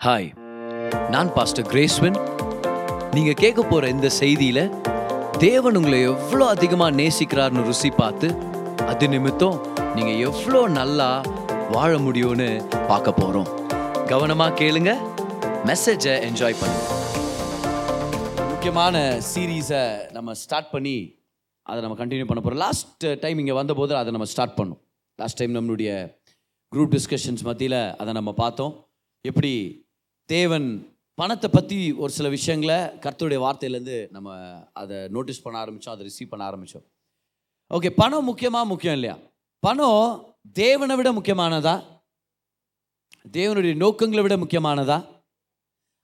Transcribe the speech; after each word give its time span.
Hi 0.00 0.28
நான் 1.14 1.30
pastor 1.36 1.66
கிரேஸ்வன் 1.70 2.14
நீங்கள் 3.16 3.36
கேட்க 3.40 3.60
போகிற 3.62 3.88
இந்த 3.94 4.08
செய்தியில் 4.18 4.60
தேவன் 5.44 5.76
உங்களை 5.78 5.98
எவ்வளோ 6.12 6.44
அதிகமாக 6.54 6.96
நேசிக்கிறார்னு 7.00 7.64
ருசி 7.66 7.90
பார்த்து 7.98 8.28
அது 8.90 9.08
நிமித்தம் 9.14 9.58
நீங்கள் 9.96 10.20
எவ்வளோ 10.28 10.60
நல்லா 10.78 11.08
வாழ 11.74 11.90
முடியும்னு 12.06 12.48
பார்க்க 12.90 13.14
போகிறோம் 13.20 13.50
கவனமாக 14.12 14.56
கேளுங்க 14.62 14.94
மெசேஜை 15.70 16.14
என்ஜாய் 16.28 16.58
பண்ணுங்க. 16.60 16.86
முக்கியமான 18.52 19.04
சீரீஸை 19.30 19.84
நம்ம 20.16 20.38
ஸ்டார்ட் 20.44 20.72
பண்ணி 20.74 20.96
அதை 21.66 21.78
நம்ம 21.86 21.98
கண்டினியூ 22.02 22.28
பண்ண 22.30 22.42
போகிறோம் 22.42 22.62
லாஸ்ட் 22.66 23.06
டைம் 23.24 23.42
இங்கே 23.44 23.58
வந்தபோது 23.60 23.94
அதை 24.02 24.12
நம்ம 24.16 24.30
ஸ்டார்ட் 24.34 24.58
பண்ணோம். 24.60 24.80
லாஸ்ட் 25.18 25.40
டைம் 25.42 25.56
நம்மளுடைய 25.58 25.90
குரூப் 26.72 26.94
டிஸ்கஷன்ஸ் 26.98 27.44
மத்தியில் 27.50 27.80
அதை 28.00 28.14
நம்ம 28.20 28.32
பார்த்தோம். 28.42 28.74
எப்படி 29.24 29.52
தேவன் 30.34 30.66
பணத்தை 31.18 31.48
பற்றி 31.54 31.76
ஒரு 32.02 32.12
சில 32.16 32.26
விஷயங்களை 32.34 32.76
கர்த்தருடைய 33.04 33.38
வார்த்தையிலேருந்து 33.44 33.96
நம்ம 34.16 34.36
அதை 34.80 34.96
நோட்டீஸ் 35.14 35.42
பண்ண 35.44 35.56
ஆரம்பித்தோம் 35.62 35.94
அதை 35.94 36.04
ரிசீவ் 36.08 36.30
பண்ண 36.32 36.42
ஆரம்பித்தோம் 36.50 36.84
ஓகே 37.70 37.90
பணம் 38.00 38.28
முக்கியமாக 38.30 38.70
முக்கியம் 38.72 38.96
இல்லையா? 38.98 39.16
பணம் 39.62 40.04
தேவனை 40.52 40.94
விட 40.96 41.08
முக்கியமானதா? 41.12 41.74
தேவனுடைய 43.38 43.74
நோக்கங்களை 43.82 44.22
விட 44.22 44.36
முக்கியமானதா? 44.42 44.98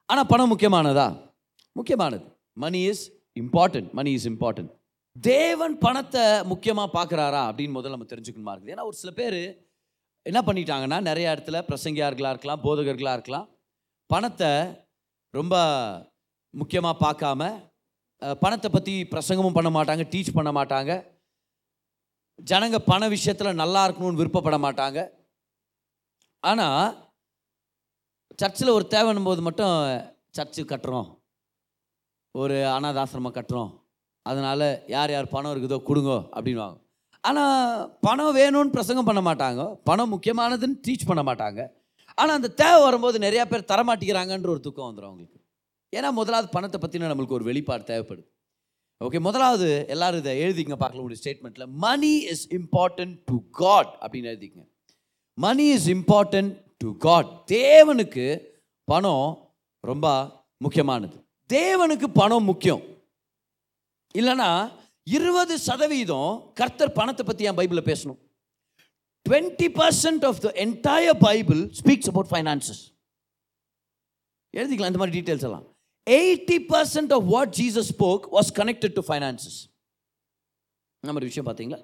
ஆனால் 0.08 0.28
பணம் 0.32 0.50
முக்கியமானதா? 0.52 1.06
முக்கியமானது. 1.76 2.24
Money 2.64 2.80
is 2.90 3.04
important 3.40 3.88
money 3.98 4.10
is 4.18 4.28
important 4.32 4.70
தேவன் 5.20 5.74
பணத்தை 5.78 6.24
முக்கியமாக 6.52 6.88
பார்க்குறாரா 6.96 7.42
அப்படின்னு 7.48 7.76
முதல்ல 7.78 7.96
நம்ம 7.96 8.08
தெரிஞ்சுக்கணுமா 8.12 8.52
இருக்குது. 8.54 8.74
ஏன்னா 8.74 8.86
ஒரு 8.90 8.96
சில 9.02 9.12
பேர் 9.20 9.40
என்ன 10.26 10.40
பண்ணிட்டாங்கன்னா 10.46 10.98
நிறைய 11.10 11.26
இடத்துல 11.34 11.58
பிரசங்கியார்களாக 11.70 12.34
இருக்கலாம் 12.34 12.64
போதகர்களாக 12.66 13.18
இருக்கலாம். 13.18 13.46
பணத்தை 14.12 14.50
ரொம்ப 15.38 15.54
முக்கியமாக 16.60 17.02
பார்க்காம 17.04 17.50
பணத்தை 18.42 18.68
பற்றி 18.74 18.92
பிரசங்கமும் 19.12 19.56
பண்ண 19.56 19.70
மாட்டாங்க 19.76 20.04
டீச் 20.12 20.36
பண்ண 20.36 20.50
மாட்டாங்க. 20.58 20.92
ஜனங்க 22.50 22.78
பண 22.90 23.02
விஷயத்தில் 23.14 23.58
நல்லா 23.62 23.80
இருக்கணும்னு 23.86 24.20
விருப்பப்பட 24.20 24.56
மாட்டாங்க. 24.66 24.98
ஆனால் 26.50 26.86
சர்ச்சில் 28.40 28.76
ஒரு 28.76 28.84
தேவைன்னும் 28.94 29.28
போது 29.28 29.42
மட்டும் 29.48 29.74
சர்ச்சு 30.36 30.62
கட்டுறோம். 30.72 31.08
ஒரு 32.34 32.56
அனாதாசிரமம் 32.76 33.36
கட்டுறோம். 33.38 33.70
அதனால் 34.26 34.66
யார் 34.94 35.14
யார் 35.14 35.34
பணம் 35.34 35.52
இருக்குதோ 35.54 35.78
கொடுங்கோ 35.88 36.18
அப்படின்வாங்க 36.36 36.78
ஆனால் 37.28 37.88
பணம் 38.06 38.36
வேணும்னு 38.38 38.74
பிரசங்கம் 38.76 39.08
பண்ண 39.08 39.20
மாட்டாங்க. 39.28 39.62
பணம் 39.88 40.12
முக்கியமானதுன்னு 40.14 40.82
டீச் 40.86 41.08
பண்ண 41.10 41.22
மாட்டாங்க. 41.28 41.60
ஆனால் 42.18 42.38
அந்த 42.38 42.50
தேவை 42.60 42.78
வரும்போது 42.82 43.16
நிறையா 43.26 43.44
பேர் 43.50 43.70
தரமாட்டிக்கிறாங்கன்ற 43.72 44.48
ஒரு 44.54 44.62
துக்கம் 44.66 44.88
வந்துடும் 44.88 45.10
அவங்களுக்கு. 45.10 45.38
ஏன்னா 45.92 46.08
முதலாவது 46.12 46.48
பணத்தை 46.54 46.78
பற்றின 46.82 47.08
நம்மளுக்கு 47.10 47.38
ஒரு 47.38 47.44
வெளிப்பாடு 47.44 47.84
தேவைப்படுது. 47.92 48.26
ஓகே 49.00 49.18
முதலாவது 49.20 49.66
எல்லாரும் 49.94 50.20
இதை 50.22 50.32
எழுதிங்க 50.44 50.76
பார்க்கலாம் 50.82 51.02
உங்களுடைய 51.02 51.20
ஸ்டேட்மெண்ட்டில் 51.22 51.72
money 51.84 52.12
is 52.32 52.44
important 52.58 53.14
to 53.30 53.36
God 53.60 53.92
அப்படின்னு 54.02 54.30
எழுதிங்க 54.32 54.62
money 55.38 55.66
is 55.76 55.88
important 55.96 56.52
to 56.82 56.90
God 57.06 57.30
தேவனுக்கு 57.52 58.26
பணம் 58.84 59.28
ரொம்ப 59.90 60.06
முக்கியமானது. 60.64 61.16
தேவனுக்கு 61.50 62.06
பணம் 62.20 62.46
முக்கியம். 62.50 62.82
இல்லைன்னா 64.14 64.50
இருபது 65.16 65.54
சதவீதம் 65.58 66.30
கர்த்தர் 66.60 66.96
பணத்தை 66.98 67.24
பற்றி 67.26 67.48
என் 67.48 67.58
பைபிளில் 67.58 67.88
பேசணும். 67.90 68.20
Twenty 69.26 69.68
percent 69.80 70.24
of 70.30 70.40
the 70.44 70.50
entire 70.64 71.18
Bible 71.28 71.60
speaks 71.80 72.10
about 72.12 72.30
finances 72.32 72.82
எழுதிக்கலாம் 74.54 74.90
இந்த 74.92 75.00
மாதிரி 75.00 75.16
டீட்டெயில்ஸ் 75.18 75.46
எல்லாம். 75.48 75.64
Eighty 76.06 76.58
percent 76.72 77.12
of 77.16 77.26
what 77.34 77.52
Jesus 77.60 77.88
spoke 77.94 78.24
was 78.36 78.50
connected 78.60 78.94
to 78.98 79.02
finances 79.08 79.58
நம்ம 81.04 81.18
ஒரு 81.20 81.28
விஷயம் 81.30 81.48
பார்த்தீங்களா? 81.48 81.80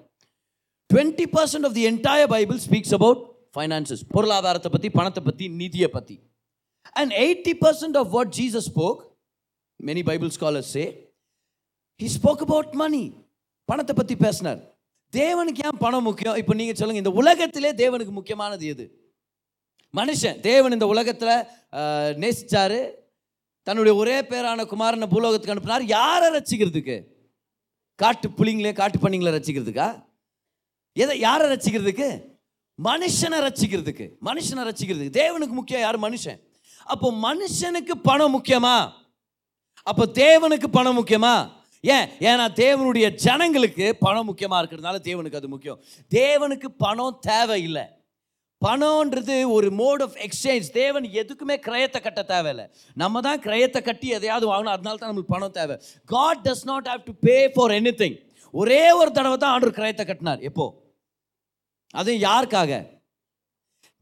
Twenty 0.89 1.25
percent 1.35 1.65
of 1.67 1.75
the 1.77 1.83
entire 1.91 2.31
Bible 2.35 2.59
speaks 2.67 2.93
about 2.97 3.21
finances 3.55 4.03
பொருளாதாரத்தை 4.13 4.69
பற்றி 4.75 4.89
பணத்தை 4.99 5.21
பற்றி 5.23 5.47
நிதியை 5.61 5.89
பற்றி 5.97 6.15
and 7.01 7.11
eighty 7.25 7.53
percent 7.63 7.97
of 8.01 8.09
what 8.15 8.33
Jesus 8.39 8.67
spoke 8.71 9.01
many 9.79 10.03
Bible 10.09 10.31
scholars 10.37 10.71
say 10.77 10.83
he 11.99 12.07
spoke 12.17 12.43
about 12.47 12.73
money 12.83 13.03
பணத்தை 13.69 13.93
பற்றி 13.95 14.15
பேசினார். 14.25 14.61
தேவனுக்கு 15.19 15.63
ஏன் 15.67 15.79
பணம் 15.83 16.05
முக்கியம்? 16.07 16.37
இப்போ 16.41 16.53
நீங்கள் 16.59 16.77
சொல்லுங்கள் 16.79 17.03
இந்த 17.03 17.13
உலகத்திலே 17.21 17.71
தேவனுக்கு 17.81 18.13
முக்கியமானது 18.17 18.65
எது? 18.73 18.85
மனுஷன் 19.99 20.37
தேவன் 20.49 20.75
இந்த 20.75 20.87
உலகத்தில் 20.93 21.35
நேசிச்சாரு. 22.23 22.79
தன்னுடைய 23.67 23.93
ஒரே 24.01 24.15
பேரான 24.29 24.63
குமாரனை 24.71 25.07
பூலோகத்துக்கு 25.11 25.55
அனுப்பினார். 25.55 25.85
யாரை 25.97 26.27
ரசிக்கிறதுக்கு? 26.37 26.95
காட்டு 28.01 28.27
புளிங்களே 28.37 28.71
காட்டு 28.79 28.97
பண்ணிங்களை 29.03 29.33
ரசிக்கிறதுக்கா? 29.37 29.87
எதை 31.03 31.15
யாரை 31.27 31.45
ரசிக்கிறதுக்கு? 31.53 32.07
மனுஷனை 32.79 33.37
ரசிக்கிறதுக்கு. 33.47 34.05
மனுஷனை 34.29 34.63
ரசிக்கிறதுக்கு. 34.69 35.17
தேவனுக்கு 35.21 35.55
முக்கியம் 35.59 35.83
யார்? 35.85 35.99
மனுஷன். 36.07 36.39
அப்போ 36.93 37.07
மனுஷனுக்கு 37.27 37.95
பணம் 38.09 38.33
முக்கியமா? 38.35 38.77
அப்போ 39.89 40.03
தேவனுக்கு 40.23 40.67
பணம் 40.77 40.97
முக்கியமா? 40.99 41.35
ஏன்? 41.85 42.07
ஏன்னா 42.19 42.45
தேவனுடைய 42.55 43.13
ஜனங்களுக்கு 43.13 43.95
பணம் 43.95 44.25
முக்கியமாக 44.25 44.59
இருக்கிறதுனால 44.63 44.97
தேவனுக்கு 45.03 45.35
அது 45.35 45.47
முக்கியம். 45.47 45.79
தேவனுக்கு 46.09 46.65
பணம் 46.77 47.17
தேவையில்லை. 47.21 47.83
பணம்ன்றது 48.65 49.51
ஒரு 49.51 49.71
மோட் 49.71 50.01
ஆஃப் 50.01 50.15
எக்ஸ்சேஞ்ச் 50.15 50.69
தேவன் 50.69 51.03
எதுக்குமே 51.03 51.55
கிரயத்தை 51.67 52.01
கட்ட 52.01 52.23
தேவையில்லை. 52.23 52.65
நம்ம 52.95 53.21
தான் 53.21 53.39
கிரயத்தை 53.39 53.81
கட்டி 53.81 54.07
எதையாவது 54.07 54.47
வாங்கணும். 54.47 54.75
அதனால 54.75 54.95
தான் 54.95 55.11
நம்மளுக்கு 55.11 55.35
பணம் 55.35 55.51
தேவை. 55.51 55.79
God 56.05 56.37
does 56.43 56.63
not 56.63 56.87
have 56.87 57.03
to 57.03 57.13
pay 57.19 57.49
for 57.49 57.71
anything 58.01 58.17
ஒரே 58.51 58.91
ஒரு 58.91 59.11
தடவை 59.11 59.37
தான் 59.37 59.51
ஆண்டவர் 59.51 59.77
கிரயத்தை 59.77 60.05
கட்டினார். 60.05 60.39
எப்போ? 60.39 60.65
அதுவும் 61.91 62.21
யாருக்காக? 62.21 63.01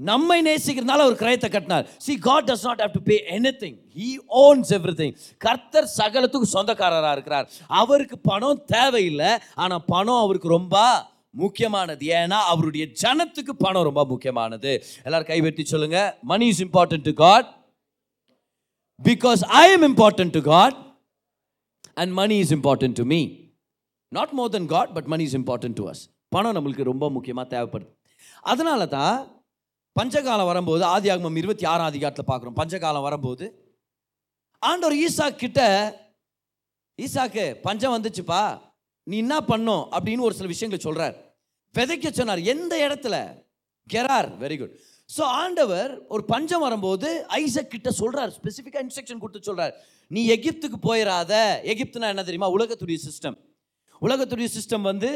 நம்மை 0.10 0.38
நேசிக்கிறதுனால 0.48 1.06
ஒரு 1.10 1.16
கிரயத்தை 1.22 1.50
கட்டினார். 1.54 1.86
See 2.06 2.14
God 2.28 2.48
does 2.50 2.66
not 2.68 2.82
have 2.84 2.96
to 2.98 3.02
pay 3.10 3.16
anything 3.64 3.78
he 4.00 4.10
owns 4.44 4.72
everything 5.02 5.16
கர்த்தர் 5.46 5.88
சகலத்துக்கு 6.00 6.48
சொந்தக்காரராக 6.56 7.16
இருக்கிறார். 7.18 7.48
அவருக்கு 7.82 8.18
பணம் 8.30 8.62
தேவையில்லை. 8.76 9.32
ஆனால் 9.64 9.84
பணம் 9.94 10.22
அவருக்கு 10.26 10.50
ரொம்ப 10.58 10.78
முக்கியமானது. 11.42 12.06
ஏன்னா 12.20 12.38
அவருடைய 12.54 12.86
ஜனத்துக்கு 13.02 13.54
பணம் 13.66 13.88
ரொம்ப 13.90 14.04
முக்கியமானது. 14.14 14.72
எல்லாரும் 15.06 15.32
கைவெட்டி 15.32 15.66
சொல்லுங்க. 15.74 16.00
Money 16.32 16.48
is 16.54 16.64
important 16.68 17.06
to 17.10 17.14
God 17.26 17.50
because 19.10 19.44
I 19.62 19.66
am 19.76 19.86
important 19.92 20.34
to 20.38 20.42
God 20.54 20.80
and 22.02 22.14
money 22.22 22.36
is 22.46 22.54
important 22.58 22.98
to 23.02 23.06
me 23.14 23.22
not 24.18 24.34
more 24.40 24.52
than 24.56 24.68
God 24.74 24.92
but 24.98 25.08
money 25.14 25.24
is 25.30 25.38
important 25.40 25.78
to 25.80 25.86
us 25.92 26.02
பணம் 26.36 26.56
நம்மளுக்கு 26.58 26.90
ரொம்ப 26.90 27.06
முக்கியமாக 27.18 27.48
தேவைப்படுது. 27.54 27.92
அதனால 28.52 28.82
தான் 28.98 29.16
பஞ்சகாலம் 29.96 30.50
வரும்போது 30.52 30.84
ஆதி 30.94 31.08
ஆகமம் 31.14 31.40
இருபத்தி 31.42 31.66
ஆறாம் 31.72 31.90
அதிகாரத்தில் 31.92 32.30
பார்க்குறோம். 32.30 32.58
பஞ்சகாலம் 32.60 33.06
வரும்போது 33.08 33.46
ஆண்டவர் 34.70 34.96
ஈசாக் 35.06 35.42
கிட்ட 35.44 35.62
ஈசாக்கு 37.00 37.44
பஞ்சம் 37.66 37.96
வந்துச்சுப்பா. 37.96 38.44
நீ 39.08 39.18
என்ன 39.18 39.38
பண்ணும்? 39.52 39.84
அப்படின்னு 39.96 40.26
ஒரு 40.28 40.36
சில 40.40 40.50
விஷயங்களை 40.54 40.82
சொல்கிறார் 40.84 41.16
விதைக்க 41.76 42.12
சொன்னார். 42.12 42.42
எந்த 42.54 42.74
இடத்துல? 42.88 43.16
கெரார். 43.88 44.30
வெரி 44.44 44.58
குட் 44.60 44.76
ஸோ 45.10 45.24
ஆண்டவர் 45.42 45.92
ஒரு 46.14 46.24
பஞ்சம் 46.32 46.64
வரும்போது 46.66 47.08
ஐசக் 47.40 47.72
கிட்ட 47.74 47.90
சொல்கிறார் 47.92 48.32
ஸ்பெசிஃபிக்காக 48.38 48.84
இன்ஸ்ட்ரக்ஷன் 48.86 49.22
கொடுத்து 49.24 49.48
சொல்கிறார் 49.50 49.74
நீ 50.12 50.22
எகிப்துக்கு 50.36 50.78
போயிடாத 50.90 51.34
எகிப்துனா 51.72 52.12
என்ன 52.14 52.24
தெரியுமா? 52.28 52.50
உலகத்துடைய 52.58 53.00
சிஸ்டம் 53.08 53.38
உலகத்துடைய 54.02 54.48
சிஸ்டம் 54.58 54.88
வந்து 54.92 55.10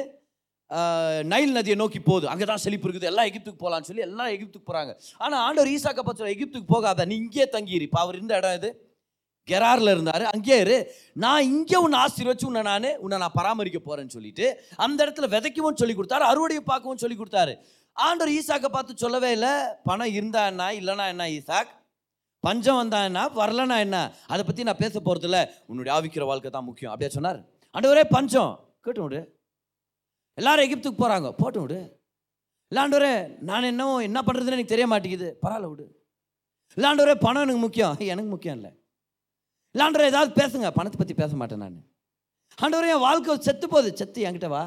நைல் 1.33 1.55
நதியை 1.57 1.75
நோக்கி 1.81 1.99
போகுது. 2.09 2.25
அங்கே 2.31 2.45
தான் 2.51 2.63
செழிப்பு 2.63 2.85
இருக்குது. 2.87 3.09
எல்லாம் 3.11 3.27
எகிப்துக்கு 3.29 3.61
போகலான்னு 3.63 3.89
சொல்லி 3.89 4.05
எல்லாம் 4.07 4.31
எகிப்துக்கு 4.35 4.67
போகிறாங்க 4.69 4.91
ஆனால் 5.25 5.41
ஆண்டவர் 5.47 5.71
ஈசாக்க 5.75 6.03
பார்த்து 6.07 6.33
எகிப்துக்கு 6.35 6.69
போகாத 6.75 7.05
நீ 7.11 7.15
இங்கேயே 7.23 7.47
தங்கியிரு. 7.55 7.87
இப்போ 7.89 7.99
அவர் 8.03 8.17
இருந்த 8.19 8.39
இடம் 8.41 8.57
இது 8.59 8.71
கெராரில் 9.47 9.91
இருந்தார். 9.93 10.23
அங்கேயே 10.33 10.57
இரு. 10.65 10.77
நான் 11.23 11.47
இங்கே 11.53 11.77
உன்னை 11.85 11.97
ஆசீர்வச்சு 12.05 12.47
உன்னை 12.49 12.61
நான் 12.69 12.87
உன்னை 13.03 13.17
நான் 13.23 13.35
பராமரிக்க 13.39 13.79
போகிறேன்னு 13.87 14.15
சொல்லிட்டு 14.17 14.45
அந்த 14.85 14.99
இடத்துல 15.05 15.27
விதைக்கவும் 15.35 15.79
சொல்லி 15.81 15.95
கொடுத்தாரு. 15.99 16.25
அறுவடையை 16.31 16.63
பார்க்கவும் 16.71 17.01
சொல்லி 17.03 17.17
கொடுத்தாரு. 17.19 17.53
ஆண்டவர் 17.97 18.33
ஈசாக்கை 18.37 18.69
பார்த்து 18.77 19.03
சொல்லவே 19.03 19.31
இல்லை. 19.37 19.53
பணம் 19.89 20.15
இருந்தா 20.17 20.41
என்ன? 20.51 20.71
இல்லைனா 20.79 21.07
என்ன 21.13 21.29
ஈசாக்? 21.37 21.71
பஞ்சம் 22.43 22.79
வந்தா 22.81 22.99
என்ன? 23.09 23.21
வரலனா 23.39 23.77
என்ன? 23.85 23.99
அதை 24.33 24.41
பற்றி 24.49 24.67
நான் 24.69 24.81
பேச 24.83 24.95
போகிறதில்ல 24.99 25.37
உன்னுடைய 25.69 25.93
ஆவிக்கிற 25.97 26.25
வாழ்க்கை 26.31 26.51
தான் 26.57 26.69
முக்கியம். 26.71 26.91
அப்படியே 26.93 27.11
சொன்னார்? 27.17 27.39
ஆண்டவரே 27.75 28.05
பஞ்சம். 28.17 28.53
கேட்டு 28.85 29.01
எல்லாரும் 30.37 30.65
எகிப்துக்கு 30.65 31.01
போகிறாங்க 31.01 31.29
போட்டு 31.31 31.59
விடு. 31.61 31.79
இல்லாண்டவரே 32.71 33.13
நான் 33.49 33.69
என்னவோ 33.71 33.93
என்ன 34.07 34.19
பண்ணுறதுன்னு 34.21 34.55
எனக்கு 34.57 34.73
தெரிய 34.73 34.87
மாட்டேங்குது 34.87 35.27
பரவாயில்ல 35.41 35.69
விடு. 35.69 35.85
இல்லாண்டவரே 36.77 37.15
பணம் 37.19 37.43
எனக்கு 37.45 37.63
முக்கியம். 37.65 37.97
எனக்கு 38.13 38.29
முக்கியம் 38.29 38.57
இல்லை. 38.59 38.71
இல்லாண்டவரே 39.75 40.11
ஏதாவது 40.13 40.31
பேசுங்க. 40.41 40.69
பணத்தை 40.71 40.97
பற்றி 40.97 41.13
பேச 41.13 41.35
மாட்டேன் 41.35 41.63
நான். 41.65 41.77
ஆண்டவரே 42.57 42.89
என் 42.95 43.05
வாழ்க்கை 43.07 43.37
செத்து 43.39 43.67
போகுது. 43.69 43.97
செத்து 43.97 44.25
என்கிட்ட 44.27 44.47
வா. 44.47 44.63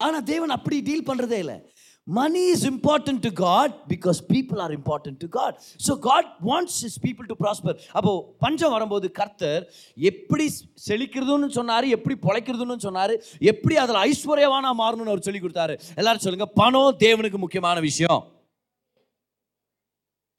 ஆனால் 0.00 0.26
தேவன் 0.32 0.56
அப்படி 0.56 0.76
டீல் 0.88 1.08
பண்ணுறதே 1.08 1.38
இல்லை. 1.44 1.58
Money 2.06 2.42
is 2.54 2.64
important 2.70 3.22
to 3.26 3.30
God 3.42 3.74
because 3.92 4.18
people 4.32 4.58
are 4.64 4.72
important 4.76 5.18
to 5.22 5.28
God 5.36 5.56
so 5.86 5.92
God 6.08 6.28
wants 6.50 6.78
his 6.88 6.98
people 7.06 7.26
to 7.30 7.36
prosper 7.42 7.76
அப்போ 7.98 8.12
பஞ்சம் 8.44 8.74
வரும்போது 8.74 9.06
கர்த்தர் 9.18 9.64
எப்படி 10.10 10.46
செழிக்கிறதுன்னு 10.86 11.48
சொன்னார் 11.58 11.86
எப்படி 11.96 12.16
பொழைக்கிறதுன்னு 12.26 12.86
சொன்னார் 12.86 13.14
எப்படி 13.52 13.76
அதில் 13.84 14.00
ஐஸ்வர்யவானா 14.06 14.72
மாறணும்னு 14.82 15.12
அவர் 15.14 15.26
சொல்லி 15.28 15.42
கொடுத்தாரு. 15.42 15.76
எல்லாரும் 16.00 16.24
சொல்லுங்க 16.26 16.48
பணம் 16.60 16.96
தேவனுக்கு 17.04 17.40
முக்கியமான 17.44 17.80
விஷயம். 17.88 18.22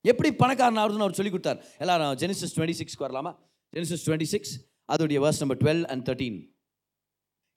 எப்படி 0.05 0.29
பணக்காரன் 0.41 0.81
ஆகுதுன்னு 0.81 1.05
அவர் 1.05 1.19
சொல்லி 1.19 1.31
கொடுத்தார். 1.31 1.59
எல்லாரும் 1.83 2.17
ஜெனிசஸ் 2.23 2.55
டுவெண்ட்டி 2.57 2.79
சிக்ஸ்க்கு 2.81 3.07
வரலாமா? 3.07 3.31
ஜெனிசஸ் 3.73 4.05
டுவெண்ட்டி 4.07 4.29
சிக்ஸ் 4.33 4.53
அதோடைய 4.93 5.19
verse 5.23 5.41
number 5.43 5.59
twelve 5.63 5.83
and 5.93 6.03
thirteen 6.09 6.37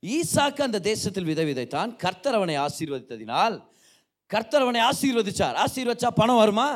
ஈசாக்கு 0.03 0.61
அந்த 0.65 0.79
தேசத்தில் 0.91 1.27
விதை 1.29 1.43
விதைத்தான் 1.49 1.91
கர்த்தர் 2.03 2.37
அவனை 2.37 2.55
ஆசீர்வதித்ததினால் 2.63 3.55
கர்த்தர் 4.33 4.63
அவனை 4.65 4.81
ஆசீர்வதிச்சார். 4.81 5.55
ஆசீர்வச்சா 5.63 6.09
பணம் 6.19 6.41
வருமா? 6.41 6.69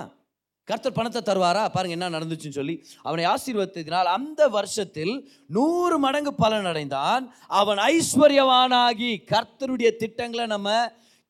கர்த்தர் 0.64 0.96
பணத்தை 0.98 1.22
தருவாரா? 1.22 1.64
பாருங்க 1.74 1.96
என்ன 1.98 2.10
நடந்துச்சுன்னு 2.16 2.58
சொல்லி 2.60 2.76
அவனை 3.02 3.26
ஆசீர்வதித்ததினால் 3.26 4.10
அந்த 4.18 4.48
வருஷத்தில் 4.48 5.14
நூறு 5.48 6.00
மடங்கு 6.00 6.34
பலன் 6.34 6.66
அடைந்தான். 6.66 7.24
அவன் 7.48 7.78
ஐஸ்வர்யவானாகி 7.78 9.12
கர்த்தருடைய 9.34 9.92
திட்டங்களை 9.96 10.46
நம்ம 10.46 10.70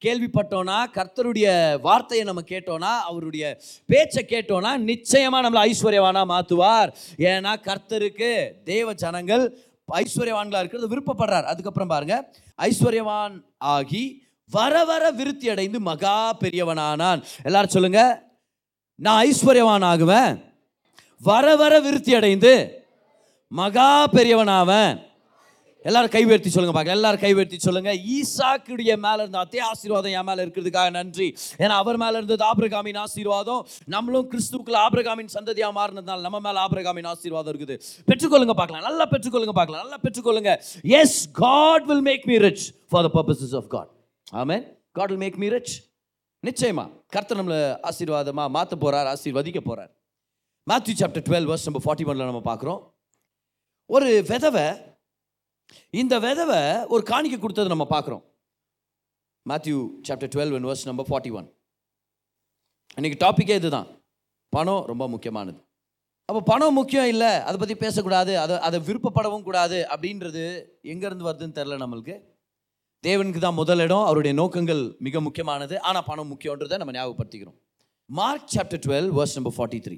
கேள்விப்பட்டோன்னா 0.01 0.77
கர்த்தருடைய 0.97 1.47
வார்த்தையை 1.81 2.23
நம்ம 2.25 2.41
கேட்டோன்னா 2.47 2.91
அவருடைய 3.09 3.45
பேச்சை 3.85 4.25
கேட்டோன்னா 4.29 4.71
நிச்சயமா 4.91 5.39
நம்மளை 5.45 5.63
ஐஸ்வர்யவானா 5.69 6.23
மாத்துவார். 6.33 6.89
ஏன்னா 7.17 7.53
கர்த்தருக்கு 7.69 8.31
தேவ 8.63 8.93
ஜனங்கள் 8.93 9.45
ஐஸ்வர்யவான்களா 10.03 10.61
இருக்கிறது 10.63 10.91
விருப்பப்படுறார். 10.93 11.49
அதுக்கப்புறம் 11.51 11.93
பாருங்க 11.95 12.15
ஐஸ்வர்யவான் 12.69 13.35
ஆகி 13.57 14.05
வர 14.49 14.83
வர 14.85 15.11
விருத்தி 15.11 15.49
அடைந்து 15.49 15.79
மகா 15.79 16.37
பெரியவனானான். 16.39 17.23
எல்லாரும் 17.43 17.69
சொல்லுங்க 17.69 18.23
நான் 18.95 19.25
ஐஸ்வர்யவான் 19.25 19.85
ஆகுவேன் 19.91 20.43
வர 21.19 21.55
வர 21.55 21.79
விருத்தி 21.79 22.15
அடைந்து 22.15 22.83
மகா 23.47 24.07
பெரியவனாவன். 24.07 25.03
எல்லாரும் 25.81 26.09
கைவேர்த்தி 26.09 26.47
சொல்லுங்க 26.47 26.71
பார்க்கலாம். 26.71 26.97
எல்லாரும் 26.99 27.23
கைவேர்த்தி 27.25 27.57
சொல்லுங்க. 27.57 27.93
ஈசாக்குடைய 27.93 28.97
மேல 28.97 29.13
இருந்த 29.13 29.39
அதே 29.39 29.59
ஆசீர்வாதம் 29.59 30.11
என் 30.11 30.23
மேல 30.23 30.45
இருக்கிறதுக்காக 30.45 30.89
நன்றி. 30.89 31.37
ஏன்னா 31.57 31.75
அவர் 31.81 31.97
மேல 31.97 32.17
இருந்தது 32.17 32.45
ஆபிரகாமின் 32.45 32.97
ஆசீர்வாதம். 32.97 33.67
நம்மளும் 33.85 34.31
கிறிஸ்துவுக்குள்ள 34.31 34.77
ஆபிரகாமின் 34.85 35.33
சந்ததியா 35.33 35.69
மாறினதுனால 35.79 36.19
நம்ம 36.19 36.39
மேல 36.39 36.65
ஆபிரகாமின் 36.65 37.07
ஆசீர்வாதம் 37.07 37.53
இருக்குது. 37.53 37.81
பெற்றுக்கொள்ளுங்க 38.07 38.51
பார்க்கலாம். 38.51 38.83
நல்லா 38.83 39.07
பெற்றுக்கொள்ளுங்க 39.07 39.49
பார்க்கலாம். 39.49 39.83
நல்லா 39.83 39.97
பெற்றுக்கொள்ளுங்க. 40.03 40.61
Yes 40.83 41.31
God 41.31 41.85
will 41.85 42.01
make 42.01 42.25
me 42.25 42.37
rich 42.37 42.71
for 42.89 43.11
the 43.11 43.23
purposes 43.23 43.55
of 43.55 43.69
God 43.69 43.94
amen. 44.33 44.63
God 44.91 45.09
will 45.09 45.23
make 45.25 45.37
me 45.43 45.47
rich 45.55 45.75
நிச்சயமா. 46.43 46.85
கர்த்தர் 47.13 47.39
நம்மளை 47.39 47.59
ஆசீர்வாதமா 47.89 48.43
மாற்ற 48.55 48.75
போகிறார் 48.75 49.09
ஆசீர்வதிக்க 49.13 49.59
போகிறார் 49.59 49.91
மேத்யூ 50.69 50.93
சாப்டர் 50.99 51.25
டுவெல் 51.27 51.47
வர்ஸ் 51.49 51.67
நம்ம 51.67 51.79
ஃபார்ட்டி 51.85 52.05
ஒன்ல 52.09 52.29
நம்ம 52.29 52.41
பார்க்குறோம். 52.51 52.81
ஒரு 53.85 54.09
விதவை 54.29 54.65
இந்த 55.89 56.15
விதவை 56.19 56.61
ஒரு 56.93 57.03
காணிக்கை 57.03 57.39
கொடுத்தது 57.39 57.73
நம்ம 57.73 57.87
பார்க்குறோம். 57.89 58.23
Matthew 59.49 59.77
chapter 60.07 60.31
twelve 60.35 60.53
one 60.57 60.65
verse 60.69 60.85
number 60.85 61.07
forty 61.09 61.31
one 61.39 61.47
இன்னைக்கு 62.97 63.19
டாப்பிக்கே 63.25 63.55
இதுதான். 63.61 63.87
பணம் 64.49 64.85
ரொம்ப 64.85 65.07
முக்கியமானது. 65.13 65.59
அப்போ 66.25 66.41
பணம் 66.41 66.73
முக்கியம் 66.73 67.09
இல்லை 67.13 67.31
அதை 67.47 67.57
பற்றி 67.57 67.75
பேசக்கூடாது 67.75 68.39
அதை 68.43 68.55
அதை 68.67 68.79
விருப்பப்படவும் 68.87 69.43
கூடாது 69.47 69.87
அப்படின்றது 69.93 70.43
எங்கேருந்து 70.91 71.27
வருதுன்னு 71.27 71.57
தெரில 71.59 71.77
நம்மளுக்கு. 71.83 72.15
தேவனுக்கு 73.07 73.39
தான் 73.39 73.59
முதலிடம் 73.59 74.05
அவருடைய 74.09 74.33
நோக்கங்கள் 74.41 74.83
மிக 74.99 75.21
முக்கியமானது. 75.21 75.75
ஆனால் 75.87 76.07
பணம் 76.07 76.31
முக்கியன்றதை 76.31 76.77
நம்ம 76.81 76.93
ஞாபகப்படுத்திக்கிறோம். 76.97 77.57
Mark 78.09 78.51
chapter 78.55 78.83
twelve 78.85 79.09
verse 79.17 79.35
number 79.37 79.55
forty 79.57 79.79
three 79.85 79.97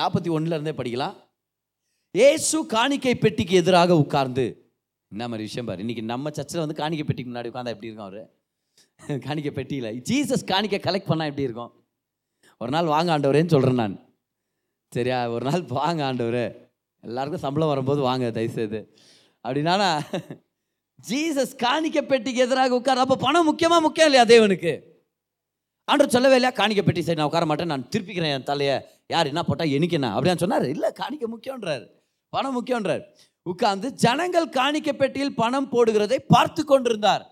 நாற்பத்தி 0.00 0.28
ஒன்றுலேருந்தே 0.36 0.74
படிக்கலாம். 0.80 1.14
ஏசு 2.14 2.66
காணிக்கை 2.66 3.14
பெட்டிக்கு 3.14 3.54
எதிராக 3.54 3.96
உட்கார்ந்து 3.96 4.44
என்ன 5.12 5.24
மாதிரி 5.28 5.46
விஷயம் 5.48 5.66
பாரு 5.66 5.80
இன்னைக்கு 5.80 6.02
நம்ம 6.02 6.30
சர்ச்சில் 6.30 6.60
வந்து 6.60 6.74
காணிக்கை 6.74 7.04
பெட்டிக்கு 7.06 7.30
முன்னாடி 7.32 7.50
உட்காந்தா 7.50 7.72
எப்படி 7.74 7.88
இருக்கும் 7.90 8.08
அவர்? 8.10 8.22
காணிக்கை 9.26 9.52
பெட்டியில். 9.52 9.88
ஜீசஸ் 10.08 10.44
காணிக்கை 10.46 10.78
கலெக்ட் 10.84 11.10
பண்ணால் 11.10 11.30
எப்படி 11.32 11.48
இருக்கும்? 11.48 11.72
ஒரு 12.60 12.70
நாள் 12.70 12.92
வாங்க 12.94 13.18
ஆண்டவரேன்னு 13.18 13.54
சொல்கிறேன் 13.54 13.74
நான். 13.74 13.96
சரியா 14.92 15.18
ஒரு 15.30 15.44
நாள் 15.50 15.64
வாங்க 15.80 16.04
ஆண்டவர். 16.04 16.44
எல்லாருக்கும் 17.04 17.44
சம்பளம் 17.44 17.68
வரும்போது 17.68 18.00
வாங்க 18.00 18.30
தயவுசெய்து. 18.30 18.80
அப்படின்னா 19.44 19.76
ஜீசஸ் 21.08 21.54
காணிக்க 21.64 21.98
பெட்டிக்கு 22.10 22.44
எதிராக 22.46 22.78
உட்கார் 22.78 23.02
அப்போ 23.04 23.16
பணம் 23.26 23.48
முக்கியமாக 23.50 23.84
முக்கியம் 23.86 24.08
இல்லையா 24.10 24.24
தேவனுக்கு? 24.32 24.72
ஆண்டவர் 25.88 26.14
சொல்லவே 26.16 26.36
இல்லையா? 26.38 26.52
காணிக்க 26.60 26.82
பெட்டி 26.86 27.02
சரி 27.06 27.18
நான் 27.20 27.30
உட்கார 27.30 27.46
மாட்டேன் 27.50 27.72
நான் 27.72 27.88
திருப்பிக்கிறேன் 27.92 28.34
என் 28.36 28.48
தலையை. 28.50 28.76
யார் 29.14 29.30
என்ன 29.32 29.42
போட்டால் 29.48 29.74
எனக்கு 29.76 29.96
என்ன? 29.98 30.10
அப்படின்னு 30.16 30.42
சொன்னார். 30.44 30.66
இல்லை 30.74 30.90
காணிக்க 31.00 31.26
முக்கியன்றார் 31.34 31.84
பணம் 32.32 32.56
முக்கியன்றார் 32.58 33.02
உட்கார்ந்து 33.46 33.88
ஜனங்கள் 34.04 34.48
காணிக்க 34.58 34.90
பெட்டியில் 35.00 35.34
பணம் 35.42 35.68
போடுகிறதை 35.74 36.18
பார்த்து 36.34 36.62
கொண்டிருந்தார். 36.64 37.24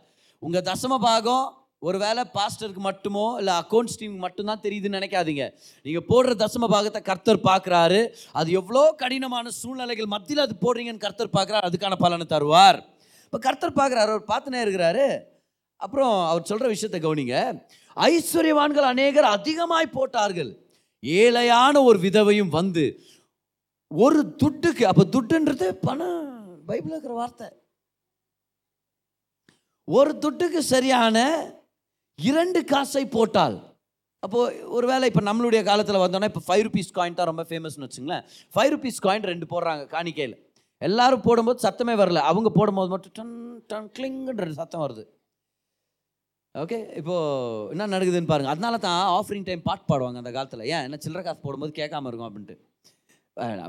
உங்கள் 0.43 0.67
தசம 0.71 0.99
பாகம் 1.07 1.47
ஒருவேளை 1.89 2.23
பாஸ்டருக்கு 2.37 2.83
மட்டுமோ 2.89 3.27
இல்லை 3.41 3.53
அக்கௌண்ட்ஸ் 3.63 3.99
டீம் 4.01 4.17
மட்டும்தான் 4.25 4.63
தெரியுதுன்னு 4.65 4.99
நினைக்காதீங்க. 4.99 5.45
நீங்கள் 5.87 6.07
போடுற 6.11 6.33
தசம 6.43 6.69
பாகத்தை 6.75 7.01
கர்த்தர் 7.03 7.47
பார்க்குறாரு. 7.51 8.01
அது 8.41 8.49
எவ்வளோ 8.61 8.83
கடினமான 9.03 9.51
சூழ்நிலைகள் 9.61 10.13
மத்தியில் 10.15 10.47
அது 10.47 10.57
போடுறீங்கன்னு 10.65 11.05
கர்த்தர் 11.07 11.37
பார்க்குறாரு. 11.37 11.69
அதுக்கான 11.69 11.97
பலனை 12.05 12.27
தருவார். 12.35 12.81
இப்போ 13.33 13.39
கர்த்தர் 13.43 13.79
பார்க்குறாரு 13.79 14.11
அவர் 14.13 14.31
பார்த்துனே 14.31 14.61
இருக்கிறாரு 14.65 15.05
அப்புறம் 15.81 16.15
அவர் 16.31 16.49
சொல்கிற 16.49 16.69
விஷயத்தை 16.73 16.99
கவனிங்க. 17.05 17.37
ஐஸ்வர்யவான்கள் 17.97 18.87
அநேகர் 18.93 19.29
அதிகமாய் 19.37 19.95
போட்டார்கள். 19.97 20.51
ஏழையான 21.03 21.75
ஒரு 21.89 21.99
விதவையும் 22.07 22.51
வந்து 22.57 22.85
ஒரு 23.91 24.21
துட்டுக்கு 24.43 24.85
அப்போ 24.91 25.05
துட்டுன்றது 25.15 25.69
பணம் 25.87 26.19
பைபிள் 26.69 26.93
இருக்கிற 26.95 27.15
வார்த்தை. 27.21 27.49
ஒரு 29.89 30.13
துட்டுக்கு 30.25 30.63
சரியான 30.75 31.17
இரண்டு 32.19 32.61
காசை 32.73 33.05
போட்டால் 33.17 33.57
அப்போது 34.25 34.69
ஒரு 34.77 34.87
வேலை 34.93 35.07
இப்போ 35.11 35.25
நம்மளுடைய 35.31 35.63
காலத்தில் 35.71 36.03
வந்தோன்னா 36.05 36.33
இப்போ 36.33 36.45
ஃபைவ் 36.49 36.67
ருபீஸ் 36.67 36.97
காயின் 36.99 37.19
தான் 37.19 37.31
ரொம்ப 37.33 37.45
ஃபேமஸ்னு 37.51 37.87
வச்சுங்களேன். 37.87 38.25
ஃபைவ் 38.55 38.73
ருபீஸ் 38.75 39.05
காயின் 39.07 39.31
ரெண்டு 39.33 39.47
போடுறாங்க 39.55 39.85
காணிக்கையில். 39.97 40.37
எல்லாரும் 40.83 41.25
போடும்போது 41.27 41.65
சத்தமே 41.67 41.95
வரல. 42.03 42.21
அவங்க 42.31 42.49
போடும்போது 42.59 42.91
மட்டும் 42.95 43.15
டன் 43.19 43.35
டன் 43.73 43.91
கிளிங்குன்ற 43.99 44.53
சத்தம் 44.61 44.85
வருது. 44.87 45.05
ஓகே 46.55 46.79
இப்போது 47.01 47.71
என்ன 47.73 47.89
நடக்குதுன்னு 47.95 48.31
பாருங்கள் 48.31 48.55
அதனால 48.55 48.79
தான் 48.87 49.01
ஆஃபரிங் 49.19 49.47
டைம் 49.49 49.67
பாட்டு 49.69 49.85
பாடுவாங்க 49.91 50.21
அந்த 50.23 50.33
காலத்தில். 50.33 50.65
ஏன்? 50.75 50.85
என்ன 50.87 50.99
சில்லற 51.05 51.23
காசு 51.23 51.41
போடும்போது 51.45 51.73
கேட்காம 51.81 52.09
இருக்கும் 52.11 52.29
அப்படின்ட்டு. 52.31 52.57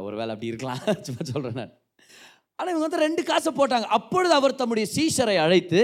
ஒரு 0.07 0.15
வேலை 0.15 0.31
அப்படி 0.33 0.51
இருக்கலாம். 0.51 0.79
சும்மா 1.07 1.23
சொல்கிறேன் 1.31 1.59
நான். 1.61 1.73
ஆனால் 2.59 2.71
இவங்க 2.73 2.85
வந்து 2.87 3.05
ரெண்டு 3.07 3.23
காசை 3.23 3.51
போட்டாங்க. 3.59 3.87
அப்பொழுது 3.97 4.33
அவர் 4.33 4.59
தம்முடைய 4.61 4.87
சீஷரை 4.95 5.37
அழைத்து 5.45 5.81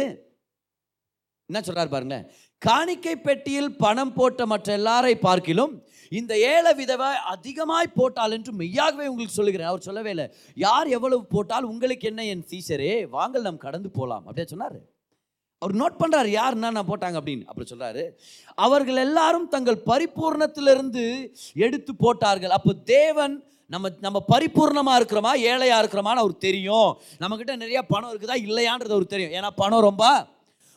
என்ன 1.49 1.59
சொல்கிறார் 1.61 1.93
பாருங்க 1.93 2.17
காணிக்கை 2.61 3.15
பெட்டியில் 3.17 3.75
பணம் 3.75 4.13
போட்ட 4.13 4.45
மற்ற 4.45 4.77
எல்லாரை 4.77 5.13
பார்க்கிலும் 5.27 5.73
இந்த 6.09 6.39
ஏழை 6.39 6.73
விதவை 6.73 7.05
அதிகமாய் 7.05 7.95
போட்டால் 7.95 8.31
என்று 8.31 8.53
மெய்யாகவே 8.53 9.07
உங்களுக்கு 9.07 9.35
சொல்லுகிறேன். 9.35 9.67
அவர் 9.67 9.81
சொல்லவே 9.81 10.09
இல்லை. 10.09 10.29
யார் 10.55 10.87
எவ்வளவு 10.87 11.25
போட்டால் 11.25 11.63
உங்களுக்கு 11.63 12.07
என்ன 12.07 12.25
என் 12.25 12.45
சீசரே? 12.49 13.09
வாங்கள் 13.09 13.41
நாம் 13.41 13.57
கடந்து 13.57 13.89
போகலாம் 13.89 14.19
அப்படியே 14.19 14.47
சொன்னார். 14.47 14.77
அவர் 15.59 15.75
நோட் 15.75 16.01
பண்ணுறாரு 16.01 16.27
யார் 16.27 16.53
என்னென்ன 16.53 16.83
போட்டாங்க? 16.83 17.17
அப்படின்னு. 17.19 17.45
அப்படி 17.45 17.69
சொல்கிறாரு 17.69 18.09
அவர்கள் 18.55 18.95
எல்லாரும் 18.95 19.47
தங்கள் 19.47 19.83
பரிபூர்ணத்திலிருந்து 19.85 21.33
எடுத்து 21.53 21.95
போட்டார்கள். 21.95 22.49
அப்போ 22.49 22.73
தேவன் 22.73 23.43
நம்ம 23.65 23.89
நம்ம 23.99 24.23
பரிபூர்ணமாக 24.27 24.99
இருக்கிறோமா? 24.99 25.35
ஏழையாக 25.35 25.87
இருக்கிறோமான்னு 25.87 26.23
அவருக்கு 26.23 26.47
தெரியும். 26.47 26.97
நம்மக்கிட்ட 27.19 27.55
நிறைய 27.55 27.81
பணம் 27.81 28.13
இருக்குதா? 28.13 28.35
இல்லையான்றது 28.47 28.95
அவருக்கு 28.95 29.15
தெரியும். 29.17 29.43
ஏன்னா 29.43 29.49
பணம் 29.55 29.79
ரொம்ப 29.79 30.27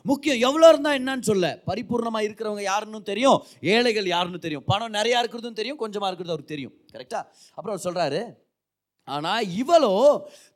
முக்கியம் 0.04 0.42
எவ்வளோ 0.48 0.68
இருந்தால் 0.72 0.98
என்னன்னு 0.98 1.28
சொல்ல. 1.30 1.46
பரிபூர்ணமாக 1.70 2.26
இருக்கிறவங்க 2.26 2.64
யாருன்னு 2.70 3.00
தெரியும் 3.10 3.38
ஏழைகள் 3.74 4.12
யாருன்னு 4.14 4.44
தெரியும். 4.44 4.64
பணம் 4.70 4.96
நிறையா 4.98 5.18
இருக்கிறதும் 5.22 5.58
தெரியும் 5.60 5.80
கொஞ்சமாக 5.82 6.10
இருக்கிறது 6.10 6.34
அவருக்கு 6.34 6.54
தெரியும். 6.54 6.74
கரெக்டாக 6.94 7.24
அப்புறம் 7.56 7.74
அவர் 7.74 7.86
சொல்கிறாரு 7.88 8.22
ஆனால் 9.08 9.44
இவளோ 9.60 9.94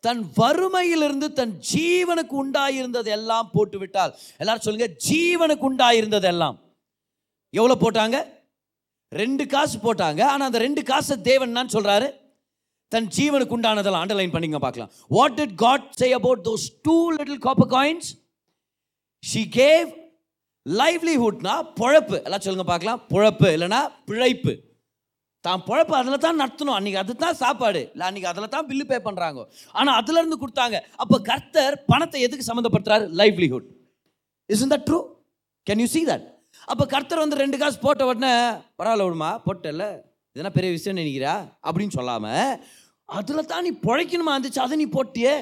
தன் 0.07 0.23
வறுமையிலிருந்து 0.41 1.29
தன் 1.39 1.55
ஜீவனுக்கு 1.71 2.35
உண்டாயிருந்தது 2.43 3.11
எல்லாம் 3.19 3.49
போட்டு 3.55 3.79
விட்டால் 3.83 4.13
எல்லாரும் 4.43 4.67
சொல்லுங்க 4.67 4.89
ஜீவனுக்கு 5.09 5.67
உண்டாயிருந்தது 5.71 6.29
எல்லாம். 6.33 6.57
எவ்வளோ 7.55 7.77
போட்டாங்க? 7.85 8.19
ரெண்டு 9.13 9.45
காசு 9.55 9.77
போட்டாங்க. 9.87 10.21
ஆனால் 10.33 10.49
அந்த 10.49 10.61
ரெண்டு 10.67 10.83
காசை 10.91 11.17
தேவன் 11.31 11.75
சொல்கிறாரு 11.77 12.09
தன் 12.93 13.09
ஜீவனுக்கு 13.17 13.57
உண்டானதெல்லாம் 13.57 14.05
அண்டர்லைன் 14.05 14.35
பண்ணிங்க 14.35 14.59
பார்க்கலாம். 14.65 14.91
What 15.17 15.37
did 15.39 15.55
God 15.65 15.87
say 16.01 16.09
about 16.19 16.43
those 16.49 16.67
two 16.87 16.97
little 17.17 17.43
copper 17.47 17.71
coins 17.77 18.11
she 19.31 19.43
gave 19.59 19.89
லைவ்லிஹுட்னா 20.67 21.55
பொழப்பு. 21.81 22.17
எல்லாம் 22.27 22.43
சொல்லுங்க 22.45 22.67
பார்க்கலாம். 22.71 23.01
பொழப்பு 23.13 23.49
இல்லைன்னா 23.57 23.81
பிழைப்பு. 24.09 24.53
தான் 25.45 25.63
பொழப்பு 25.69 25.95
அதில் 25.99 26.25
தான் 26.27 26.41
நடத்தணும். 26.43 26.77
அன்றைக்கி 26.79 26.99
அது 27.03 27.15
தான் 27.25 27.39
சாப்பாடு. 27.43 27.81
இல்லை 27.95 28.05
அன்றைக்கி 28.09 28.29
அதில் 28.31 28.53
தான் 28.55 28.67
பில்லு 28.69 28.85
பே 28.91 28.99
பண்ணுறாங்க 29.07 29.43
ஆனால் 29.79 29.97
அதுலேருந்து 30.01 30.39
கொடுத்தாங்க. 30.43 30.77
அப்போ 31.03 31.17
கர்த்தர் 31.31 31.75
பணத்தை 31.91 32.21
எதுக்கு 32.27 32.49
சம்மந்தப்படுத்துறாரு? 32.51 33.07
Livelihood 33.21 33.67
is 34.51 34.65
that 34.75 34.87
true 34.89 35.01
can 35.67 35.83
you 35.85 35.89
see 35.97 36.03
that 36.13 36.27
அப்போ 36.73 36.85
கர்த்தர் 36.95 37.23
வந்து 37.25 37.41
ரெண்டு 37.43 37.57
காசு 37.63 37.79
போட்ட 37.85 38.03
உடனே 38.11 38.33
பரவாயில்ல 38.79 39.07
விடுமா 39.07 39.31
போட்டல 39.47 39.85
இதெல்லாம் 40.37 40.57
பெரிய 40.57 40.71
விஷயம் 40.77 41.01
நினைக்கிறா 41.01 41.35
அப்படின்னு 41.67 41.97
சொல்லாமல் 41.99 42.55
அதில் 43.17 43.51
தான் 43.53 43.65
நீ 43.67 43.71
பிழைக்கணுமா? 43.87 44.35
இருந்துச்சு 44.35 44.65
அதை 44.65 44.77
நீ 44.83 44.87
போட்டியே. 44.95 45.35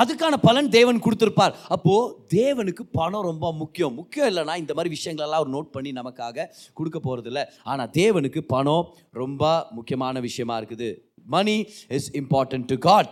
அதுக்கான 0.00 0.34
பலன் 0.46 0.68
தேவன் 0.76 1.02
கொடுத்துருப்பார். 1.04 1.54
அப்போது 1.74 2.12
தேவனுக்கு 2.34 2.82
பணம் 2.98 3.26
ரொம்ப 3.30 3.46
முக்கியம். 3.62 3.94
முக்கியம் 4.00 4.28
இல்லைன்னா 4.30 4.54
இந்த 4.62 4.72
மாதிரி 4.76 4.92
விஷயங்களெல்லாம் 4.96 5.40
அவர் 5.42 5.54
நோட் 5.56 5.72
பண்ணி 5.76 5.90
நமக்காக 6.00 6.46
கொடுக்க 6.78 6.98
போகிறதில்ல 7.06 7.42
ஆனால் 7.72 7.90
தேவனுக்கு 8.00 8.42
பணம் 8.54 8.86
ரொம்ப 9.22 9.42
முக்கியமான 9.78 10.20
விஷயமா 10.28 10.56
இருக்குது. 10.62 10.90
Money 11.34 11.56
is 11.98 12.10
important 12.20 12.68
to 12.72 12.78
God 12.88 13.10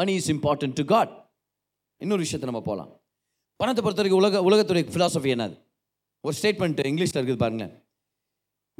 money 0.00 0.12
is 0.20 0.30
important 0.34 0.76
to 0.80 0.84
God 0.94 1.12
இன்னொரு 2.00 2.24
விஷயத்தை 2.24 2.48
நம்ம 2.50 2.62
போகலாம் 2.70 2.90
பணத்தை 3.60 3.82
பொறுத்த 3.84 4.00
வரைக்கும் 4.02 4.22
உலக 4.22 4.42
உலகத்துடைய 4.48 4.84
ஃபிலாசபி 4.94 5.30
என்னது? 5.34 5.56
ஒரு 6.24 6.34
ஸ்டேட்மெண்ட் 6.38 6.82
இங்கிலீஷில் 6.90 7.18
இருக்குது 7.20 7.42
பாருங்கள் 7.44 7.72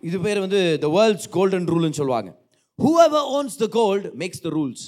இது 0.08 0.18
பேர் 0.26 0.40
வந்து 0.44 0.60
த 0.84 0.88
வேர்ல்ட்ஸ் 0.96 1.28
கோல்டன் 1.36 1.66
ரூல்னு 1.72 1.98
சொல்லுவாங்க. 2.00 2.30
Whoever 3.06 3.26
owns 3.38 3.56
the 3.62 3.66
gold 3.78 4.10
makes 4.22 4.44
the 4.44 4.50
rules 4.56 4.84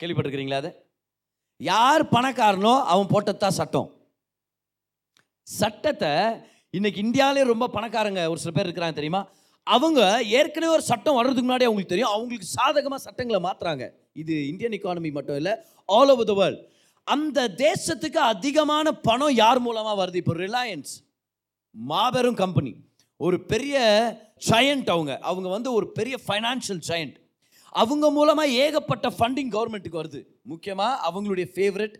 கேள்விப்பட்டிருக்கிறீங்களா 0.00 0.60
அதை? 0.62 0.72
யார் 1.60 2.02
பணக்காரனோ 2.08 2.82
அவன் 2.92 3.10
போட்டதான் 3.12 3.58
சட்டம். 3.60 3.88
சட்டத்தை 5.42 6.12
இன்னைக்கு 6.70 7.02
இந்தியாவிலே 7.02 7.42
ரொம்ப 7.42 7.66
பணக்காரங்க 7.74 8.28
ஒரு 8.28 8.40
சில 8.40 8.52
பேர் 8.54 8.66
இருக்கிறாங்க 8.66 8.92
தெரியுமா? 8.92 9.28
அவங்க 9.62 10.22
ஏற்கனவே 10.38 10.72
ஒரு 10.72 10.82
சட்டம் 10.82 11.14
வர்றதுக்கு 11.14 11.48
முன்னாடி 11.48 11.66
அவங்களுக்கு 11.66 11.92
தெரியும். 11.92 12.10
அவங்களுக்கு 12.10 12.46
சாதகமாக 12.46 13.02
சட்டங்களை 13.02 13.40
மாற்றுறாங்க 13.48 13.90
இது 14.12 14.48
இந்தியன் 14.48 14.72
இக்கானமி 14.72 15.12
மட்டும் 15.12 15.36
இல்லை 15.36 15.54
ஆல் 15.84 16.10
ஓவர் 16.10 16.26
த 16.26 16.32
வேர்ல்ட் 16.32 16.62
அந்த 17.04 17.48
தேசத்துக்கு 17.48 18.16
அதிகமான 18.16 18.92
பணம் 18.92 19.34
யார் 19.34 19.60
மூலமாக 19.60 20.06
வருது? 20.06 20.14
இப்போ 20.14 20.34
ரிலையன்ஸ் 20.34 20.92
மாபெரும் 21.70 22.34
கம்பெனி 22.34 22.76
ஒரு 23.16 23.40
பெரிய 23.40 23.76
ஜயண்ட் 24.50 24.90
அவங்க. 24.90 25.18
அவங்க 25.18 25.48
வந்து 25.48 25.72
ஒரு 25.72 25.92
பெரிய 25.92 26.16
ஃபைனான்ஷியல் 26.26 26.82
ஜயண்ட் 26.88 27.16
அவங்க 27.68 28.10
மூலமாக 28.10 28.48
ஏகப்பட்ட 28.48 29.08
ஃபண்டிங் 29.08 29.52
கவர்மெண்ட்டுக்கு 29.56 30.02
வருது. 30.02 30.33
முக்கியமாக 30.52 31.00
அவங்களுடைய 31.08 31.46
ஃபேவரட் 31.54 31.96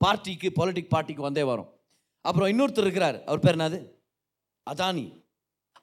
பார்ட்டிக்கு 0.00 0.48
பொலிட்டிக் 0.58 0.92
பார்ட்டிக்கு 0.94 1.26
வந்தே 1.28 1.44
வரும். 1.50 1.70
அப்புறம் 2.24 2.50
இன்னொருத்தர் 2.52 2.86
இருக்கிறார். 2.86 3.18
அவர் 3.28 3.44
பேர் 3.46 3.58
என்னது? 3.58 3.78
அதானி. 4.66 5.06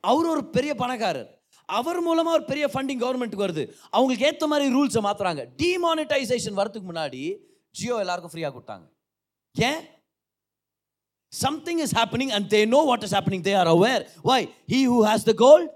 அவர் 0.10 0.27
ஒரு 0.34 0.43
பெரிய 0.55 0.72
பணக்காரர். 0.84 1.29
அவர் 1.69 2.00
மூலமாக 2.07 2.38
ஒரு 2.38 2.45
பெரிய 2.51 2.65
ஃபண்டிங் 2.74 3.01
கவர்மெண்ட்டுக்கு 3.03 3.45
வருது. 3.48 3.63
அவங்களுக்கு 3.95 4.27
ஏற்ற 4.29 4.48
மாதிரி 4.51 4.74
ரூல்ஸை 4.75 5.01
மாற்றுறாங்க 5.07 5.43
டிமானிட்டைசேஷன் 5.62 6.60
வரதுக்கு 6.60 6.89
முன்னாடி 6.91 7.22
ஜியோ 7.75 7.95
எல்லாருக்கும் 8.03 8.34
ஃப்ரீயாக 8.34 8.53
கொடுத்தாங்க. 8.55 8.86
ஏன்? 9.55 9.81
Something 11.34 11.81
is 11.86 11.95
happening 12.00 12.34
and 12.38 12.48
they 12.53 12.60
know 12.75 12.81
what 12.89 13.05
is 13.07 13.15
happening 13.17 13.45
they 13.48 13.53
are 13.62 13.69
aware 13.75 14.03
why 14.29 14.39
he 14.74 14.79
who 14.91 15.00
has 15.10 15.25
the 15.31 15.34
gold 15.45 15.72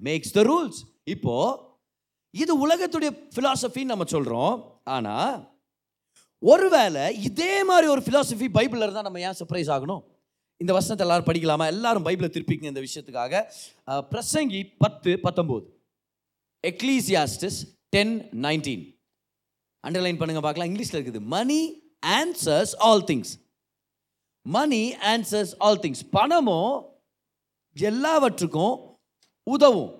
makes 0.00 0.34
the 0.38 0.42
rules 0.50 0.80
இப்போ 1.14 1.34
இது 2.34 2.52
உலகத்துடைய 2.66 3.10
ஃபிலாசபின்னு 3.34 3.92
நம்ம 3.92 4.04
சொல்கிறோம் 4.14 4.54
ஆனால் 4.96 5.34
ஒருவேளை 6.52 7.04
இதே 7.28 7.52
மாதிரி 7.68 7.86
ஒரு 7.94 8.02
ஃபிலாசபி 8.06 8.46
பைபிளில் 8.56 8.84
இருந்தால் 8.86 9.06
நம்ம 9.08 9.20
ஏன் 9.26 9.38
சர்ப்ரைஸ் 9.40 9.70
ஆகணும்? 9.74 10.02
இந்த 10.62 10.72
வசனத்தை 10.76 11.04
எல்லாரும் 11.06 11.28
படிக்கலாமா? 11.28 11.66
எல்லாரும் 11.74 12.06
பைபிளை 12.06 12.28
திருப்பிங்க 12.34 12.66
இந்த 12.72 12.82
விஷயத்துக்காக. 12.86 13.42
பிரசங்கி 14.12 14.60
பத்து 14.82 15.12
பத்தொம்போது. 15.26 15.66
எக்லீசியாஸ்டிஸ் 16.70 17.58
டென் 17.94 18.14
நைன்டீன் 18.46 18.84
அண்டர்லைன் 19.84 20.20
பண்ணுங்க 20.20 20.42
பார்க்கலாம். 20.44 20.68
இங்கிலீஷில் 20.70 20.98
இருக்குது 20.98 21.22
money 21.36 21.60
answers 22.18 22.74
all 22.88 23.04
things 23.10 23.32
money 24.46 24.82
answers 25.12 25.52
all 25.66 25.82
things 25.84 26.04
பணமும் 26.16 26.74
எல்லாவற்றுக்கும் 27.76 28.76
உதவும். 29.54 29.92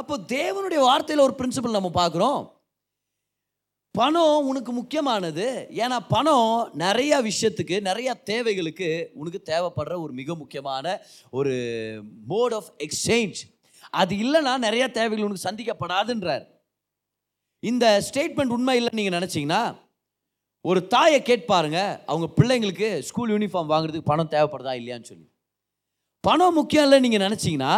அப்போ 0.00 0.14
தேவனுடைய 0.36 0.80
வார்த்தையில் 0.88 1.26
ஒரு 1.26 1.34
பிரின்சிபல் 1.38 1.76
நம்ம 1.76 1.90
பார்க்குறோம். 2.00 2.40
பணம் 3.90 4.46
உனக்கு 4.46 4.72
முக்கியமானது. 4.72 5.66
ஏன்னா 5.70 5.96
பணம் 6.08 6.70
நிறைய 6.74 7.22
விஷயத்துக்கு 7.22 7.80
நிறைய 7.80 8.14
தேவைகளுக்கு 8.14 9.10
உனக்கு 9.14 9.40
தேவைப்படுற 9.44 9.94
ஒரு 10.02 10.12
மிக 10.12 10.34
முக்கியமான 10.34 11.00
ஒரு 11.30 11.54
மோட் 12.26 12.54
ஆஃப் 12.54 12.70
எக்ஸ்சேஞ்ச் 12.78 13.40
அது 13.90 14.14
இல்லைன்னா 14.14 14.58
நிறைய 14.58 14.90
தேவைகள் 14.90 15.26
உனக்கு 15.26 15.46
சந்திக்கப்படாதுன்றார். 15.50 16.44
இந்த 17.60 18.02
ஸ்டேட்மெண்ட் 18.12 18.54
உண்மை 18.56 18.74
இல்லைன்னு 18.80 18.98
நீங்கள் 19.00 19.18
நினச்சிங்கன்னா 19.18 19.62
ஒரு 20.60 20.86
தாயை 20.86 21.20
கேட்பாருங்க 21.20 22.00
அவங்க 22.06 22.26
பிள்ளைங்களுக்கு 22.36 22.98
ஸ்கூல் 22.98 23.30
யூனிஃபார்ம் 23.30 23.70
வாங்குறதுக்கு 23.72 24.10
பணம் 24.12 24.30
தேவைப்படுதா 24.30 24.72
இல்லையான்னு 24.80 25.10
சொல்லி. 25.10 25.28
பணம் 26.20 26.54
முக்கியம் 26.54 26.84
இல்லை 26.84 27.00
நீங்கள் 27.00 27.26
நினச்சிங்கன்னா 27.26 27.74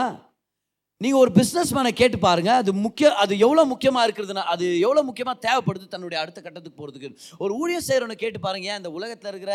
நீங்கள் 1.02 1.20
ஒரு 1.24 1.30
பிஸ்னஸ் 1.36 1.70
மேனை 1.76 1.90
கேட்டு 2.00 2.16
பாருங்கள் 2.24 2.58
அது 2.62 2.70
முக்கிய 2.84 3.06
அது 3.22 3.32
எவ்வளோ 3.44 3.62
முக்கியமாக 3.70 4.06
இருக்கிறதுனா 4.06 4.42
அது 4.52 4.66
எவ்வளோ 4.86 5.02
முக்கியமாக 5.08 5.36
தேவைப்படுது 5.46 5.86
தன்னுடைய 5.94 6.18
அடுத்த 6.22 6.38
கட்டத்துக்கு 6.40 6.80
போகிறதுக்கு 6.80 7.08
ஒரு 7.42 7.52
ஊழியர் 7.60 7.86
செய்கிறவனை 7.86 8.16
கேட்டு 8.22 8.38
பாருங்க. 8.46 8.66
ஏன் 8.72 8.80
இந்த 8.80 8.90
உலகத்தில் 8.98 9.30
இருக்கிற 9.32 9.54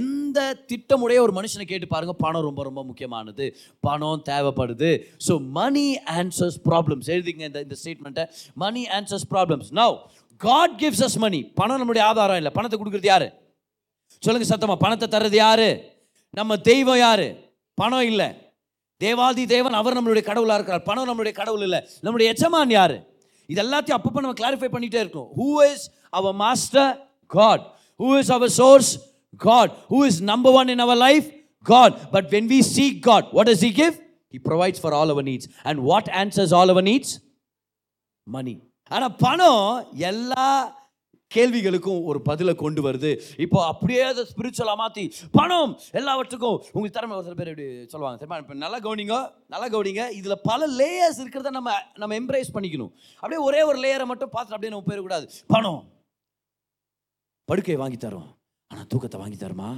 எந்த 0.00 0.38
திட்டமுடைய 0.70 1.18
ஒரு 1.26 1.34
மனுஷனை 1.38 1.66
கேட்டு 1.72 1.88
பாருங்க. 1.94 2.14
பணம் 2.24 2.46
ரொம்ப 2.48 2.62
ரொம்ப 2.68 2.84
முக்கியமானது. 2.90 3.46
பணம் 3.88 4.22
தேவைப்படுது. 4.30 4.90
ஸோ 5.26 5.36
மணி 5.58 5.86
ஆன்சர்ஸ் 6.18 6.58
ப்ராப்ளம்ஸ் 6.68 7.10
எழுதிங்க 7.16 7.44
இந்த 7.50 7.62
இந்த 7.66 7.78
ஸ்டேட்மெண்ட்டை 7.82 8.26
money 8.64 8.84
answers 8.98 9.28
problems 9.34 9.70
now 9.82 9.96
God 10.40 10.78
gives 10.80 11.04
us 11.08 11.18
money 11.26 11.42
பணம் 11.60 11.80
நம்முடைய 11.82 12.04
ஆதாரம் 12.10 12.40
இல்லை. 12.42 12.54
பணத்தை 12.56 12.78
கொடுக்குறது 12.78 13.12
யாரு? 13.12 13.28
சொல்லுங்கள் 14.22 14.52
சத்தமாக 14.54 14.80
பணத்தை 14.86 15.06
தர்றது 15.16 15.38
யாரு? 15.44 15.70
நம்ம 16.40 16.56
தெய்வம் 16.72 17.04
யாரு? 17.06 17.28
பணம் 17.78 18.08
இல்லை. 18.12 18.30
தேவாதி 19.00 19.46
தேவன் 19.46 19.72
அவர் 19.72 19.96
நம்மளுடைய 19.96 20.24
கடவுளாக 20.30 20.58
இருக்கிறார். 20.58 20.82
பணம் 20.82 21.08
நம்மளுடைய 21.08 21.32
கடவுள் 21.32 21.64
இல்லை. 21.66 21.80
நம்மளுடைய 22.04 22.28
எஜமான் 22.34 22.70
யார்? 22.70 22.96
இது 23.46 23.62
எல்லாத்தையும் 23.62 23.98
அப்பப்போ 23.98 24.20
நம்ம 24.24 24.36
கிளாரிஃபை 24.42 24.68
பண்ணிகிட்டே 24.74 25.00
இருக்கோம். 25.04 25.28
Who 25.38 25.48
is 25.72 25.84
our 26.18 26.34
master 26.34 26.92
God 27.26 27.64
who 28.00 28.18
is 28.18 28.30
our 28.30 28.52
source 28.60 28.90
God 29.36 29.72
who 29.90 30.00
is 30.06 30.20
number 30.22 30.52
one 30.52 30.68
in 30.68 30.78
our 30.78 30.96
life 30.96 31.26
God 31.62 32.10
but 32.10 32.28
when 32.30 32.48
we 32.54 32.60
seek 32.76 32.98
God 33.00 33.28
what 33.32 33.48
is 33.48 33.64
he 33.64 33.72
give 33.82 33.94
he 34.34 34.40
provides 34.48 34.82
for 34.82 34.92
all 34.92 35.12
our 35.14 35.24
needs 35.24 35.48
and 35.62 35.80
what 35.90 36.10
answers 36.22 36.54
all 36.54 36.68
our 36.68 36.84
needs 36.84 37.14
money 38.22 38.54
ஆனால் 38.90 39.14
பணம் 39.16 39.92
எல்லா 40.10 40.48
கேள்விகளுக்கும் 41.34 42.04
ஒரு 42.04 42.22
பதிலை 42.22 42.54
கொண்டு 42.54 42.90
வருது. 42.90 43.10
இப்போ 43.36 43.66
அப்படியே 43.66 44.02
அதை 44.02 44.26
ஸ்பிரிச்சுவலாக 44.32 44.76
மாற்றி 44.76 45.12
பணம் 45.30 45.78
எல்லாவற்றுக்கும் 45.92 46.58
உங்களுக்கு 46.72 46.96
திறமை 46.98 47.16
ஒரு 47.16 47.24
சில 47.24 47.34
பேர் 47.34 47.50
இப்படி 47.52 47.86
சொல்லுவாங்க. 47.86 48.24
சரிமா 48.24 48.38
இப்போ 48.38 48.54
நல்லா 48.54 48.78
கவனிங்க 48.78 49.16
நல்லா 49.46 49.68
கவனிங்க. 49.68 50.10
இதில் 50.10 50.40
பல 50.42 50.68
லேயர்ஸ் 50.68 51.20
இருக்கிறத 51.22 51.50
நம்ம 51.50 51.72
நம்ம 51.94 52.14
எம்ப்ரேஸ் 52.20 52.54
பண்ணிக்கணும். 52.54 52.92
அப்படியே 53.14 53.42
ஒரே 53.42 53.62
ஒரு 53.62 53.78
லேயரை 53.78 54.06
மட்டும் 54.06 54.30
பார்த்துட்டு 54.30 54.56
அப்படியே 54.56 54.72
நம்ம 54.74 54.86
போயிடக்கூடாது. 54.88 55.28
பணம். 55.46 55.82
படுக்கையை 57.44 57.82
வாங்கி 57.82 57.96
தரும். 57.96 58.30
ஆனால் 58.68 58.86
தூக்கத்தை 58.86 59.20
வாங்கி 59.20 59.36
தருமா? 59.36 59.70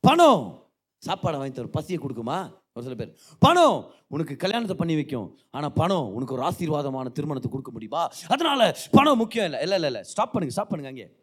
பணம். 0.00 0.70
சாப்பாடை 1.06 1.36
வாங்கி 1.36 1.52
தரும். 1.52 1.70
பசியை 1.70 2.00
கொடுக்குமா? 2.02 2.38
ஒரு 2.72 2.84
சில 2.84 2.94
பேர் 2.94 3.16
பணம் 3.38 3.94
உனக்கு 4.08 4.36
கல்யாணத்தை 4.36 4.76
பண்ணி 4.76 4.94
வைக்கும். 4.94 5.38
ஆனால் 5.50 5.72
பணம் 5.72 6.12
உனக்கு 6.12 6.34
ஒரு 6.34 6.42
ஆசீர்வாதமான 6.42 7.12
திருமணத்தை 7.12 7.50
கொடுக்க 7.50 7.70
முடியுமா? 7.70 8.10
அதனால 8.28 8.76
பணம் 8.90 9.18
முக்கியம் 9.18 9.44
இல்லை. 9.44 9.60
இல்லை 9.60 9.76
இல்லை 9.76 9.90
இல்லை. 9.90 10.02
ஸ்டாப் 10.02 10.32
பண்ணுங்க 10.32 10.54
ஸ்டாப் 10.54 10.70
பண்ணுங்க 10.70 10.92
அங்கே. 10.92 11.20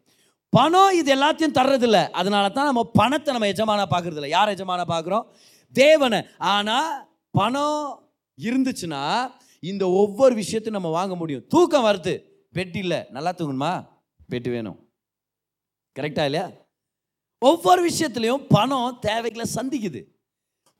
பணம் 0.48 0.92
இது 0.94 1.14
எல்லாத்தையும் 1.14 1.56
தர்றது 1.58 1.82
இல்லை 1.82 2.10
அதனால 2.10 2.48
தான் 2.48 2.64
நம்ம 2.64 2.90
பணத்தை 2.92 3.34
நம்ம 3.34 3.48
எஜமானா 3.48 3.86
பார்க்கறது 3.90 4.20
இல்லை 4.20 4.30
யார் 4.30 4.48
எஜமானா 4.48 4.84
பார்க்குறோம்? 4.94 5.26
தேவனை. 5.72 6.22
ஆனால் 6.38 7.08
பணம் 7.30 8.10
இருந்துச்சுன்னா 8.42 9.02
இந்த 9.60 9.88
ஒவ்வொரு 9.88 10.34
விஷயத்தையும் 10.34 10.82
நம்ம 10.82 10.98
வாங்க 10.98 11.16
முடியும். 11.16 11.46
தூக்கம் 11.46 11.84
வருது. 11.84 12.22
பெட் 12.54 12.76
இல்லை. 12.76 13.06
நல்லா 13.10 13.32
தூங்கணுமா 13.32 13.88
பெட்டு 14.30 14.50
வேணும். 14.50 14.78
கரெக்டா 15.98 16.24
இல்லையா? 16.24 16.50
ஒவ்வொரு 17.38 17.90
விஷயத்துலையும் 17.90 18.46
பணம் 18.48 18.96
தேவைகளை 19.00 19.46
சந்திக்குது. 19.54 20.00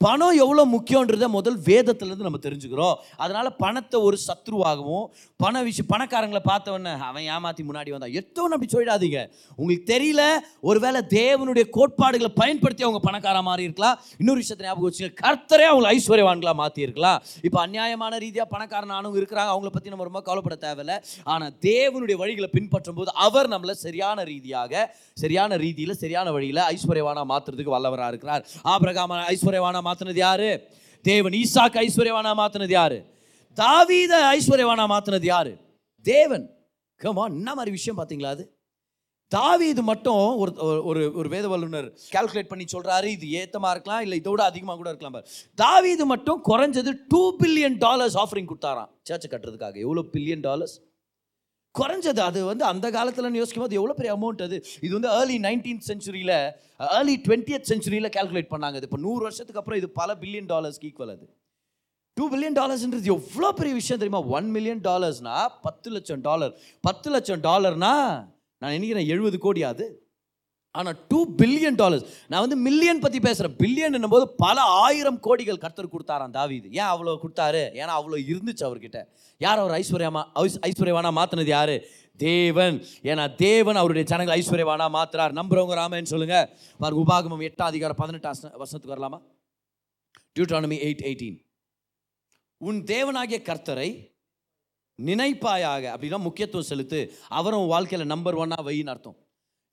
பணம் 0.04 0.36
எவ்வளோ 0.42 0.62
முக்கியன்றத 0.74 1.26
முதல் 1.34 1.56
வேதத்துலேருந்து 1.66 2.26
நம்ம 2.26 2.38
தெரிஞ்சுக்கிறோம். 2.44 3.00
அதனால் 3.22 3.48
பணத்தை 3.62 3.96
ஒரு 4.08 4.16
சத்ருவாகவும் 4.26 5.02
பண 5.42 5.62
விஷயம் 5.66 5.88
பணக்காரங்களை 5.90 6.40
பார்த்தவொன்னே 6.46 6.92
அவன் 7.08 7.26
ஏமாற்றி 7.34 7.62
முன்னாடி 7.68 7.90
வந்தான். 7.94 8.14
எத்தவன் 8.20 8.54
அப்படி 8.56 8.68
சொல்லிடாதீங்க. 8.74 9.18
உங்களுக்கு 9.56 9.84
தெரியல 9.92 10.22
ஒருவேளை 10.68 11.00
தேவனுடைய 11.16 11.64
கோட்பாடுகளை 11.76 12.30
பயன்படுத்தி 12.40 12.86
அவங்க 12.86 13.02
பணக்கார 13.08 13.42
மாதிரி 13.48 13.66
இருக்கலாம். 13.68 13.98
இன்னொரு 14.22 14.42
விஷயத்தை 14.42 14.66
ஞாபகம் 14.68 14.88
வச்சுங்க 14.88 15.12
கர்த்தரே 15.22 15.66
அவங்களை 15.72 15.90
ஐஸ்வர்யவான்களாக 15.96 16.58
மாற்றி 16.62 16.82
இருக்கலாம் 16.86 17.20
இப்போ 17.48 17.60
அநியாயமான 17.66 18.22
ரீதியாக 18.24 18.48
பணக்காரன் 18.54 18.96
ஆனவங்க 19.00 19.20
இருக்கிறாங்க 19.22 19.52
அவங்கள 19.56 19.72
பற்றி 19.76 19.94
நம்ம 19.94 20.08
ரொம்ப 20.10 20.22
கவலைப்பட 20.30 20.58
தேவையில்ல. 20.66 20.96
ஆனால் 21.34 21.54
தேவனுடைய 21.68 22.18
வழிகளை 22.22 22.50
பின்பற்றும் 22.56 22.98
போது 23.00 23.12
அவர் 23.26 23.52
நம்மளை 23.56 23.76
சரியான 23.84 24.18
ரீதியாக 24.32 24.88
சரியான 25.24 25.60
ரீதியில் 25.66 25.96
சரியான 26.02 26.28
வழியில் 26.38 26.64
ஐஸ்வர்யவானாக 26.72 27.28
மாற்றுறதுக்கு 27.34 27.76
வல்லவராக 27.76 28.12
இருக்கிறார். 28.14 28.42
ஆபிரகாம 28.74 29.22
ஐஸ்வர்யவானா 29.36 29.86
மாற்றினது 29.90 30.22
யாரு? 30.26 30.50
தேவன் 31.04 31.36
ஈசாக்கு 31.42 31.78
ஐஸ்வர்யவானா 31.86 32.32
மாற்றினது 32.42 32.74
யாரு? 32.80 33.00
தாவீத 33.56 34.14
ஐஸ்வர்யவானா 34.36 34.86
மாற்றினது 34.94 35.28
யாரு? 35.34 35.52
தேவன். 36.04 36.46
கமா 37.00 37.24
என்ன 37.38 37.50
மாதிரி 37.54 37.70
விஷயம் 37.70 37.98
பார்த்தீங்களா 37.98 38.32
அது? 38.36 38.44
தாவீது 39.32 39.82
மட்டும் 39.88 40.22
ஒரு 40.42 40.52
ஒரு 40.90 41.02
ஒரு 41.14 41.28
வேத 41.34 41.48
வல்லுநர் 41.48 41.88
கால்குலேட் 42.14 42.48
பண்ணி 42.52 42.64
சொல்கிறாரு 42.72 43.08
இது 43.16 43.26
ஏத்தமாக 43.40 43.74
இருக்கலாம் 43.74 44.02
இல்லை 44.04 44.16
இதோட 44.22 44.40
அதிகமாக 44.50 44.76
கூட 44.78 44.88
இருக்கலாம் 44.92 45.16
பாரு. 45.16 45.26
தாவீது 45.54 46.04
மட்டும் 46.12 46.40
குறைஞ்சது 46.48 46.92
டூ 47.08 47.20
பில்லியன் 47.42 47.76
டாலர்ஸ் 47.78 48.16
ஆஃபரிங் 48.18 48.48
கொடுத்தாராம். 48.52 48.90
சர்ச்சை 49.10 49.28
கட்டுறதுக்காக. 49.34 49.76
எவ்வளோ 49.86 50.04
பில்லியன் 50.14 50.44
டாலர்ஸ் 50.48 50.76
குறைஞ்சது. 51.74 52.18
அது 52.18 52.44
வந்து 52.44 52.64
அந்த 52.64 52.90
காலத்தில் 52.90 53.34
யோசிக்கும் 53.34 53.64
போது 53.64 53.74
எவ்வளோ 53.74 53.94
பெரிய 53.94 54.12
அமௌண்ட் 54.16 54.42
அது? 54.42 54.56
இது 54.80 54.92
வந்து 54.98 55.10
ஏர்லி 55.18 55.36
நைன்டீன்த் 55.48 55.86
செஞ்சுரியில் 55.90 56.36
ஏர்லி 56.96 57.14
டுவெண்ட்டியத் 57.26 57.68
செஞ்சுரியில் 57.72 58.10
கால்குலேட் 58.16 58.52
பண்ணாங்க 58.54 58.76
இது 58.80 58.88
இப்போ 58.90 58.98
நூறு 58.98 59.22
வருஷத்துக்கு 59.22 59.60
அப்புறம் 59.60 59.78
இது 59.78 59.90
பல 59.90 60.14
பில்லியன் 60.14 60.50
டாலர்ஸ்க்கு 60.54 60.88
ஈக்குவல் 60.90 61.14
அது. 61.16 61.26
டூ 62.16 62.24
பில்லியன் 62.30 62.58
டாலர்ஸ்ன்றது 62.60 63.10
எவ்வளோ 63.16 63.52
பெரிய 63.52 63.74
விஷயம் 63.74 64.00
தெரியுமா? 64.02 64.22
ஒன் 64.36 64.50
மில்லியன் 64.50 64.80
டாலர்ஸ்னால் 64.80 65.48
பத்து 65.62 65.90
லட்சம் 65.90 66.20
டாலர் 66.20 66.54
பத்து 66.80 67.10
லட்சம் 67.10 67.40
டாலர்னா 67.40 67.94
நான் 68.62 68.74
நினைக்கிறேன் 68.76 69.06
எழுபது 69.06 69.38
கோடி 69.38 69.62
அது. 69.62 69.84
ஆனால் 70.72 70.96
டூ 71.08 71.34
பில்லியன் 71.36 71.74
டாலர்ஸ் 71.74 72.24
நான் 72.28 72.40
வந்து 72.40 72.56
மில்லியன் 72.56 72.98
பற்றி 72.98 73.20
பேசுகிறேன் 73.20 73.56
பில்லியன் 73.56 74.06
போது 74.08 74.28
பல 74.28 74.60
ஆயிரம் 74.60 75.22
கோடிகள் 75.22 75.58
கர்த்தர் 75.58 75.88
கொடுத்தாராம் 75.88 76.34
தாவிது. 76.34 76.64
ஏன் 76.64 76.84
அவ்வளோ 76.84 77.18
கொடுத்தாரு? 77.22 77.70
ஏன்னா 77.74 78.00
அவ்வளோ 78.00 78.20
இருந்துச்சு 78.28 78.60
அவர்கிட்ட. 78.60 79.04
யார் 79.38 79.58
அவர் 79.58 79.80
ஐஸ்வர்யமா 79.80 80.24
ஐஸ்- 80.34 80.60
ஐஸ்வர்யவானா 80.66 81.10
மாற்றினது 81.10 81.46
யார்? 81.46 81.80
தேவன். 82.16 82.84
ஏன்னா 83.02 83.34
தேவன் 83.34 83.76
அவருடைய 83.76 84.08
ஜனங்கள் 84.08 84.40
ஐஸ்வர்யவானா 84.40 84.92
மாத்துறார். 84.92 85.42
நம்புறவங்க 85.42 85.72
ராமன் 85.72 86.04
சொல்லுங்கள் 86.04 86.48
பாருங்க 86.78 87.04
உபாகமம் 87.04 87.42
எட்டாம் 87.42 87.62
அதிகாரம் 87.62 87.96
பதினெட்டாம் 87.96 88.34
வருஷத்துக்கு 88.52 88.96
வரலாமா? 88.96 89.22
டியூட்ரானமி 90.38 90.78
எயிட் 90.78 91.02
எயிட்டீன் 91.02 91.44
உன் 92.56 92.82
தேவனாகிய 92.82 93.42
கர்த்தரை 93.42 94.18
நினைப்பாயாக. 95.02 95.96
அப்படின்னா 95.96 96.18
முக்கியத்துவம் 96.18 96.66
செலுத்து. 96.66 97.14
அவரும் 97.28 97.68
உன் 97.68 98.06
நம்பர் 98.06 98.36
ஒன்னா 98.36 98.54
வைன்னு 98.64 98.88
அர்த்தம். 98.88 99.16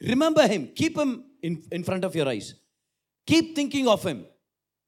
Remember 0.03 0.49
him 0.53 0.65
keep 0.79 0.97
him 1.01 1.25
in 1.41 1.63
in 1.69 1.83
front 1.83 2.05
of 2.05 2.13
your 2.13 2.27
eyes 2.27 2.55
keep 3.31 3.51
thinking 3.55 3.89
of 3.89 4.05
him 4.05 4.25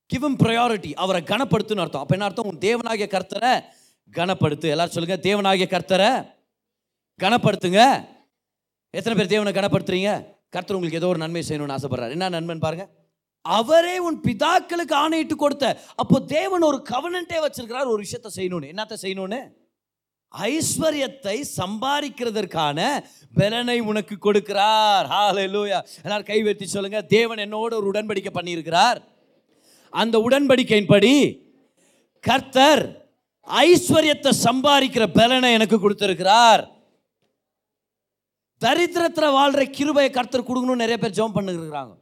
give 0.05 0.23
him 0.25 0.39
priority 0.43 0.93
அவரை 0.93 1.21
கனப்படுத்துன்னு 1.21 1.83
அர்த்தம். 1.83 2.01
அப்போ 2.01 2.15
என்ன 2.15 2.25
அர்த்தம்? 2.25 2.45
உன் 2.45 2.57
தேவனாகிய 2.57 3.07
கர்த்தரை 3.15 3.63
கனப்படுத்து. 4.11 4.67
எல்லாரும் 4.69 4.91
சொல்லுங்க 4.91 5.29
தேவனாகிய 5.29 5.67
கர்த்தரை 5.75 6.31
கனப்படுத்துங்க. 7.23 8.07
எத்தனை 8.89 9.17
பேர் 9.19 9.27
தேவனை 9.27 9.51
கனப்படுத்துறீங்க? 9.53 10.25
கர்த்தர் 10.49 10.75
உங்களுக்கு 10.75 10.97
ஏதோ 10.97 11.07
ஒரு 11.07 11.17
நன்மை 11.17 11.43
செய்யணும்னு 11.47 11.75
ஆசைப்படுறாரு. 11.75 12.09
என்ன 12.09 12.29
நன்மைன்னு 12.29 12.59
பாருங்க. 12.59 12.97
அவரே 13.41 13.99
உன் 13.99 14.21
பிதாக்களுக்கு 14.21 14.93
ஆணையிட்டு 14.93 15.35
கொடுத்த. 15.35 15.81
அப்போ 15.95 16.19
தேவன் 16.19 16.61
ஒரு 16.61 16.83
கவனன்ட்டே 16.89 17.45
வச்சிருக்கிறார் 17.45 17.85
ஒரு 17.85 18.03
விஷயத்த 18.03 18.27
செய்யணும்னு. 18.35 18.71
என்னத்த 18.73 18.95
செய்யணும்னு? 19.01 19.58
ஐஸ்வர்யத்தை 20.33 21.43
சம்பாதிக்கிறதற்கான 21.57 23.03
பலனை 23.33 23.79
உனக்கு 23.79 24.15
கொடுக்கிறார். 24.15 25.05
ஹalleluya 25.13 25.81
எல்லாரும் 26.03 26.25
கை 26.25 26.65
சொல்லுங்க. 26.65 27.01
தேவன் 27.01 27.37
என்னோட 27.37 27.73
ஒரு 27.79 27.91
உடன்படிக்கை 27.91 28.33
பண்ணியிருக்கிறார். 28.33 28.99
அந்த 29.89 30.17
உடன்படிக்கையின்படி 30.17 31.41
கர்த்தர் 32.19 33.07
ஐஸ்வர்யத்தை 33.47 34.31
சம்பாதிக்கிற 34.43 35.07
பலனை 35.13 35.53
எனக்கு 35.53 35.79
கொடுத்திருக்கிறார். 35.79 36.77
தரித்திரத்தில் 38.61 39.35
வாழ்ற 39.39 39.69
கிருபையை 39.69 40.11
கர்த்தர் 40.11 40.47
கொடுக்கணும்னு 40.47 40.83
நிறைய 40.83 40.97
பேர் 40.97 41.17
ஜெபம் 41.19 41.35
பண்ணுகிறாங்க 41.35 41.93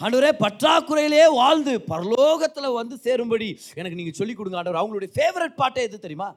ஆண்டவரே 0.00 0.30
பற்றாக்குறையிலே 0.44 1.32
வாழ்ந்து 1.32 1.72
பரலோகத்தில் 1.88 2.72
வந்து 2.72 2.98
சேரும்படி 2.98 3.58
எனக்கு 3.74 3.96
நீங்கள் 3.96 4.18
சொல்லிக் 4.20 4.36
கொடுங்க 4.36 4.58
ஆண்டவர். 4.58 4.80
அவங்களுடைய 4.82 5.10
ஃபேவரட் 5.16 5.54
பாட்டே 5.54 5.82
எது 5.82 5.98
தெரியுமா? 5.98 6.28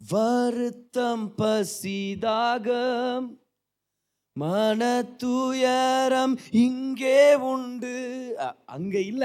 வருத்தம் 0.00 1.34
பசிதாகம். 1.38 3.26
மன 4.32 5.02
துயரம் 5.02 6.38
இங்கே 6.50 7.34
உண்டு. 7.34 7.94
அங்கே 8.38 8.64
அங்க 8.66 8.98
இல்ல. 9.00 9.24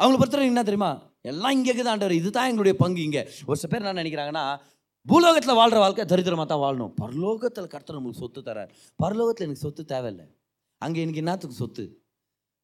அவங்கள 0.00 0.16
பொறுத்தவரை 0.16 0.46
என்ன 0.46 0.62
தெரியுமா? 0.62 0.90
எல்லாம் 1.20 1.50
இங்கே 1.50 1.72
இருக்குது 1.72 1.88
ஆண்டவர். 1.88 2.14
இதுதான் 2.14 2.46
எங்களுடைய 2.46 2.76
பங்கு 2.78 3.02
இங்கே. 3.02 3.28
ஒரு 3.46 3.58
சில 3.58 3.70
பேர் 3.72 3.82
என்ன 3.82 4.02
நினைக்கிறாங்கன்னா 4.02 4.58
பூலோகத்தில் 5.06 5.54
வாழ்கிற 5.54 5.78
வாழ்க்கை 5.78 6.04
தரித்திரமாக 6.04 6.48
தான் 6.48 6.62
வாழணும். 6.64 6.92
பரலோகத்தில் 7.00 7.66
கர்த்தர் 7.66 7.98
நம்மளுக்கு 7.98 8.22
சொத்து 8.24 8.40
தரார். 8.40 8.70
பரலோகத்தில் 9.02 9.46
எனக்கு 9.48 9.64
சொத்து 9.66 9.84
தேவையில்லை. 9.84 10.26
அங்கே 10.78 11.00
எனக்கு 11.00 11.18
என்னத்துக்கு 11.18 11.56
சொத்து? 11.56 12.02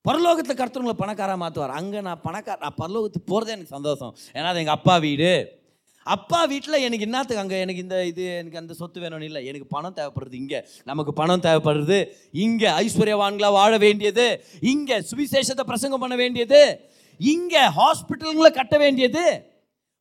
பரலோகத்தில் 0.08 0.56
கருத்து 0.56 0.80
உங்களை 0.80 0.96
பணக்காராக 1.02 1.38
மாற்றுவார் 1.42 1.76
அங்கே 1.80 2.00
நான் 2.00 2.20
பணக்கார 2.20 2.58
நான் 2.60 2.78
பரலோகத்துக்கு 2.82 3.26
போகிறதே 3.26 3.52
எனக்கு 3.52 3.76
சந்தோஷம். 3.76 4.14
ஏன்னா 4.32 4.44
அது 4.44 4.58
எங்கள் 4.58 4.74
அப்பா 4.74 4.96
வீடு. 4.96 5.62
அப்பா 6.06 6.44
வீட்டில் 6.44 6.82
எனக்கு 6.86 7.06
என்னத்துக்கு 7.06 7.42
அங்கே? 7.42 7.60
எனக்கு 7.60 7.80
இந்த 7.80 8.06
இது 8.06 8.24
எனக்கு 8.40 8.58
அந்த 8.58 8.74
சொத்து 8.74 9.00
வேணும்னு 9.00 9.22
இல்லை. 9.22 9.46
எனக்கு 9.46 9.66
பணம் 9.66 9.94
தேவைப்படுறது 9.98 10.32
இங்கே. 10.32 10.60
நமக்கு 10.84 11.12
பணம் 11.12 11.44
தேவைப்படுறது 11.46 11.98
இங்கே. 12.32 12.66
ஐஸ்வர்யவான்களாக 12.66 13.52
வாழ 13.52 13.78
வேண்டியது. 13.78 14.26
இங்கே 14.60 14.98
சுவிசேஷத்தை 15.10 15.64
பிரசங்கம் 15.70 16.00
பண்ண 16.00 16.16
வேண்டியது. 16.16 16.60
இங்கே 17.20 17.62
ஹாஸ்பிட்டலுங்களை 17.80 18.50
கட்ட 18.50 18.78
வேண்டியது. 18.78 19.24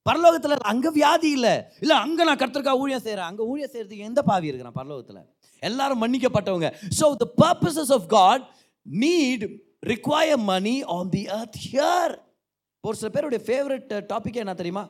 பரலோகத்தில் 0.06 0.56
அங்கே 0.72 0.90
வியாதி 0.90 1.30
இல்லை. 1.30 1.54
இல்லை 1.80 1.96
அங்கே 1.96 2.24
நான் 2.24 2.40
கர்த்தருக்கா 2.42 2.80
ஊழியம் 2.80 3.04
செய்கிறேன் 3.06 3.30
அங்கே 3.30 3.44
ஊழியம் 3.52 3.72
செய்கிறதுக்கு 3.74 4.10
எந்த 4.10 4.22
பாவி 4.22 4.48
இருக்கிறான் 4.48 4.78
பரலோகத்தில்? 4.80 5.22
எல்லாரும் 5.60 6.02
மன்னிக்கப்பட்டவங்க. 6.04 6.70
So 7.00 7.06
the 7.22 7.28
purposes 7.44 7.94
of 7.98 8.08
God 8.08 8.44
need 8.86 9.46
require 9.92 10.44
money 10.52 10.84
on 10.98 11.10
the 11.10 11.24
earth 11.38 11.60
here 11.68 12.14
ஒரு 12.84 12.98
சில 12.98 13.10
பேருடைய 13.10 13.42
ஃபேவரட் 13.48 13.94
டாபிக் 14.12 14.42
என்ன 14.44 14.54
தெரியுமா? 14.54 14.84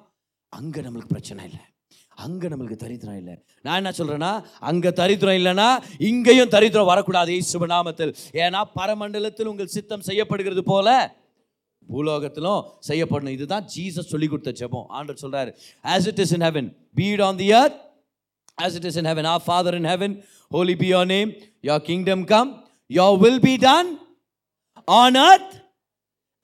அங்கே 0.57 0.81
நம்மளுக்கு 0.85 1.13
பிரச்சனை 1.15 1.43
இல்லை. 1.49 1.63
அங்கே 2.23 2.47
நம்மளுக்கு 2.51 2.77
தரித்திரம் 2.83 3.19
இல்லை. 3.21 3.35
நான் 3.65 3.79
என்ன 3.81 3.91
சொல்கிறேன்னா 3.97 4.31
அங்கே 4.69 4.91
தரித்திரம் 4.99 5.37
இல்லைன்னா 5.39 5.69
இங்கேயும் 6.09 6.51
தரித்திரம் 6.55 6.89
வரக்கூடாது. 6.91 7.31
ஈஸ்வர 7.39 7.69
நாமத்தில். 7.75 8.11
ஏன்னா 8.43 8.61
பரமண்டலத்தில் 8.79 9.49
உங்கள் 9.51 9.73
சித்தம் 9.75 10.05
செய்யப்படுகிறது 10.09 10.63
போல 10.71 10.89
பூலோகத்திலும் 11.93 12.61
செய்யப்படணும். 12.89 13.35
இதுதான் 13.37 13.65
ஜீசஸ் 13.73 14.11
சொல்லி 14.11 14.27
கொடுத்த 14.33 14.51
ஜெபம். 14.59 14.85
ஆண்டர் 14.97 15.21
சொல்கிறார் 15.23 15.49
as 15.93 16.07
it 16.11 16.21
is 16.25 16.33
in 16.37 16.45
heaven 16.47 16.69
be it 16.99 17.23
on 17.29 17.39
the 17.41 17.49
earth 17.61 17.79
as 18.65 18.77
it 18.79 18.87
is 18.91 18.99
in 19.01 19.09
heaven 19.11 19.29
our 19.33 19.35
father 19.47 19.77
in 19.81 19.89
heaven 19.93 20.15
holy 20.55 20.75
be 20.83 20.89
your 20.93 21.09
name 21.15 21.31
your 21.69 21.83
kingdom 21.89 22.25
come 22.33 22.51
your 22.99 23.17
will 23.25 23.43
be 23.47 23.55
done 23.67 23.91
on 25.01 25.19
earth 25.29 25.53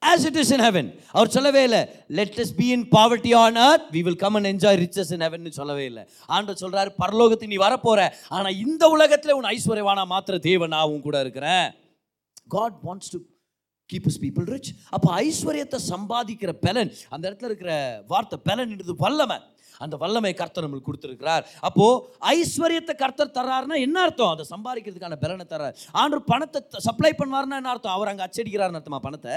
as 0.02 0.26
it 0.30 0.38
is 0.42 0.52
in 0.56 0.64
heaven 0.66 0.90
அவர் 1.16 1.32
சொல்லவே 1.36 1.62
இல்லை 1.68 1.82
let 2.20 2.38
us 2.44 2.54
be 2.60 2.68
in 2.76 2.86
poverty 2.96 3.32
on 3.42 3.58
earth 3.68 3.88
we 3.96 4.02
will 4.08 4.22
come 4.24 4.36
and 4.40 4.50
enjoy 4.52 4.80
riches 4.84 5.12
in 5.16 5.24
heaven 5.26 5.58
சொல்லவே 5.60 5.86
இல்லை. 5.92 6.04
ஆண்டவர் 6.36 6.62
சொல்கிறார் 6.64 6.92
பரலோகத்தை 7.04 7.50
நீ 7.54 7.60
வரப்போற. 7.66 8.00
ஆனால் 8.36 8.58
இந்த 8.66 8.84
உலகத்தில் 8.96 9.36
உன் 9.40 9.50
ஐஸ்வர்யவானா 9.56 10.06
மாத்திர 10.14 10.40
தேவன் 10.50 10.74
நான் 10.76 11.06
கூட 11.08 11.20
இருக்கிறேன். 11.26 11.68
God 12.56 12.80
wants 12.88 13.12
to 13.14 13.20
keep 13.90 14.10
his 14.12 14.20
people 14.26 14.48
rich 14.56 14.72
அப்போ 14.96 15.08
ஐஸ்வர்யத்தை 15.26 15.80
சம்பாதிக்கிற 15.92 16.52
பலன் 16.66 16.92
அந்த 17.14 17.24
இடத்துல 17.30 17.50
இருக்கிற 17.52 17.72
வார்த்தை 18.12 18.40
பலன்ன்றது 18.50 18.96
வல்லமை. 19.06 19.40
அந்த 19.84 19.96
வல்லமை 20.02 20.32
கர்த்தர் 20.40 20.66
நம்மளுக்கு 20.66 20.90
கொடுத்துருக்கிறார். 20.90 21.44
அப்போ 21.68 21.86
ஐஸ்வர்யத்தை 22.34 22.94
கர்த்தர் 23.04 23.36
தர்றாருன்னா 23.38 23.78
என்ன 23.86 23.98
அர்த்தம்? 24.06 24.32
அதை 24.36 24.46
சம்பாதிக்கிறதுக்கான 24.54 25.18
பலனை 25.24 25.46
தர்றார். 25.54 25.76
ஆண்டு 26.02 26.18
பணத்தை 26.32 26.82
சப்ளை 26.88 27.12
பண்ணுவாருன்னா 27.22 27.60
என்ன 27.62 27.72
அர்த்தம்? 27.74 27.96
அவர் 27.98 28.12
அங்கே 28.12 28.26
அச்சடிக்கிறாருன்னு 28.28 28.80
அர்த்தமா 28.80 29.02
பணத்தை? 29.08 29.36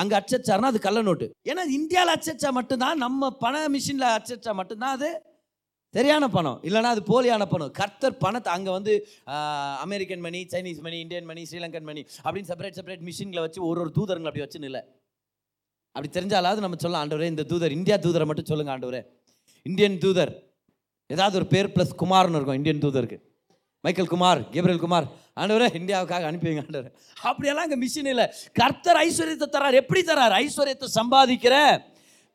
அங்கே 0.00 0.14
அச்சடிச்சாருன்னா 0.18 0.70
அது 0.72 0.80
கள்ள 0.86 1.00
நோட்டு. 1.08 1.26
ஏன்னா 1.50 1.62
இந்தியாவில் 1.78 2.14
அச்சடிச்சா 2.16 2.50
மட்டும்தான் 2.58 3.00
நம்ம 3.04 3.30
பண 3.44 3.64
மிஷினில் 3.76 4.14
அச்சடிச்சா 4.16 4.54
மட்டும்தான் 4.60 4.94
அது 4.98 5.10
சரியான 5.94 6.24
பணம். 6.36 6.58
இல்லைன்னா 6.68 6.90
அது 6.94 7.02
போலியான 7.10 7.44
பணம். 7.52 7.72
கர்த்தர் 7.80 8.16
பணத்தை 8.24 8.50
அங்கே 8.56 8.70
வந்து 8.78 8.92
American 9.84 10.24
money 10.26 10.40
Chinese 10.54 10.80
money 10.86 10.96
Indian 11.04 11.28
money 11.30 11.42
Sri Lankan 11.50 11.86
money 11.90 12.02
அப்படின்னு 12.24 12.48
செப்பரேட் 12.50 12.78
செப்பரேட் 12.78 13.04
மிஷின்களை 13.08 13.42
வச்சு 13.46 13.60
ஒரு 13.68 13.80
ஒரு 13.84 13.92
தூதரங்களை 13.98 14.30
அப்படி 14.30 14.44
வச்சு 14.44 14.60
இல்லை 14.70 14.82
அப்படி 15.94 16.10
தெரிஞ்சாலாவது 16.16 16.64
நம்ம 16.64 16.78
சொல்லலாம் 16.82 17.04
ஆண்டவரே 17.04 17.30
இந்த 17.34 17.46
தூதர் 17.52 17.76
இந்தியா 17.78 17.96
தூதரை 18.06 18.26
மட்டும் 18.30 18.50
சொல்லுங்க 18.50 18.72
ஆண்டவரே. 18.74 19.00
இந்தியன் 19.66 19.98
தூதர் 20.04 20.32
ஏதாவது 21.10 21.36
ஒரு 21.40 21.46
பேர் 21.54 21.72
ப்ளஸ் 21.74 21.94
குமார்னு 22.02 22.38
இருக்கும் 22.38 22.58
இந்தியன் 22.60 22.82
தூதருக்கு. 22.84 23.18
Michael 23.84 24.12
Kumar 24.14 24.40
Gabriel 24.54 24.84
Kumar. 24.84 25.06
ஆண்டவரே 25.40 25.66
இந்தியாவுக்காக 25.80 26.26
அனுப்பிவிங்க 26.30 26.62
ஆண்டவர். 26.66 26.88
அப்படியெல்லாம் 27.28 27.66
அங்கே 27.66 27.78
மிஷின் 27.82 28.10
இல்லை. 28.12 28.26
கர்த்தர் 28.60 28.98
ஐஸ்வர்யத்தை 29.06 29.48
தரார். 29.56 29.76
எப்படி 29.82 30.02
தரார்? 30.10 30.34
ஐஸ்வர்யத்தை 30.44 30.88
சம்பாதிக்கிற 30.98 31.56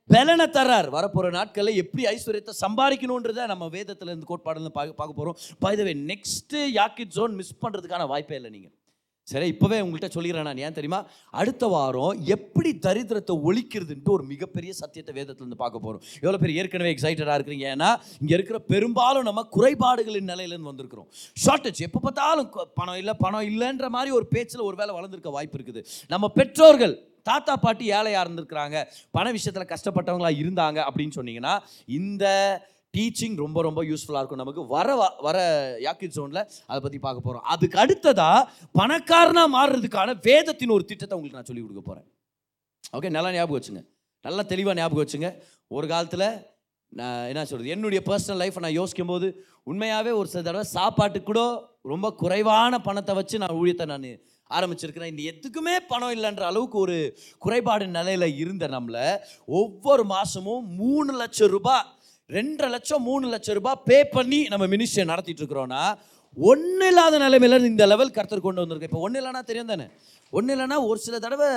பலனை 0.09 0.45
தர்றார் 0.55 0.87
வரப்போகிற 0.95 1.27
நாட்களில் 1.35 1.79
எப்படி 1.81 2.03
ஐஸ்வர்யத்தை 2.13 2.53
சம்பாதிக்கணுன்றதை 2.63 3.43
நம்ம 3.51 3.65
வேதத்தில் 3.75 4.09
இருந்து 4.11 4.29
கோட்பாடுலேருந்து 4.31 4.73
பார்க்க 4.77 4.99
பார்க்க 4.99 5.19
போகிறோம் 5.19 5.37
பை 5.63 5.73
த 5.79 5.83
வே 5.87 5.93
நெக்ஸ்ட்டு 6.11 6.61
யாக்கிட் 6.79 7.13
ஜோன் 7.17 7.35
மிஸ் 7.39 7.53
பண்ணுறதுக்கான 7.63 8.07
வாய்ப்பே 8.11 8.37
இல்லை 8.39 8.51
நீங்கள் 8.55 8.73
சரி 9.27 9.47
இப்போவே 9.51 9.77
உங்கள்கிட்ட 9.83 10.09
சொல்லிடுறேன் 10.15 10.47
நான். 10.47 10.61
ஏன் 10.67 10.75
தெரியுமா? 10.77 10.99
அடுத்த 11.41 11.67
வாரம் 11.73 12.15
எப்படி 12.35 12.71
தரித்திரத்தை 12.85 13.33
ஒழிக்கிறதுன்ட்டு 13.49 14.11
ஒரு 14.15 14.23
மிகப்பெரிய 14.31 14.71
சத்தியத்தை 14.79 15.13
வேதத்திலிருந்து 15.17 15.59
பார்க்க 15.61 15.83
போகிறோம் 15.83 16.01
எவ்வளோ 16.23 16.39
பேர் 16.43 16.55
ஏற்கனவே 16.61 16.93
எக்ஸைட்டடாக 16.95 17.35
இருக்கிறீங்க. 17.37 17.67
ஏன்னா 17.75 17.89
இங்கே 18.21 18.35
இருக்கிற 18.37 18.59
பெரும்பாலும் 18.71 19.27
நம்ம 19.29 19.43
குறைபாடுகளின் 19.57 20.29
நிலையிலேருந்து 20.31 20.71
வந்திருக்கிறோம். 20.71 21.07
ஷார்ட்டேஜ் 21.45 21.81
எப்போ 21.87 22.01
பார்த்தாலும் 22.07 22.49
பணம் 22.79 22.99
இல்லை 23.03 23.15
பணம் 23.23 23.47
இல்லைன்ற 23.51 23.89
மாதிரி 23.97 24.11
ஒரு 24.19 24.27
பேச்சில் 24.33 24.67
ஒரு 24.69 24.75
வேலை 24.81 24.95
வளர்ந்துருக்க 24.97 25.31
வாய்ப்பு 25.37 25.57
இருக்குது. 25.59 25.83
நம்ம 26.15 26.31
பெற்றோர்கள் 26.39 26.95
தாத்தா 27.29 27.53
பாட்டி 27.63 27.85
ஏழையாக 27.97 28.25
இருந்திருக்கிறாங்க. 28.25 28.77
பண 29.17 29.25
விஷயத்தில் 29.37 29.71
கஷ்டப்பட்டவங்களா 29.73 30.31
இருந்தாங்க 30.41 30.79
அப்படின்னு 30.89 31.17
சொன்னீங்கன்னா 31.19 31.55
இந்த 31.99 32.25
டீச்சிங் 32.97 33.35
ரொம்ப 33.35 33.61
ரொம்ப 33.61 33.83
யூஸ்ஃபுல்லாக 33.83 34.21
இருக்கும். 34.21 34.37
நமக்கு 34.37 34.65
வர 34.67 34.95
வ- 34.95 35.21
வர 35.21 35.37
யாக்கிட் 35.79 36.15
ஜோனில் 36.15 36.49
அதை 36.65 36.79
பற்றி 36.81 36.99
பார்க்க 36.99 37.21
போகிறோம் 37.21 37.43
அதுக்கு 37.43 37.79
அடுத்ததாக 37.79 38.49
பணக்காரனாக 38.73 39.53
மாறுறதுக்கான 39.57 40.17
வேதத்தின் 40.21 40.69
ஒரு 40.69 40.85
திட்டத்தை 40.85 41.17
உங்களுக்கு 41.17 41.39
நான் 41.39 41.45
சொல்லி 41.45 41.61
கொடுக்க 41.61 41.81
போகிறேன் 41.81 42.07
ஓகே 42.97 43.09
நல்லா 43.09 43.31
ஞாபகம் 43.31 43.61
வச்சுங்க. 43.61 43.85
நல்லா 44.21 44.41
தெளிவாக 44.41 44.79
ஞாபகம் 44.79 45.05
வச்சுங்க. 45.05 45.41
ஒரு 45.67 45.87
காலத்தில் 45.87 46.25
நான் 46.87 47.27
என்ன 47.27 47.45
சொல்கிறது 47.45 47.69
என்னுடைய 47.69 48.03
பர்சனல் 48.05 48.41
லைஃப்பை 48.41 48.59
நான் 48.59 48.71
யோசிக்கும் 48.71 49.07
போது 49.07 49.45
உண்மையாகவே 49.63 50.11
ஒரு 50.11 50.27
சில 50.27 50.43
தடவை 50.43 50.65
சாப்பாட்டுக்கு 50.65 51.33
கூட 51.33 51.69
ரொம்ப 51.81 52.13
குறைவான 52.13 52.81
பணத்தை 52.81 53.15
வச்சு 53.15 53.37
நான் 53.37 53.49
ஊழியத்தை 53.49 53.85
நான் 53.85 54.19
ஆரம்பிச்சிருக்கிறேன். 54.49 55.17
இந்த 55.17 55.23
எதுக்குமே 55.31 55.79
பணம் 55.87 56.11
இல்லைன்ற 56.11 56.39
அளவுக்கு 56.39 56.77
ஒரு 56.77 57.17
குறைபாடு 57.37 57.87
நிலையில் 57.87 58.37
இருந்த 58.37 58.67
நம்மளை 58.67 59.17
ஒவ்வொரு 59.45 60.03
மாதமும் 60.03 60.67
மூணு 60.75 61.13
லட்சம் 61.13 61.49
ரூபாய் 61.49 61.85
ரெண்டரை 62.31 62.69
லட்சம் 62.73 63.05
மூணு 63.07 63.25
லட்சம் 63.33 63.57
ரூபாய் 63.57 63.81
பே 63.87 63.97
பண்ணி 64.15 64.39
நம்ம 64.51 64.65
மினிஸ்ட்ரியை 64.73 65.05
நடத்திட்டு 65.11 65.41
இருக்கிறோன்னா 65.43 65.83
ஒன்றும் 66.37 66.89
இல்லாத 66.89 67.15
நிலைமையில 67.23 67.57
இந்த 67.69 67.85
லெவல் 67.91 68.13
கர்த்தர் 68.17 68.43
கொண்டு 68.45 68.61
வந்திருக்கு 68.63 68.87
இப்போ 68.89 69.01
ஒன்றும் 69.05 69.21
இல்லைன்னா 69.21 69.41
தெரியும் 69.49 69.71
தானே? 69.71 69.85
ஒன்றும் 70.33 70.53
இல்லைன்னா 70.55 70.77
ஒரு 70.89 70.99
சில 71.05 71.15
தடவை 71.19 71.47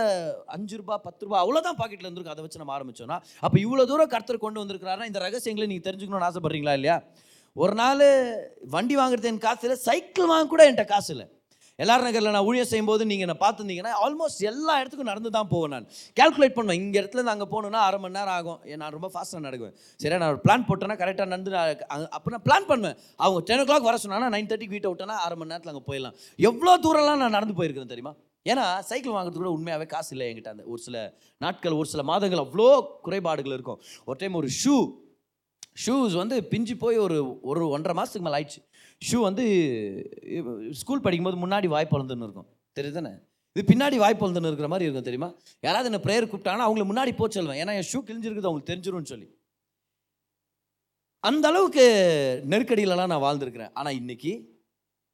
அஞ்சு 0.55 0.75
ரூபா 0.81 0.95
பத்து 1.05 1.23
ரூபா 1.27 1.37
அவ்வளோதான் 1.43 1.79
பாக்கெட்டில் 1.81 2.07
இருந்திருக்கும் 2.07 2.35
அதை 2.35 2.45
வச்சு 2.45 2.61
நம்ம 2.63 2.75
ஆரம்பிச்சோம்னா 2.77 3.19
அப்போ 3.43 3.57
இவ்வளோ 3.65 3.85
தூரம் 3.91 4.11
கருத்தர் 4.15 4.45
கொண்டு 4.45 4.63
வந்திருக்கிறாருன்னா 4.63 5.09
இந்த 5.11 5.21
ரகசியங்களை 5.27 5.69
நீங்கள் 5.73 5.87
தெரிஞ்சுக்கணும்னு 5.89 6.29
ஆசைப்படுறீங்களா 6.31 6.75
இல்லையா? 6.79 6.97
ஒரு 7.57 7.75
நாள் 7.75 8.03
வண்டி 8.73 8.95
வாங்குறது 9.01 9.31
என் 9.31 9.43
காசு 9.47 9.65
இல்லை 9.67 9.79
சைக்கிள் 9.87 10.31
வாங்க 10.33 10.49
கூட 10.53 10.63
என்கிட்ட 10.67 10.87
காசு 10.89 11.11
இல்லை. 11.15 11.27
எல்லார் 11.83 12.05
நகரில் 12.07 12.35
நான் 12.35 12.47
ஊழியம் 12.49 12.69
செய்யும்போது 12.71 13.03
நீங்கள் 13.11 13.29
நான் 13.31 13.41
பார்த்துருந்தீங்கன்னா 13.45 13.93
ஆல்மோஸ்ட் 14.05 14.43
எல்லா 14.51 14.75
இடத்துக்கும் 14.81 15.11
நடந்து 15.11 15.31
தான் 15.37 15.49
போவேன் 15.53 15.73
நான். 15.75 15.87
கால்குலேட் 16.19 16.55
பண்ணுவேன். 16.59 16.79
இங்கே 16.83 16.99
இடத்துல 17.01 17.33
அங்கே 17.33 17.47
போகணுன்னா 17.55 17.81
அரை 17.87 17.99
மணி 18.03 18.17
நேரம் 18.19 18.35
ஆகும். 18.39 18.61
நான் 18.83 18.95
ரொம்ப 18.97 19.09
ஃபாஸ்ட்டாக 19.15 19.43
நடக்குவேன். 19.47 19.75
சரியா? 20.03 20.19
நான் 20.23 20.33
ஒரு 20.35 20.41
பிளான் 20.45 20.67
போட்டேன்னா 20.69 20.97
கரெக்டாக 21.03 21.29
நடந்து 21.33 21.53
நான் 21.57 22.07
அப்போ 22.19 22.35
நான் 22.35 22.45
பிளான் 22.47 22.69
பண்ணுவேன். 22.71 22.97
அவங்க 23.25 23.41
டென் 23.51 23.63
ஓ 23.63 23.67
கிளாக் 23.71 23.89
வர 23.91 23.99
சொன்னாங்கன்னா 24.05 24.33
நைன் 24.37 24.51
தேர்ட்டிக்கு 24.51 24.77
வீட்டை 24.77 24.91
விட்டேன்னா 24.93 25.17
அரை 25.27 25.37
மணி 25.41 25.53
நேரத்தில் 25.53 25.73
அங்கே 25.75 25.85
போயிடலாம். 25.91 26.17
எவ்வளோ 26.51 26.75
தூரம்லாம் 26.87 27.23
நான் 27.25 27.37
நடந்து 27.39 27.57
போயிருக்கிறேன் 27.61 27.93
தெரியுமா? 27.95 28.15
ஏன்னா 28.47 28.65
சைக்கிள் 28.91 29.17
வாங்குறது 29.17 29.41
கூட 29.43 29.51
உண்மையாகவே 29.57 29.87
காசு 29.95 30.11
இல்லை 30.15 30.27
என்கிட்ட. 30.31 30.51
அந்த 30.55 30.65
ஒரு 30.73 30.81
சில 30.87 30.99
நாட்கள் 31.45 31.79
ஒரு 31.81 31.89
சில 31.93 32.03
மாதங்கள் 32.11 32.45
அவ்வளோ 32.45 32.69
குறைபாடுகள் 33.07 33.57
இருக்கும். 33.57 33.81
ஒரு 34.09 34.19
டைம் 34.23 34.39
ஒரு 34.43 34.51
ஷூ 34.63 34.77
ஷூஸ் 35.85 36.15
வந்து 36.21 36.37
பிஞ்சு 36.51 36.75
போய் 36.83 36.97
ஒரு 37.05 37.17
ஒரு 37.51 37.63
ஒன்றரை 37.77 37.95
மாதத்துக்கு 37.99 38.27
மேலே 38.27 38.37
ஆயிடுச்சு. 38.39 38.61
ஷூ 39.07 39.19
வந்து 39.29 39.45
ஸ்கூல் 40.81 41.05
படிக்கும்போது 41.05 41.39
முன்னாடி 41.45 41.69
வாய் 41.75 41.93
பிறந்துன்னு 41.93 42.27
இருக்கும். 42.27 42.49
தெரியுதானே? 42.79 43.13
இது 43.57 43.63
பின்னாடி 43.71 43.97
வாய் 44.03 44.21
பிறந்துன்னு 44.21 44.51
இருக்கிற 44.51 44.69
மாதிரி 44.73 44.87
இருக்கும் 44.87 45.09
தெரியுமா? 45.09 45.29
யாராவது 45.67 45.89
என்ன 45.91 46.01
ப்ரேயர் 46.07 46.29
கூப்பிட்டாங்கன்னா 46.31 46.67
அவங்கள 46.69 46.85
முன்னாடி 46.91 47.13
போக 47.19 47.29
சொல்லுவேன் 47.35 47.61
ஏன்னா 47.63 47.75
என் 47.79 47.89
ஷூ 47.91 47.99
கிழிஞ்சிருக்குது 48.09 48.49
அவங்களுக்கு 48.49 48.71
தெரிஞ்சிரும்னு 48.73 49.13
சொல்லி. 49.13 49.29
அந்த 51.29 51.45
அளவுக்கு 51.51 51.85
நெருக்கடியிலலாம் 52.53 53.13
நான் 53.13 53.27
வாழ்ந்துருக்கிறேன். 53.27 53.73
ஆனால் 53.81 53.99
இன்னைக்கு 54.01 54.33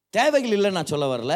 தேவைகள் 0.09 0.55
இல்லைன்னு 0.57 0.79
நான் 0.79 0.93
சொல்ல 0.93 1.05
வரல. 1.15 1.35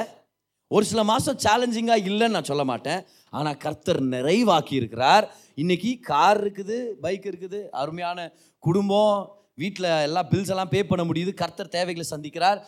ஒரு 0.76 0.86
சில 0.92 1.02
மாதம் 1.10 1.42
சேலஞ்சிங்காக 1.46 2.08
இல்லைன்னு 2.10 2.36
நான் 2.38 2.52
சொல்ல 2.52 2.64
மாட்டேன். 2.72 3.02
ஆனால் 3.38 3.58
கர்த்தர் 3.66 4.02
நிறைவாக்கி 4.16 4.74
இருக்கிறார் 4.82 5.26
இன்றைக்கி 5.62 5.92
கார் 6.10 6.40
இருக்குது 6.44 6.78
பைக் 7.04 7.28
இருக்குது 7.32 7.60
அருமையான 7.82 8.28
குடும்பம் 8.68 9.18
வீட்டில் 9.62 9.90
எல்லா 10.08 10.22
பில்ஸ் 10.32 10.52
எல்லாம் 10.54 10.72
பே 10.74 10.80
பண்ண 10.92 11.04
முடியுது. 11.10 11.32
கர்த்தர் 11.42 11.74
தேவைகளை 11.76 12.06
சந்திக்கிறார். 12.14 12.60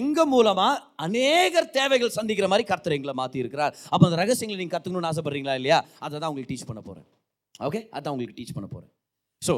எங்கள் 0.00 0.30
மூலமாக 0.34 0.82
அநேகர் 1.06 1.70
தேவைகள் 1.78 2.16
சந்திக்கிற 2.18 2.48
மாதிரி 2.52 2.66
கர்த்தர் 2.72 2.96
எங்களை 2.98 3.14
மாற்றி 3.22 3.42
இருக்கிறார் 3.44 3.72
அப்போ 3.92 4.04
அந்த 4.08 4.18
ரகசியங்களை 4.22 4.58
நீங்கள் 4.60 4.76
கற்றுக்கணும்னு 4.76 5.10
ஆசைப்படுறீங்களா 5.12 5.56
இல்லையா? 5.60 5.80
அதை 6.04 6.14
தான் 6.18 6.30
உங்களுக்கு 6.32 6.52
டீச் 6.52 6.68
பண்ண 6.70 6.82
போகிறேன் 6.88 7.08
ஓகே 7.68 7.82
அதான் 7.96 8.12
உங்களுக்கு 8.14 8.38
டீச் 8.40 8.54
பண்ண 8.58 8.68
போகிறேன் 8.74 8.92
ஸோ 9.46 9.54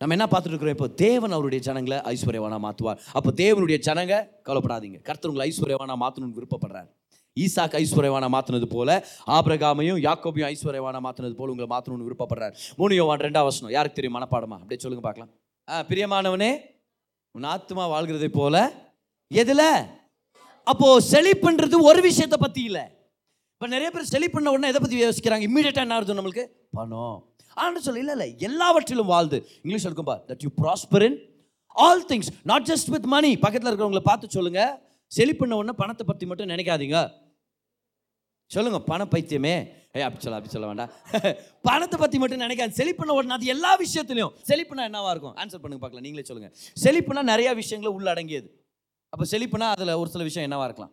நம்ம 0.00 0.14
என்ன 0.16 0.26
பார்த்துட்டு 0.32 0.54
இருக்கிறோம்? 0.54 0.76
இப்போ 0.78 0.88
தேவன் 1.04 1.32
அவருடைய 1.36 1.60
ஜனங்களை 1.68 1.96
ஐஸ்வர்யவானா 2.12 2.58
மாற்றுவார் 2.66 2.98
அப்போ 3.18 3.30
தேவனுடைய 3.40 3.78
ஜனங்க 3.86 4.14
கவலைப்படாதீங்க. 4.48 4.98
கர்த்தர் 5.08 5.30
உங்களை 5.30 5.46
ஐஸ்வர்யவானா 5.50 5.96
மாற்றணும்னு 6.02 6.36
விருப்பப்படுறார். 6.38 6.88
ஈசாக் 7.44 7.74
ஐஸ்வர்யவானா 7.80 8.28
மாற்றினது 8.34 8.68
போல 8.76 8.90
ஆபிரகாமையும் 9.36 9.98
யாக்கோபையும் 10.06 10.48
ஐஸ்வர்யவானா 10.52 11.00
மாற்றினது 11.06 11.36
போல 11.40 11.52
உங்களை 11.54 11.68
மாற்றணும்னு 11.74 12.06
விருப்பப்படுறார். 12.08 12.54
மூணு 12.80 12.94
யோவான் 13.00 13.24
ரெண்டாம் 13.26 13.48
வசனம். 13.48 13.72
யாருக்கு 13.76 13.98
தெரியும்? 13.98 14.16
மனப்பாடமா? 14.18 14.58
அப்படியே 14.62 14.82
சொல்லுங்க 14.84 15.04
பார்க்கலாம். 15.08 15.32
பிரியமானவனே 15.68 16.50
உன் 17.34 17.46
ஆத்மா 17.54 17.82
வாழ்கிறதை 17.92 18.28
போல 18.36 18.56
எதில்? 19.40 19.66
அப்போ 20.70 20.86
செழிப்புன்றது 21.10 21.76
ஒரு 21.88 22.00
விஷயத்தை 22.06 22.38
பற்றி 22.40 22.62
இல்லை. 22.68 22.84
இப்போ 23.54 23.66
நிறைய 23.74 23.88
பேர் 23.90 24.12
செழிப்புன்ன 24.12 24.34
பண்ண 24.36 24.54
உடனே 24.54 24.70
எதை 24.72 24.80
பற்றி 24.80 24.98
யோசிக்கிறாங்க? 25.04 25.46
இம்மிடியட்டாக 25.48 25.86
என்ன 25.86 25.96
ஆகுது 25.96 26.16
நம்மளுக்கு? 26.18 26.44
பணம். 26.78 27.18
ஆனால் 27.62 27.84
சொல்ல 27.86 28.02
இல்லை 28.04 28.14
இல்லை 28.16 28.28
எல்லாவற்றிலும் 28.48 29.10
வாழ்ந்து. 29.14 29.38
இங்கிலீஷ் 29.62 29.86
இருக்கும்பா 29.88 30.16
that 30.28 30.42
you 30.46 30.50
prosper 30.62 31.04
in 31.08 31.18
all 31.84 32.04
things 32.12 32.30
not 32.50 32.68
just 32.70 32.90
with 32.94 33.08
money 33.14 33.30
பக்கத்தில் 33.44 33.70
இருக்கிறவங்கள 33.70 34.02
பார்த்து 34.10 34.36
சொல்லுங்க. 34.36 34.62
செழிப்புன்ன 35.16 35.38
பண்ண 35.40 35.60
உடனே 35.62 35.74
பணத்தை 35.82 36.06
பற்றி 36.06 36.26
மட்டும் 36.26 36.48
நினைக்காதீங்க. 36.48 36.98
சொல்லுங்க 38.46 38.80
பண 38.90 39.04
பைத்தியமே. 39.04 39.56
ஏய் 39.98 40.06
அப்படி 40.06 40.24
சொல்ல 40.24 40.38
அப்படி 40.38 40.54
சொல்ல 40.54 40.66
வேண்டாம். 40.70 40.90
பணத்தை 41.68 41.96
பற்றி 42.00 42.18
மட்டும் 42.22 42.42
நினைக்காது. 42.44 42.72
செழிப்புனா 42.80 43.14
உடனே 43.18 43.34
அது 43.38 43.52
எல்லா 43.54 43.70
விஷயத்துலையும். 43.84 44.32
செழிப்புனா 44.48 44.82
என்னவா 44.90 45.10
இருக்கும்? 45.14 45.36
ஆன்சர் 45.42 45.62
பண்ணுங்க 45.62 45.82
பார்க்கலாம். 45.84 46.06
நீங்களே 46.06 46.26
சொல்லுங்கள் 46.30 46.54
செழிப்புனா 46.84 47.22
நிறையா 47.32 47.52
விஷயங்களை 47.62 47.92
உள்ளடங்கியது 47.98 48.48
அப்போ 49.12 49.24
செழிப்புனா 49.32 49.68
அதில் 49.74 49.98
ஒரு 50.00 50.08
சில 50.14 50.22
விஷயம் 50.22 50.46
என்னவா 50.48 50.64
இருக்கலாம்? 50.64 50.92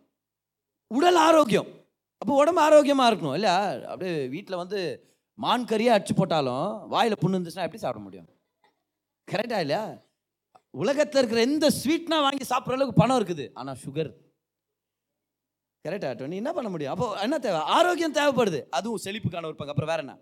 உடல் 0.90 1.20
ஆரோக்கியம். 1.28 1.68
அப்போ 2.22 2.32
உடம்பு 2.42 2.60
ஆரோக்கியமாக 2.60 3.10
இருக்கணும் 3.10 3.36
இல்லையா? 3.38 3.56
அப்படியே 3.92 4.14
வீட்டில் 4.34 4.60
வந்து 4.62 4.78
மான் 5.38 5.66
கறியை 5.70 5.90
அடிச்சு 5.94 6.14
போட்டாலும் 6.16 6.66
வாயில் 6.88 7.20
புண்ணு 7.22 7.36
இருந்துச்சுன்னா 7.36 7.66
எப்படி 7.68 7.82
சாப்பிட 7.82 8.02
முடியும்? 8.04 8.28
கரெக்டாக 9.28 9.64
இல்லையா? 9.64 9.84
உலகத்தில் 10.82 11.20
இருக்கிற 11.20 11.40
எந்த 11.40 11.66
ஸ்வீட்னா 11.80 12.18
வாங்கி 12.26 12.46
சாப்பிட்ற 12.50 12.76
அளவுக்கு 12.76 13.00
பணம் 13.02 13.18
இருக்குது. 13.20 13.44
ஆனால் 13.54 13.78
சுகர் 13.84 14.10
கரெக்டாக 15.86 16.14
டோனி 16.20 16.40
என்ன 16.42 16.52
பண்ண 16.56 16.68
முடியும்? 16.74 16.94
அப்போ 16.94 17.08
என்ன 17.26 17.36
தேவை? 17.46 17.60
ஆரோக்கியம் 17.78 18.16
தேவைப்படுது. 18.20 18.62
அதுவும் 18.78 19.02
செழிப்புக்கான 19.06 19.48
ஒரு 19.50 19.58
பங்கு. 19.60 19.74
அப்புறம் 19.74 19.92
வேற 19.92 20.02
என்ன? 20.06 20.16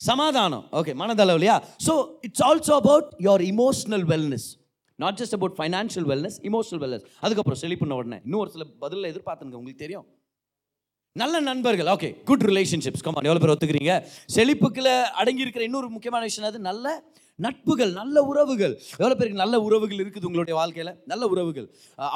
சமாதானம். 0.00 0.64
Okay 0.78 0.92
மனதளவுலையா 1.02 1.56
so 1.86 1.92
it's 2.26 2.44
also 2.50 2.74
about 2.82 3.08
your 3.26 3.44
emotional 3.52 4.04
wellness 4.12 4.48
not 5.02 5.16
just 5.20 5.36
about 5.36 5.54
financial 5.58 6.06
wellness 6.10 6.36
emotional 6.48 6.82
wellness 6.84 7.06
அதுக்கப்புறம் 7.24 7.60
செழிப்புன 7.62 7.96
உடனே. 8.00 8.18
இன்னும் 8.26 8.42
ஒரு 8.44 8.52
சில 8.56 8.64
பதிலில் 8.84 9.10
எதிர்பார்த்துங்க 9.12 9.58
உங்களுக்கு 9.60 9.84
தெரியும். 9.84 10.06
நல்ல 11.22 11.40
நண்பர்கள். 11.48 11.88
ஓகே 11.94 12.08
குட் 12.28 12.44
ரிலேஷன்ஷிப்ஸ் 12.50 13.04
கமான் 13.06 13.26
எவ்வளோ 13.28 13.40
பேர் 13.42 13.52
ஒத்துக்கிறீங்க? 13.54 13.92
செழிப்புக்குள்ள 14.36 14.92
அடங்கி 15.20 15.44
இருக்கிற 15.44 15.64
இன்னொரு 15.68 15.88
முக்கியமான 15.96 16.22
விஷயம் 16.28 16.48
அது 16.50 16.60
நல்ல 16.70 16.94
நட்புகள் 17.38 17.92
நல்ல 18.00 18.16
உறவுகள். 18.30 18.74
எவ்வளோ 19.00 19.14
பேருக்கு 19.18 19.42
நல்ல 19.42 19.56
உறவுகள் 19.66 20.00
இருக்குது 20.02 20.26
உங்களுடைய 20.28 20.54
வாழ்க்கையில்? 20.60 20.92
நல்ல 21.12 21.24
உறவுகள். 21.34 21.68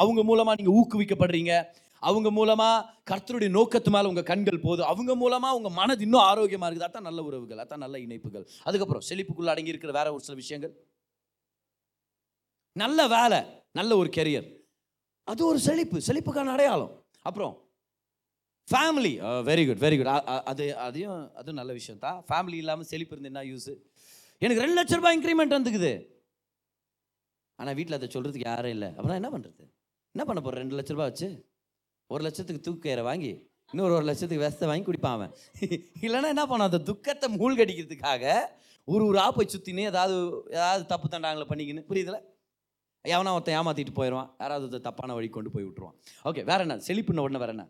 அவங்க 0.03 0.23
மூலமாக 0.31 0.57
நீங்கள் 0.61 0.77
ஊக்குவிக்கப்படுறீங்க. 0.81 1.53
அவங்க 2.09 2.29
மூலமாக 2.39 2.85
கர்த்தருடைய 3.11 3.51
நோக்கத்து 3.59 3.91
மேலே 3.95 4.09
உங்கள் 4.13 4.29
கண்கள் 4.31 4.65
போதும் 4.67 4.89
அவங்க 4.93 5.13
மூலமாக 5.23 5.59
உங்கள் 5.59 5.77
மனது 5.79 6.05
இன்னும் 6.07 6.27
ஆரோக்கியமாக 6.31 6.69
இருக்குது. 6.71 6.89
அதான் 6.91 7.09
நல்ல 7.09 7.23
உறவுகள் 7.29 7.63
அதான் 7.65 7.83
நல்ல 7.85 7.97
இணைப்புகள். 8.07 8.45
அதுக்கப்புறம் 8.69 9.07
செழிப்புக்குள்ள 9.09 9.55
அடங்கி 9.55 9.75
இருக்கிற 9.75 9.93
வேற 9.99 10.09
ஒரு 10.17 10.25
சில 10.27 10.37
விஷயங்கள். 10.43 10.75
நல்ல 12.83 13.09
வேலை 13.17 13.41
நல்ல 13.79 13.91
ஒரு 14.03 14.11
கெரியர் 14.19 14.49
அது 15.33 15.43
ஒரு 15.53 15.59
செழிப்பு 15.69 15.99
செழிப்புக்கான 16.09 16.53
அடையாளம். 16.57 16.93
அப்புறம் 17.29 17.55
family 18.69 19.11
very 19.49 19.63
good 19.67 19.83
very 19.85 19.97
good 19.99 20.13
அது 20.51 20.65
அதையும் 20.87 21.19
அதுவும் 21.41 21.59
நல்ல 21.61 21.73
விஷயம் 21.79 22.01
தான். 22.07 22.19
ஃபேமிலி 22.29 22.57
இல்லாமல் 22.63 22.89
செழிப்பு 22.93 23.15
இருந்து 23.15 23.31
என்ன 23.33 23.43
யூஸ் 23.51 23.73
எனக்கு 24.43 24.63
ரெண்டு 24.65 24.77
லட்ச 24.79 24.99
ரூபாய் 24.99 25.17
இன்க்ரிமெண்ட் 25.19 25.57
வந்துக்குது. 25.57 25.93
ஆனால் 27.59 27.77
வீட்டில் 27.79 27.99
அதை 27.99 28.09
சொல்கிறதுக்கு 28.15 28.49
யாரும் 28.51 28.75
இல்லை. 28.77 28.89
அப்புறம் 28.97 29.19
என்ன 29.21 29.31
பண்ணுறது 29.35 29.65
என்ன 30.15 30.25
பண்ண 30.29 30.41
போகிற 30.43 30.61
ரெண்டு 30.63 30.77
லட்ச 30.79 30.93
ரூபாய் 30.95 31.11
வச்சு? 31.11 31.29
ஒரு 32.11 32.25
லட்சத்துக்கு 32.25 32.71
தூக்கயிறை 32.71 33.03
வாங்கி 33.03 33.47
இன்னொரு 33.73 33.95
ஒரு 33.95 34.05
லட்சத்துக்கு 34.05 34.45
விஷத்தை 34.45 34.69
வாங்கி 34.69 34.91
குடிப்பான் 34.91 35.13
அவன். 35.13 35.35
இல்லைன்னா 36.05 36.29
என்ன 36.29 36.47
பண்ணும் 36.47 36.67
அந்த 36.67 36.79
துக்கத்தை 36.79 37.37
மூழ்கடிக்கிறதுக்காக 37.37 38.41
ஒரு 38.85 39.07
ஒரு 39.07 39.19
ஆப்பை 39.19 39.49
சுற்றினே 39.49 39.81
ஏதாவது 39.81 40.45
ஏதாவது 40.51 40.87
தப்பு 40.87 41.09
தண்டாங்களை 41.09 41.45
பண்ணிக்கின்னு 41.49 41.85
புரியுதுல? 41.89 42.21
எவனா 43.05 43.33
ஒருத்தன் 43.33 43.59
ஏமாற்றிட்டு 43.59 43.95
போயிடுவான் 43.95 44.35
யாராவது 44.39 44.67
ஒருத்தன் 44.67 44.83
தப்பான 44.83 45.15
வழி 45.15 45.29
கொண்டு 45.29 45.51
போய் 45.51 45.65
விட்டுருவான். 45.65 45.97
ஓகே 46.25 46.45
வேற 46.45 46.59
என்ன? 46.59 46.77
செழிப்புன 46.77 47.19
உடனே 47.19 47.39
வேற 47.39 47.53
என்ன? 47.53 47.69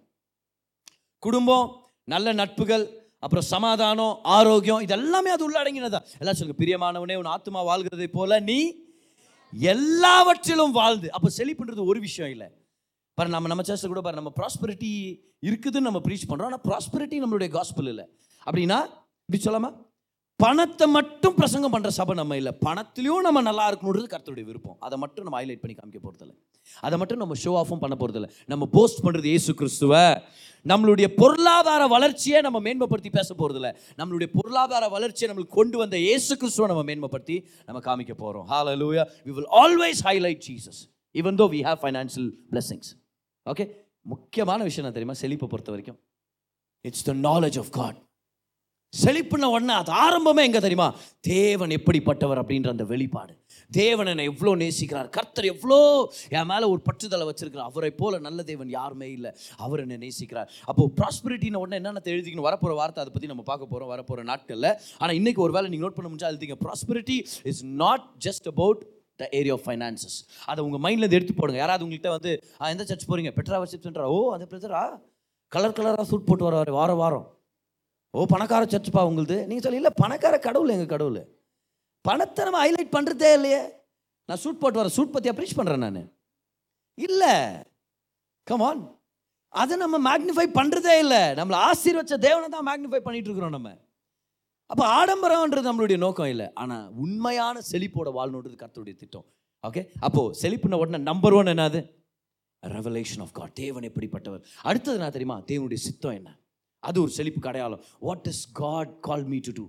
குடும்பம் 1.18 1.85
நல்ல 2.05 2.33
நட்புகள் 2.33 3.07
அப்புறம் 3.18 3.44
சமாதானம் 3.44 4.18
ஆரோக்கியம் 4.22 4.81
இதெல்லாமே 4.81 5.29
அது 5.29 5.44
உள்ள 5.44 5.62
எல்லாம் 5.62 6.35
சொல்லுங்க 6.35 6.64
பிரியமானவனே 6.64 7.14
உன் 7.14 7.33
ஆத்துமா 7.37 7.64
வாழ்கிறதை 7.66 8.07
போல 8.07 8.40
நீ 8.40 8.74
எல்லாவற்றிலும் 9.53 10.70
வாழ்ந்து. 10.70 11.12
அப்போ 11.12 11.29
செழிப்புன்றது 11.37 11.85
ஒரு 11.85 12.01
விஷயம் 12.01 12.31
இல்லை. 12.31 12.58
பாரு 13.18 13.35
நம்ம 13.35 13.48
நம்ம 13.52 13.64
சர்ச்சில் 13.68 13.92
கூட 13.94 14.02
பாரு 14.07 14.20
நம்ம 14.20 14.33
ப்ராஸ்பரிட்டி 14.38 14.92
இருக்குதுன்னு 15.48 15.88
நம்ம 15.90 16.00
ப்ரீச் 16.07 16.28
பண்ணுறோம் 16.31 16.50
ஆனால் 16.50 16.64
ப்ராஸ்பரிட்டி 16.68 17.18
நம்மளுடைய 17.24 17.50
காஸ்பிள் 17.59 17.90
இல்லை. 17.92 18.07
அப்படின்னா 18.46 18.81
இப்படி 19.28 19.40
சொல்லாமா 19.46 19.70
பணத்தை 20.40 20.87
மட்டும் 20.96 21.35
பிரசங்கம் 21.38 21.72
பண்ணுற 21.74 21.90
சபை 21.96 22.14
நம்ம 22.18 22.35
இல்லை. 22.40 22.50
பணத்திலையும் 22.66 23.24
நம்ம 23.26 23.40
நல்லா 23.48 23.64
இருக்கணுன்றது 23.70 24.09
கருத்துடைய 24.12 24.44
விருப்பம். 24.50 24.76
அதை 24.87 24.96
மட்டும் 25.02 25.24
நம்ம 25.26 25.38
ஹைலைட் 25.40 25.62
பண்ணி 25.62 25.74
காமிக்க 25.78 26.00
போகிறதில்ல 26.04 26.35
அதை 26.87 26.96
மட்டும் 27.00 27.20
நம்ம 27.22 27.37
ஷோ 27.44 27.52
ஆஃபும் 27.62 27.81
பண்ண 27.85 27.94
போகிறதில்ல 28.00 28.28
நம்ம 28.52 28.68
போஸ்ட் 28.76 29.00
பண்ணுறது 29.07 29.28
இயேசு 29.33 29.52
கிறிஸ்துவ. 29.61 29.94
நம்மளுடைய 30.66 31.09
பொருளாதார 31.20 31.83
வளர்ச்சியை 31.94 32.38
நம்ம 32.46 32.61
மேன்மைப்படுத்தி 32.66 33.12
பேச 33.18 33.28
போகிறதில்ல 33.40 33.70
நம்மளுடைய 34.00 34.28
பொருளாதார 34.37 34.85
வளர்ச்சியை 34.96 35.28
நம்மளுக்கு 35.31 35.59
கொண்டு 35.61 35.76
வந்த 35.83 35.98
ஏசு 36.12 36.33
கிறிஸ்துவை 36.42 36.68
நம்ம 36.74 36.85
மேன்மைப்படுத்தி 36.90 37.38
நம்ம 37.70 37.83
காமிக்க 37.88 38.16
போகிறோம் 38.22 38.46
ஹால 38.54 38.76
லூயா 38.85 39.04
we 39.26 39.35
will 39.38 39.50
always 39.64 40.02
highlight 40.11 40.42
Jesus 40.48 40.81
even 41.14 41.40
though 41.42 41.48
we 41.57 41.62
have 41.68 41.83
financial 41.85 42.31
blessings. 42.54 42.88
Okay 43.52 43.66
முக்கியமான 44.12 44.61
விஷயம் 44.68 44.84
என்ன 44.84 44.96
தெரியுமா? 44.96 45.20
செழிப்பை 45.22 45.48
பொறுத்த 45.48 45.70
வரைக்கும். 45.74 45.98
It's 46.88 47.08
the 47.08 47.14
knowledge 47.28 47.58
of 47.62 47.72
God 47.78 47.98
செழிப்புன 48.92 49.48
உடனே 49.54 49.74
அது 49.80 49.90
ஆரம்பமே 50.04 50.42
எங்கே 50.48 50.61
தெரியுமா? 50.64 50.87
தேவன் 51.30 51.72
எப்படிப்பட்டவர் 51.76 52.38
அப்படின்ற 52.42 52.68
அந்த 52.74 52.84
வெளிப்பாடு. 52.92 53.34
தேவன் 53.70 54.11
என்னை 54.12 54.24
எவ்வளோ 54.30 54.52
நேசிக்கிறார். 54.62 55.08
கர்த்தர் 55.16 55.48
எவ்வளோ 55.52 55.78
என் 56.37 56.48
மேலே 56.52 56.66
ஒரு 56.72 56.80
பற்றுதலை 56.88 57.24
வச்சிருக்கிறார். 57.30 57.70
அவரை 57.70 57.90
போல 58.00 58.18
நல்ல 58.26 58.42
தேவன் 58.50 58.70
யாருமே 58.78 59.08
இல்லை. 59.16 59.32
அவர் 59.56 59.82
என்னை 59.84 59.98
நேசிக்கிறார். 60.06 60.48
அப்போது 60.64 60.94
ப்ராஸ்பரிட்டின 61.00 61.61
உடனே 61.64 61.78
என்னென்ன 61.80 62.02
எழுதிக்கணும்? 62.14 62.48
வரப்போகிற 62.48 62.76
வார்த்தை 62.82 63.02
அதை 63.04 63.12
பற்றி 63.14 63.30
நம்ம 63.32 63.44
பார்க்க 63.50 63.72
போகிறோம் 63.72 63.92
வரப்போகிற 63.94 64.24
நாட்களில். 64.32 64.70
ஆனால் 64.98 65.16
இன்றைக்கி 65.20 65.42
ஒரு 65.46 65.54
வேலை 65.58 65.70
நீங்கள் 65.70 65.87
நோட் 65.87 65.98
பண்ண 65.98 66.11
முடிஞ்சால் 66.12 66.32
எழுதிங்க 66.34 66.58
prosperity 66.66 67.18
is 67.52 67.62
not 67.84 68.06
just 68.26 68.48
about 68.54 68.82
the 69.20 69.28
area 69.38 69.54
of 69.57 69.64
finances 69.66 70.18
அதை 70.50 70.61
உங்கள் 70.66 70.83
மைண்ட்லேருந்து 70.85 71.18
எடுத்து 71.18 71.35
போடுங்க. 71.38 71.61
யாராவது 71.62 71.85
உங்கள்கிட்ட 71.87 72.11
வந்து 72.16 72.33
எந்த 72.72 72.85
சர்ச் 72.90 73.09
போகிறீங்க 73.11 73.33
பெட்ரா 73.38 73.59
வர்ஷிப் 73.62 73.87
சென்டரா 73.87 74.07
ஓ 74.16 74.18
அந்த 74.35 74.46
பிரதரா? 74.50 74.83
கலர் 75.52 75.76
கலராக 75.78 76.07
சூட் 76.11 76.28
போட்டு 76.28 76.46
வர 76.46 76.72
வாரம். 76.78 77.00
வாரம் 77.02 77.26
ஓ 78.16 78.26
பணக்கார 78.35 78.64
சர்ச்சுப்பா 78.72 79.02
உங்களுது? 79.11 79.37
நீங்கள் 79.48 79.66
சொல்லி 79.66 79.81
இல்லை 79.81 79.92
பணக்கார 80.02 80.35
கடவுள் 80.46 80.74
எங்கள் 80.74 80.92
கடவுள். 80.92 81.20
பணத்தை 82.09 82.44
நம்ம 82.46 82.61
ஹைலைட் 82.64 82.94
பண்ணுறதே 82.96 83.31
இல்லையே. 83.38 83.62
நான் 84.28 84.40
சூட் 84.44 84.62
போட்டு 84.62 84.81
வரேன். 84.81 84.96
சூட் 84.98 85.14
பற்றி 85.14 85.31
அப்ரீச் 85.31 85.59
பண்ணுறேன் 85.59 85.85
நான். 85.87 86.00
இல்லை. 87.07 87.35
கமான் 88.50 88.83
அதை 89.62 89.74
நம்ம 89.83 89.96
மேக்னிஃபை 90.09 90.46
பண்ணுறதே 90.59 90.94
இல்லை. 91.04 91.22
நம்மளை 91.38 91.59
ஆசீர்வச்ச 91.68 92.14
தேவனை 92.26 92.48
தான் 92.54 92.66
மேக்னிஃபை 92.70 93.00
பண்ணிகிட்டு 93.07 93.28
இருக்கிறோம் 93.28 93.57
நம்ம. 93.57 93.70
அப்போ 94.70 94.85
ஆடம்பரம்ன்றது 94.98 95.68
நம்மளுடைய 95.68 95.96
நோக்கம் 95.96 96.26
இல்லை. 96.26 96.46
ஆனால் 96.54 96.90
உண்மையான 97.04 97.61
செழிப்போட 97.70 98.09
வாழணுன்றது 98.16 98.57
கர்த்தருடைய 98.62 98.96
திட்டம். 99.02 99.26
ஓகே 99.66 99.83
அப்போது 99.98 100.38
செழிப்புன 100.42 100.74
உடனே 100.74 100.98
நம்பர் 101.02 101.33
ஒன் 101.33 101.46
என்னது? 101.46 101.81
ரெவலேஷன் 102.66 103.22
ஆஃப் 103.24 103.33
காட் 103.33 103.54
தேவன் 103.54 103.83
எப்படிப்பட்டவர்? 103.83 104.42
அடுத்தது 104.62 104.96
என்ன 104.98 105.11
தெரியுமா? 105.11 105.37
தேவனுடைய 105.40 105.81
சித்தம் 105.87 106.16
என்ன? 106.20 106.31
அது 106.78 107.00
ஒரு 107.00 107.11
செழிப்பு 107.11 107.48
அடையாளம். 107.48 107.83
What 107.98 108.26
is 108.26 108.52
God 108.52 108.92
call 109.00 109.24
me 109.24 109.38
to 109.38 109.52
do 109.54 109.64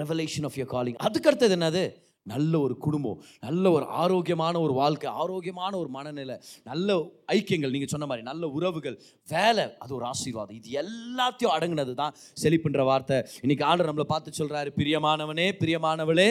revelation 0.00 0.46
of 0.48 0.58
your 0.60 0.70
calling 0.74 0.98
அதுக்கு 1.08 1.28
அடுத்தது 1.28 1.56
என்னது? 1.56 1.84
நல்ல 2.26 2.52
ஒரு 2.60 2.74
குடும்பம் 2.78 3.18
நல்ல 3.40 3.64
ஒரு 3.70 3.86
ஆரோக்கியமான 4.02 4.54
ஒரு 4.60 4.72
வாழ்க்கை 4.72 5.08
ஆரோக்கியமான 5.22 5.72
ஒரு 5.78 5.88
மனநிலை 5.88 6.36
நல்ல 6.62 6.96
ஐக்கியங்கள் 7.36 7.74
நீங்கள் 7.74 7.92
சொன்ன 7.94 8.06
மாதிரி 8.06 8.26
நல்ல 8.30 8.48
உறவுகள் 8.56 8.96
வேலை 9.28 9.64
அது 9.78 9.92
ஒரு 9.98 10.06
ஆசீர்வாதம். 10.12 10.58
இது 10.60 10.70
எல்லாத்தையும் 10.82 11.54
அடங்கினது 11.56 11.94
தான் 11.94 12.16
செழிப்புன்ற 12.42 12.84
வார்த்தை. 12.90 13.18
இன்னைக்கு 13.42 13.66
ஆண்டர் 13.70 13.90
நம்மளை 13.90 14.08
பார்த்து 14.12 14.38
சொல்கிறாரு 14.40 14.72
பிரியமானவனே 14.78 15.48
பிரியமானவளே 15.62 16.30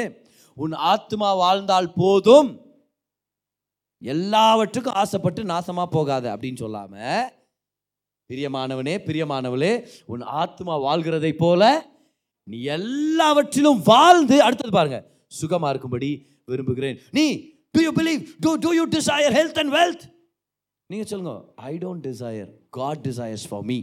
உன் 0.58 0.76
ஆத்மா 0.94 1.30
வாழ்ந்தால் 1.44 1.94
போதும். 2.02 2.50
எல்லாவற்றுக்கும் 4.02 4.98
ஆசைப்பட்டு 5.02 5.42
நாசமாக 5.54 5.90
போகாத 5.92 6.26
அப்படின்னு 6.34 6.64
சொல்லாமல் 6.66 7.28
பிரியமானவனே 8.30 8.96
பிரியமானவளே 9.08 9.74
உன் 10.06 10.24
ஆத்மா 10.42 10.74
வாழ்கிறதை 10.86 11.32
போல 11.36 11.64
நீ 12.48 12.58
எல்லாவற்றிலும் 12.76 13.82
வாழ்ந்து 13.84 14.38
அடுத்தது 14.46 14.72
பாருங்கள் 14.72 15.06
சுகமா 15.40 15.70
இருக்கும்படி 15.74 16.12
விரும்புகிறேன். 16.52 16.98
நீ 17.18 17.26
do 17.76 17.82
you 17.86 17.94
believe 18.02 18.22
do 18.46 18.52
do 18.66 18.72
you 18.80 18.86
desire 18.98 19.36
health 19.40 19.60
and 19.64 19.74
wealth 19.80 20.06
நீங்க 20.90 21.06
சொல்லுங்க 21.12 21.34
I 21.72 21.74
don't 21.84 22.06
desire 22.10 22.52
God 22.80 23.02
desires 23.08 23.48
for 23.50 23.66
me 23.72 23.80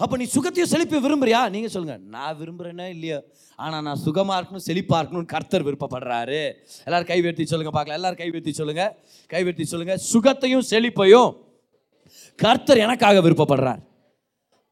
அப்போ 0.00 0.14
நீ 0.20 0.24
சுகத்தையும் 0.32 0.70
செழிப்பை 0.70 0.98
விரும்புறியா? 1.04 1.40
நீங்க 1.54 1.68
சொல்லுங்க 1.74 1.94
நான் 2.14 2.38
விரும்புறேன்னா 2.40 2.86
இல்லையோ? 2.94 3.18
ஆனா 3.58 3.76
நான் 3.86 4.00
சுகமா 4.06 4.34
இருக்கணும் 4.38 4.64
செழிப்பா 4.66 4.96
இருக்கணும்னு 5.00 5.30
கர்த்தர் 5.32 5.64
விருப்பப்படுறாரு. 5.66 6.40
எல்லாரும் 6.86 7.08
கை 7.10 7.18
சொல்லுங்கள் 7.18 7.50
சொல்லுங்க 7.52 7.72
பார்க்கலாம். 7.76 7.98
எல்லாரும் 8.00 8.20
கை 8.20 8.26
சொல்லுங்கள் 8.28 8.58
சொல்லுங்க 8.60 8.84
சொல்லுங்கள் 9.32 9.70
சொல்லுங்க. 9.72 9.96
சுகத்தையும் 10.12 10.66
செழிப்பையும் 10.72 11.30
கர்த்தர் 12.44 12.82
எனக்காக 12.86 13.22
விருப்பப்படுறார். 13.26 13.80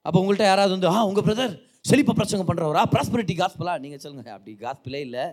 அப்போ 0.07 0.19
உங்கள்கிட்ட 0.23 0.47
யாராவது 0.51 0.75
வந்து 0.77 0.90
ஆ 0.95 1.07
உங்கள் 1.11 1.27
பிரதர் 1.29 1.55
செழிப்பை 1.90 2.14
பிரச்சனை 2.21 2.45
பண்ணுறவரா 2.51 2.83
ப்ராஸ்பரிட்டி 2.95 3.37
காஸ்பலா 3.40 3.77
நீங்கள் 3.85 4.03
சொல்லுங்கள் 4.05 4.37
அப்படி 4.37 4.53
காஸ்பிளே 4.67 5.01
இல்லை. 5.09 5.25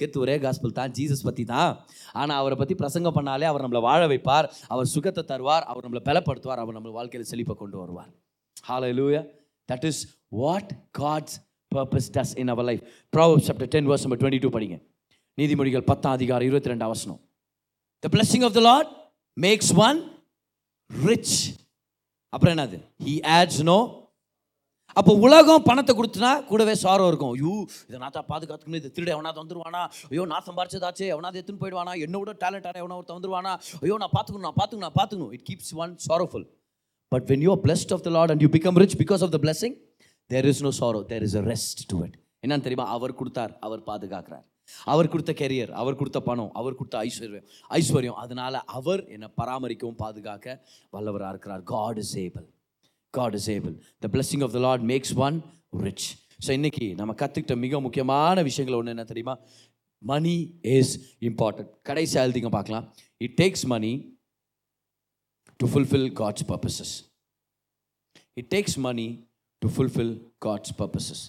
கெத்து 0.00 0.18
ஒரே 0.24 0.36
காஸ்பிள் 0.44 0.76
தான் 0.78 0.92
ஜீசஸ் 0.98 1.24
பற்றி 1.28 1.44
தான். 1.54 1.72
ஆனால் 2.20 2.38
அவரை 2.42 2.56
பற்றி 2.60 2.74
பிரசங்கம் 2.82 3.16
பண்ணாலே 3.18 3.46
அவர் 3.50 3.64
நம்மளை 3.64 3.82
வாழ 3.88 4.00
வைப்பார் 4.12 4.46
அவர் 4.72 4.92
சுகத்தை 4.94 5.24
தருவார் 5.32 5.66
அவர் 5.72 5.84
நம்மளை 5.86 6.02
பலப்படுத்துவார் 6.08 6.62
அவர் 6.64 6.76
நம்ம 6.78 6.94
வாழ்க்கையில் 6.98 7.30
செழிப்பை 7.32 7.56
கொண்டு 7.62 7.78
வருவார். 7.82 8.12
Hallelujah 8.68 9.22
that 9.72 9.86
is 9.90 10.02
what 10.42 10.70
God's 11.00 11.36
purpose 11.72 12.10
does 12.16 12.34
in 12.42 12.50
our 12.52 12.66
life 12.68 12.82
Proverbs 13.16 13.42
chapter 13.48 13.70
ten 13.74 13.88
verse 13.90 14.04
number 14.04 14.20
twenty 14.22 14.40
two 14.44 14.50
படிங்க. 14.54 14.76
நீதிமொழிகள் 15.38 15.84
பத்தாம் 15.90 16.14
அதிகாரம் 16.18 16.46
இருபத்தி 16.48 16.70
ரெண்டு 16.72 16.84
அவசனம் 16.88 17.20
the 18.04 18.08
blessing 18.14 18.42
of 18.46 18.54
the 18.58 18.62
Lord 18.70 18.90
makes 19.36 19.72
one 19.88 19.98
rich 20.90 21.36
அப்புறம் 22.32 22.54
என்னது? 22.54 22.78
ஹி 23.06 23.14
ஆட்ஸ் 23.36 23.60
நோ 23.70 23.78
அப்போ 24.96 25.12
உலகம் 25.24 25.64
பணத்தை 25.68 25.92
கொடுத்துனா 25.98 26.30
கூடவே 26.50 26.74
சாரம் 26.82 27.08
இருக்கும். 27.10 27.32
ஐயோ 27.36 27.52
இதை 27.88 27.98
நான் 28.02 28.14
தான் 28.16 28.28
பாதுகாத்துக்கணும். 28.30 28.80
இதை 28.82 28.90
திருட 28.96 29.10
எவனாவது 29.16 29.40
வந்துருவானா? 29.42 29.82
ஐயோ 30.12 30.24
நான் 30.32 30.44
சம்பாரிச்சதாச்சு. 30.48 31.04
எவனாவது 31.14 31.38
எடுத்துன்னு 31.40 31.62
போயிடுவானா? 31.62 31.92
என்னோட 32.06 32.32
டேலண்டான 32.42 32.80
எவனா 32.82 32.96
ஒருத்த 33.00 33.18
வந்துருவானா? 33.18 33.52
ஐயோ 33.84 33.98
நான் 34.02 34.14
பார்த்துக்கணும் 34.16 34.46
நான் 34.48 34.58
பார்த்துக்கணும் 34.60 34.88
நான் 34.88 34.98
பார்த்துக்கணும் 35.00 35.32
it 35.38 35.46
keeps 35.50 35.72
one 35.82 35.92
sorrowful 36.08 36.46
but 37.12 37.26
when 37.32 37.44
you 37.46 37.54
blessed 37.66 37.94
of 37.96 38.04
the 38.06 38.12
Lord 38.16 38.32
and 38.34 38.44
you 38.44 38.50
become 38.56 38.80
rich 38.84 38.98
because 39.04 39.24
of 39.26 39.34
the 39.36 39.40
blessing 39.44 39.76
there 40.30 40.48
is 40.52 40.62
no 40.68 40.72
sorrow 40.80 41.00
there 41.12 41.26
is 41.28 41.38
a 41.42 41.44
rest 41.52 41.82
to 41.92 41.98
it 42.06 42.16
என்னன்னு 42.44 42.64
தெரியுமா? 42.66 42.88
அவர் 42.96 43.18
கொடுத்தார் 43.20 43.52
அவர் 43.66 43.82
பாதுகாக்கிறார். 43.90 44.44
அவர் 44.92 45.12
கொடுத்த 45.12 45.32
கெரியர் 45.40 45.70
அவர் 45.80 45.98
கொடுத்த 46.00 46.18
பணம் 46.28 46.52
அவர் 46.60 46.78
கொடுத்த 46.78 46.96
ஐஸ்வர்யம் 47.06 47.46
ஐஸ்வர்யம். 47.78 48.18
அதனால 48.24 48.60
அவர் 48.78 49.02
என்னை 49.14 49.28
பராமரிக்கவும் 49.40 50.00
பாதுகாக்க 50.04 50.46
வல்லவராக 50.96 51.32
இருக்கிறார். 51.34 51.62
God 51.74 52.00
is 52.04 52.14
able 52.24 52.46
God 53.16 53.36
is 53.38 53.48
able 53.56 53.74
the 54.04 54.08
blessing 54.14 54.44
of 54.46 54.54
the 54.56 54.60
Lord 54.66 54.84
makes 54.92 55.14
one 55.26 55.38
rich 55.86 56.06
so 56.46 56.50
இன்னைக்கு 56.58 56.86
நம்ம 56.98 57.14
கற்றுக்கிட்ட 57.20 57.54
மிக 57.64 57.80
முக்கியமான 57.86 58.42
விஷயங்கள் 58.48 58.78
ஒன்று 58.78 58.94
என்ன 58.94 59.04
தெரியுமா? 59.04 59.34
மணி 60.10 60.34
இஸ் 60.76 60.92
இம்பார்ட்டன்ட் 61.28 61.70
கடைசி 61.88 62.14
எழுதிங்க 62.20 62.50
பார்க்கலாம். 62.56 62.84
It 63.24 63.36
takes 63.40 63.66
money 63.72 63.92
to 65.60 65.66
fulfil 65.72 66.08
God's 66.20 66.46
purposes 66.50 66.94
it 68.40 68.50
takes 68.54 68.78
money 68.86 69.06
to 69.62 69.68
fulfil 69.76 70.14
God's 70.46 70.74
purposes 70.80 71.24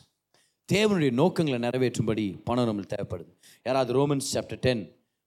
தேவனுடைய 0.70 1.12
நோக்கங்களை 1.20 1.60
நிறைவேற்றும்படி 1.66 2.26
பணம் 2.48 2.68
நம்மளுக்கு 2.70 2.94
தேவைப்படுது. 2.96 3.32
யாராவது 3.68 3.92
Romans 4.00 4.28
chapter 4.36 4.62
ten 4.66 4.84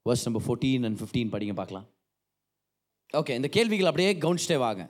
verse 0.07 0.25
number 0.27 0.45
fourteen 0.47 0.85
and 0.89 0.99
fifteen 1.01 1.33
படிங்க 1.35 1.55
பார்க்கலாம். 1.61 1.87
ஓகே 3.21 3.35
இந்த 3.41 3.49
கேள்விகள் 3.57 3.91
அப்படியே 3.91 4.11
கவனிச்சிட்டே 4.25 4.59
வாங்க. 4.67 4.83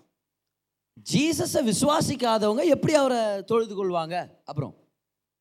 ஜீசஸை 1.12 1.60
விசுவாசிக்காதவங்க 1.70 2.64
எப்படி 2.64 2.94
அவரை 2.94 3.42
தொழுது 3.44 3.74
கொள்வாங்க? 3.74 4.30
அப்புறம். 4.44 4.74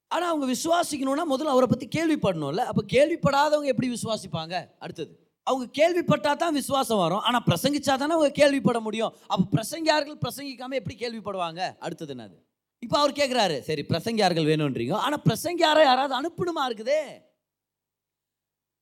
ஆனால் 0.07 0.29
அவங்க 0.29 0.45
விசுவாசிக்கணும்னா 0.45 1.25
முதல்ல 1.33 1.53
அவரை 1.55 1.67
பற்றி 1.67 1.87
கேள்விப்படணும்ல. 1.97 2.57
அப்போ 2.57 2.83
கேள்விப்படாதவங்க 2.93 3.63
எப்படி 3.63 3.89
விசுவாசிப்பாங்க? 3.89 4.69
அடுத்தது. 4.79 5.11
அவங்க 5.43 5.65
கேள்விப்பட்டால் 5.71 6.35
தான் 6.35 6.53
விசுவாசம் 6.53 6.97
வரும். 6.97 7.19
ஆனால் 7.19 7.43
பிரசங்கிச்சா 7.49 7.93
தானே 7.97 8.13
அவங்க 8.13 8.31
கேள்விப்பட 8.41 8.79
முடியும். 8.81 9.13
அப்போ 9.27 9.43
பிரசங்கியார்கள் 9.55 10.17
பிரசங்கிக்காமல் 10.25 10.79
எப்படி 10.81 10.95
கேள்விப்படுவாங்க? 10.95 11.61
அடுத்தது 11.79 12.13
என்னது? 12.15 12.37
இப்போ 12.79 12.97
அவர் 12.99 13.11
கேட்குறாரு 13.11 13.59
சரி 13.59 13.81
பிரசங்கியார்கள் 13.81 14.49
வேணுன்றீங்க 14.51 14.93
ஆனால் 14.93 15.21
பிரசங்கியாரை 15.29 15.83
யாராவது 15.83 16.13
அனுப்பணுமா 16.19 16.63
இருக்குதே? 16.69 17.01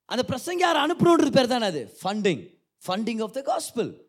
அந்த 0.06 0.24
பிரசங்கியாரை 0.32 0.80
அனுப்பணுன்றது 0.86 1.32
பேர் 1.32 1.48
தானே 1.48 1.66
அது? 1.66 1.82
Funding 2.04 2.44
funding 2.88 3.22
of 3.24 3.34
the 3.34 3.42
gospel 3.42 4.09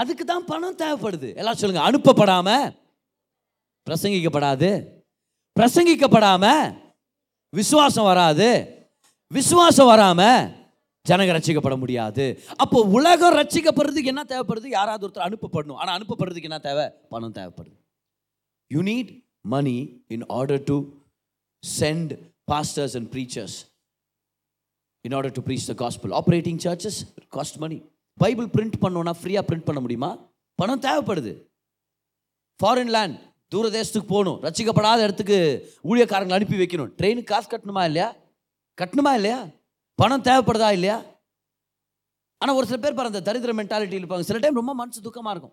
அதுக்கு 0.00 0.24
தான் 0.24 0.48
பணம் 0.50 0.80
தேவைப்படுது. 0.82 1.28
எல்லாம் 1.40 1.58
சொல்லுங்க 1.60 1.82
அனுப்பப்படாம 1.88 2.48
பிரசங்கிக்கப்படாது. 3.86 4.70
பிரசங்கிக்கப்படாம 5.58 6.44
விசுவாசம் 7.58 8.08
வராது. 8.10 8.48
விசுவாசம் 9.30 9.90
வராம 9.92 10.20
ஜனங்க 11.06 11.32
ரசிக்கப்பட 11.36 11.74
முடியாது. 11.82 12.24
அப்போ 12.62 12.78
உலகம் 12.96 13.36
ரசிக்கப்படுறதுக்கு 13.40 14.12
என்ன 14.12 14.22
தேவைப்படுது? 14.32 14.68
யாராவது 14.78 15.06
ஒருத்தர் 15.06 15.28
அனுப்பப்படணும். 15.28 15.78
ஆனால் 15.80 15.96
அனுப்பப்படுறதுக்கு 15.98 16.50
என்ன 16.50 16.58
தேவை? 16.58 16.86
பணம் 17.12 17.36
தேவைப்படுது. 17.38 17.76
You 18.70 18.82
need 18.90 19.10
money 19.54 19.76
in 20.16 20.26
order 20.38 20.62
to 20.70 20.76
send 21.62 22.12
pastors 22.52 22.94
and 22.98 23.08
preachers 23.14 23.56
in 25.04 25.16
order 25.18 25.36
to 25.38 25.42
preach 25.48 25.68
the 25.70 25.74
gospel 25.84 26.14
operating 26.20 26.60
churches 26.66 27.00
cost 27.36 27.58
money 27.64 27.78
Bible 28.14 28.46
print 28.46 28.72
பண்ணோன்னா 28.80 29.12
ஃப்ரீயாக 29.22 29.44
பிரிண்ட் 29.48 29.64
பண்ண 29.64 29.80
முடியுமா? 29.80 30.18
பணம் 30.54 30.80
தேவைப்படுது. 30.80 31.32
ஃபாரின் 32.62 32.94
லேண்ட் 32.96 33.32
தூர 33.48 33.68
தேசத்துக்கு 33.68 34.06
போகணும். 34.06 34.42
ரசிக்கப்படாத 34.42 35.02
இடத்துக்கு 35.02 35.70
ஊழியக்காரங்களை 35.84 36.32
அனுப்பி 36.32 36.56
வைக்கணும். 36.56 36.92
ட்ரெயினுக்கு 36.98 37.24
காசு 37.24 37.56
கட்டணுமா 37.56 37.84
இல்லையா? 37.84 38.14
கட்டணுமா 38.80 39.12
இல்லையா? 39.14 39.46
பணம் 39.94 40.22
தேவைப்படுதா 40.22 40.72
இல்லையா? 40.72 41.02
ஆனால் 42.38 42.56
ஒரு 42.56 42.66
சில 42.66 42.78
பேர் 42.78 42.94
பாருங்க 42.94 43.18
அந்த 43.18 43.32
தரித்திர 43.32 43.56
மென்டாலிட்டி 43.56 43.98
இருப்பாங்க. 44.00 44.20
சில 44.20 44.38
டைம் 44.38 44.54
ரொம்ப 44.54 44.74
மனசு 44.74 45.00
துக்கமாக 45.00 45.30
இருக்கும். 45.30 45.52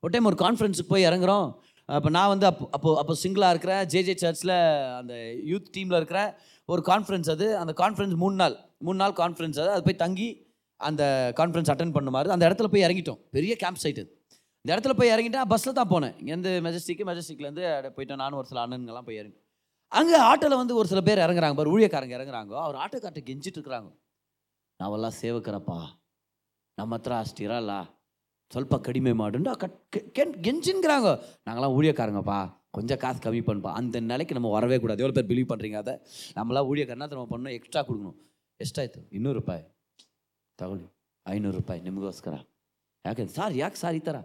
ஒரு 0.00 0.10
டைம் 0.10 0.24
ஒரு 0.24 0.36
கான்ஃபரன்ஸுக்கு 0.38 0.88
போய் 0.88 1.04
இறங்குறோம். 1.04 1.54
அப்போ 1.84 2.08
நான் 2.08 2.28
வந்து 2.28 2.46
அப்போ 2.46 2.68
அப்போ 2.70 2.98
அப்போ 2.98 3.16
சிங்கிளாக 3.22 3.48
இருக்கிறேன். 3.48 3.86
ஜேஜே 3.86 4.14
சர்ச்சில் 4.16 4.50
அந்த 4.98 5.14
யூத் 5.46 5.70
டீமில் 5.76 5.96
இருக்கிறேன். 5.96 6.32
ஒரு 6.64 6.82
கான்ஃபரன்ஸ் 6.86 7.30
அது. 7.30 7.56
அந்த 7.56 7.72
கான்ஃபரன்ஸ் 7.76 8.16
மூணு 8.16 8.34
நாள். 8.34 8.56
மூணு 8.78 8.96
நாள் 8.96 9.10
கான்ஃபரன்ஸ் 9.10 9.58
அது. 9.60 9.70
அது 9.70 9.82
போய் 9.82 9.94
தங்கி 9.94 10.47
அந்த 10.80 11.02
கான்ஃபரன்ஸ் 11.38 11.70
அட்டன் 11.72 11.94
பண்ணுமாறு 11.96 12.34
அந்த 12.36 12.44
இடத்துல 12.48 12.68
போய் 12.72 12.86
இறங்கிட்டோம். 12.86 13.20
பெரிய 13.36 13.52
கேம்ப் 13.62 13.80
சைட் 13.84 14.00
அது 14.02 14.12
இந்த 14.64 14.70
இடத்துல 14.74 14.94
போய் 14.98 15.12
இறங்கிட்டா 15.14 15.42
பஸ்ஸில் 15.52 15.78
தான் 15.80 15.90
போனேன். 15.92 16.14
இங்கேருந்து 16.20 16.52
மெஜஸ்டிக்கு 16.66 17.04
மெஜஸ்டிக்லேருந்து 17.10 17.64
போயிட்டோம். 17.96 18.22
நானும் 18.22 18.38
ஒரு 18.40 18.48
சில 18.50 18.60
அண்ணனுங்கெல்லாம் 18.64 19.08
போய் 19.08 19.20
இறங்கி 19.22 19.38
அங்கே 19.98 20.18
ஆட்டோவில் 20.30 20.60
வந்து 20.60 20.74
ஒரு 20.80 20.88
சில 20.90 21.00
பேர் 21.08 21.24
இறங்குறாங்க. 21.26 21.56
பாரு 21.58 21.72
ஊழியக்காரங்க 21.74 22.14
இறங்குறாங்க. 22.18 22.52
அவர் 22.64 22.80
ஆட்டோக்கார்ட்டை 22.84 23.22
கெஞ்சிட்டு 23.28 23.58
இருக்கிறாங்க. 23.58 23.88
நான் 24.80 25.16
ಸೇವಕರಪ್ಪ 25.22 25.72
ನಮ್ಮ 26.78 26.96
ಹತ್ರ 26.96 27.12
ಅಷ್ಟು 27.24 27.42
ಇರಲ್ಲ 27.46 27.72
ಸ್ವಲ್ಪ 28.52 28.74
ಕಡಿಮೆ 28.88 29.12
ಮಾಡುಂಡು 29.20 29.54
கட் 29.62 29.78
கெஞ்சுங்கிறாங்க 30.44 31.08
நாங்களாம் 31.46 31.74
ஊழியக்காரங்கப்பா. 31.78 32.38
கொஞ்சம் 32.76 33.00
காசு 33.02 33.18
கம்மி 33.24 33.42
பண்ணுப்பா. 33.48 33.70
அந்த 33.80 34.00
நிலைக்கு 34.10 34.36
நம்ம 34.36 34.50
வரவே 34.56 34.76
கூடாது. 34.82 35.02
எவ்வளோ 35.02 35.16
பேர் 35.16 35.30
பிலீவ் 35.30 35.50
பண்ணுறீங்க 35.52 35.78
அதை? 35.82 35.94
நம்மளாம் 36.38 36.68
ஊழியக்காரனா 36.70 37.08
நம்ம 37.14 37.26
பண்ணணும் 37.32 37.56
எக்ஸ்ட்ரா 37.56 37.82
கொடுக்கணும். 37.88 38.16
எக்ஸ்ட்ரா 38.60 38.84
இன்னொரு 39.18 39.38
ரூபாய். 39.40 39.64
ತಗೊಳ್ಳಿ 40.59 40.87
ಐನೂರು 41.25 41.55
ರೂಪಾಯಿ 41.57 41.79
ನಿಮಗೋಸ್ಕರ 41.81 42.35
ಯಾಕೆ 43.05 43.23
ಸಾರ್ 43.35 43.53
ಯಾಕೆ 43.57 43.77
ಸಾರ್ 43.77 43.95
ಈ 43.95 44.03
ಥರ 44.03 44.17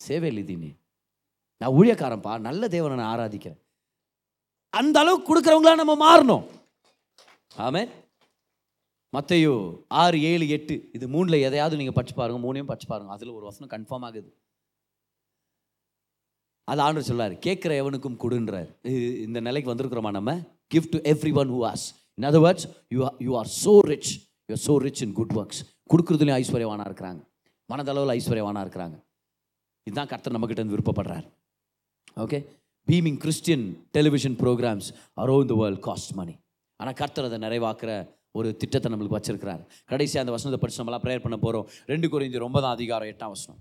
ಸೇವೆಯಲ್ಲಿದ್ದೀನಿ 0.00 0.70
நான் 1.60 1.74
ஊழியக்காரன்ப்பா 1.76 2.34
நல்ல 2.44 2.62
தேவனை 2.74 2.96
நான் 2.96 3.12
ஆராதிக்கிறேன் 3.12 3.60
அந்த 4.72 4.96
அளவுக்கு 5.02 5.28
கொடுக்குறவங்களா 5.28 5.74
நம்ம 5.80 5.94
மாறணும் 6.02 6.44
ஆமென் 7.60 7.90
மத்தையோ 9.12 9.54
ஆறு 10.00 10.16
ஏழு 10.30 10.46
எட்டு 10.54 10.74
இது 10.94 11.06
மூணில் 11.12 11.44
எதையாவது 11.46 11.78
நீங்கள் 11.78 11.96
படிச்சு 11.96 12.14
பாருங்க 12.16 12.40
மூணையும் 12.42 12.70
படிச்சு 12.70 12.88
பாருங்க 12.90 13.12
அதில் 13.14 13.36
ஒரு 13.36 13.46
வசனம் 13.48 13.72
கன்ஃபார்ம் 13.72 14.06
ஆகுது 14.08 14.30
அது 16.68 16.80
ஆண்டவர் 16.84 17.08
சொல்லாரு 17.08 17.34
கேட்குற 17.44 17.72
எவனுக்கும் 17.80 18.18
கொடுன்றார் 18.22 18.68
இது- 18.90 19.14
இந்த 19.26 19.38
நிலைக்கு 19.40 19.70
வந்திருக்கிறோமா 19.70 20.10
நம்ம 20.12 20.32
give 20.72 20.88
to 20.92 20.98
every 21.12 21.32
one 21.40 21.52
who 21.54 21.60
as 21.68 21.84
in 22.18 22.26
other 22.28 22.44
words 22.44 22.66
you 22.92 22.98
you 23.26 23.32
are 23.36 23.50
so 23.58 23.74
rich 23.86 24.12
you 24.49 24.57
so 24.67 24.73
rich 24.85 25.03
in 25.05 25.15
good 25.19 25.35
works 25.41 25.61
கொடுக்குறதுலையும் 25.91 26.39
ஐஸ்வர்யவானாக 26.41 26.87
இருக்கிறாங்க. 26.89 27.21
மனதளவில் 27.71 28.13
ஐஸ்வர்யவானாக 28.19 28.63
இருக்கிறாங்க. 28.65 28.97
இதுதான் 29.87 30.09
கர்த்தர் 30.11 30.35
நம்மக்கிட்ட 30.35 30.61
இருந்து 30.61 30.75
விருப்பப்படுறார். 30.77 31.25
Okay 32.23 32.39
beaming 32.87 33.19
Christian 33.23 33.65
television 33.97 34.35
programmes 34.41 34.87
around 35.23 35.51
the 35.51 35.55
world 35.61 35.83
cost 35.87 36.13
money 36.19 36.35
ஆனால் 36.79 36.97
கர்த்தர் 37.01 37.27
அதை 37.29 37.37
நிறைவாக்குற 37.45 37.91
ஒரு 38.39 38.49
திட்டத்தை 38.61 38.87
நம்மளுக்கு 38.91 39.17
வச்சிருக்கிறார். 39.17 39.61
கடைசியாக 39.91 40.23
அந்த 40.23 40.33
வசனத்தை 40.35 40.59
படிச்சு 40.61 40.79
நம்மளாம் 40.81 41.03
ப்ரேயர் 41.05 41.23
பண்ண 41.25 41.37
போகிறோம் 41.43 41.65
ரெண்டு 41.91 42.07
குறைந்தி 42.13 42.37
ரொம்ப 42.45 42.57
தான் 42.63 42.75
அதிகாரம் 42.77 43.09
எட்டாம் 43.13 43.33
வசனம். 43.35 43.59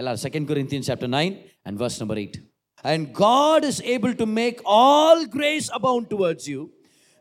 எல்லாரும் 0.00 0.22
second 0.26 0.48
Corinthian 0.50 0.86
chapter 0.88 1.12
nine 1.16 1.34
and 1.66 1.78
verse 1.82 1.98
number 2.02 2.20
eight 2.22 2.38
and 2.92 3.06
God 3.24 3.64
is 3.70 3.80
able 3.94 4.14
to 4.22 4.26
make 4.40 4.60
all 4.78 5.24
grace 5.36 5.68
abound 5.78 6.08
towards 6.12 6.48
you 6.52 6.60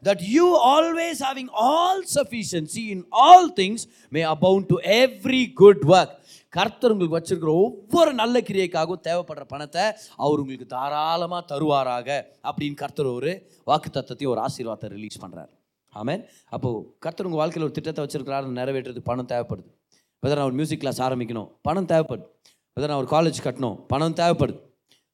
that 0.07 0.19
you 0.35 0.47
always 0.73 1.17
having 1.27 1.49
all 1.67 1.97
sufficiency 2.17 2.83
in 2.93 2.99
all 3.23 3.43
things 3.59 3.87
may 4.15 4.23
abound 4.33 4.63
to 4.71 4.77
every 5.01 5.43
good 5.61 5.81
work. 5.93 6.11
கர்த்தர் 6.57 6.93
உங்களுக்கு 6.93 7.17
வச்சிருக்கிற 7.17 7.51
ஒவ்வொரு 7.65 8.11
நல்ல 8.19 8.35
கிரியைக்காகவும் 8.47 9.03
தேவைப்படுற 9.07 9.43
பணத்தை 9.53 9.83
அவர் 10.23 10.41
உங்களுக்கு 10.41 10.67
தாராளமாக 10.73 11.41
தருவாராக 11.51 12.09
அப்படின்னு 12.47 12.77
கர்த்தர் 12.81 13.09
ஒரு 13.17 13.31
வாக்கு 13.69 13.89
தத்தத்தையும் 13.97 14.33
ஒரு 14.33 14.41
ஆசீர்வாதத்தை 14.47 14.89
ரிலீஸ் 14.95 15.21
பண்ணுறார் 15.23 15.51
ஆமேன் 15.93 16.21
அப்போது 16.55 16.83
கர்த்தர் 17.05 17.27
உங்கள் 17.29 17.41
வாழ்க்கையில் 17.41 17.65
ஒரு 17.67 17.75
திட்டத்தை 17.77 18.03
வச்சிருக்கிறாரு 18.05 18.53
நிறைவேற்றுறதுக்கு 18.59 19.09
பணம் 19.11 19.31
தேவைப்படுது. 19.33 19.71
வெதர் 20.23 20.39
நான் 20.39 20.49
ஒரு 20.49 20.57
மியூசிக் 20.59 20.83
கிளாஸ் 20.83 21.01
ஆரம்பிக்கணும் 21.07 21.49
பணம் 21.67 21.89
தேவைப்படுது. 21.93 22.27
வெதர் 22.77 22.91
நான் 22.91 23.01
ஒரு 23.03 23.11
காலேஜ் 23.15 23.39
கட்டணும் 23.47 23.77
பணம் 23.93 24.15
தேவைப்படுது. 24.21 24.59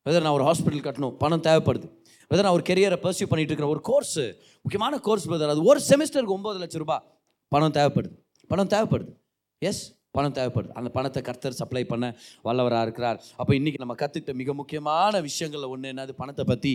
வெதர் 0.06 0.26
நான் 0.26 0.38
ஒரு 0.40 0.46
ஹாஸ்பிட்டல் 0.50 0.86
கட்டணும் 0.88 1.16
பணம் 1.24 1.46
தேவைப்படுது. 1.48 1.88
பிரதர் 2.30 2.46
நான் 2.48 2.56
ஒரு 2.58 2.64
கெரியரை 2.70 2.98
பர்சியூ 3.04 3.28
பண்ணிட்டு 3.30 3.52
இருக்கிற 3.52 3.68
ஒரு 3.68 3.82
கோர்ஸ் 3.82 4.20
முக்கியமான 4.64 5.00
கோர்ஸ் 5.00 5.30
பிரதர் 5.30 5.54
அது 5.54 5.64
ஒரு 5.64 5.80
செமிஸ்டருக்கு 5.90 6.36
ஒம்பது 6.38 6.58
லட்சம் 6.64 6.82
ரூபாய் 6.84 7.04
பணம் 7.48 7.76
தேவைப்படுது. 7.78 8.16
பணம் 8.48 8.72
தேவைப்படுது. 8.74 9.12
எஸ் 9.58 9.82
பணம் 10.12 10.34
தேவைப்படுது. 10.34 10.72
அந்த 10.80 10.90
பணத்தை 10.90 11.22
கர்த்தர் 11.22 11.58
சப்ளை 11.62 11.84
பண்ண 11.86 12.06
வல்லவராக 12.44 12.82
இருக்கிறார். 12.82 13.18
அப்போ 13.38 13.56
இன்னைக்கு 13.56 13.86
நம்ம 13.86 13.96
கற்றுக்கிட்ட 14.02 14.34
மிக 14.34 14.54
முக்கியமான 14.54 15.22
விஷயங்களில் 15.22 15.72
ஒன்று 15.74 15.92
என்னது? 15.94 16.12
பணத்தை 16.22 16.46
பற்றி 16.46 16.74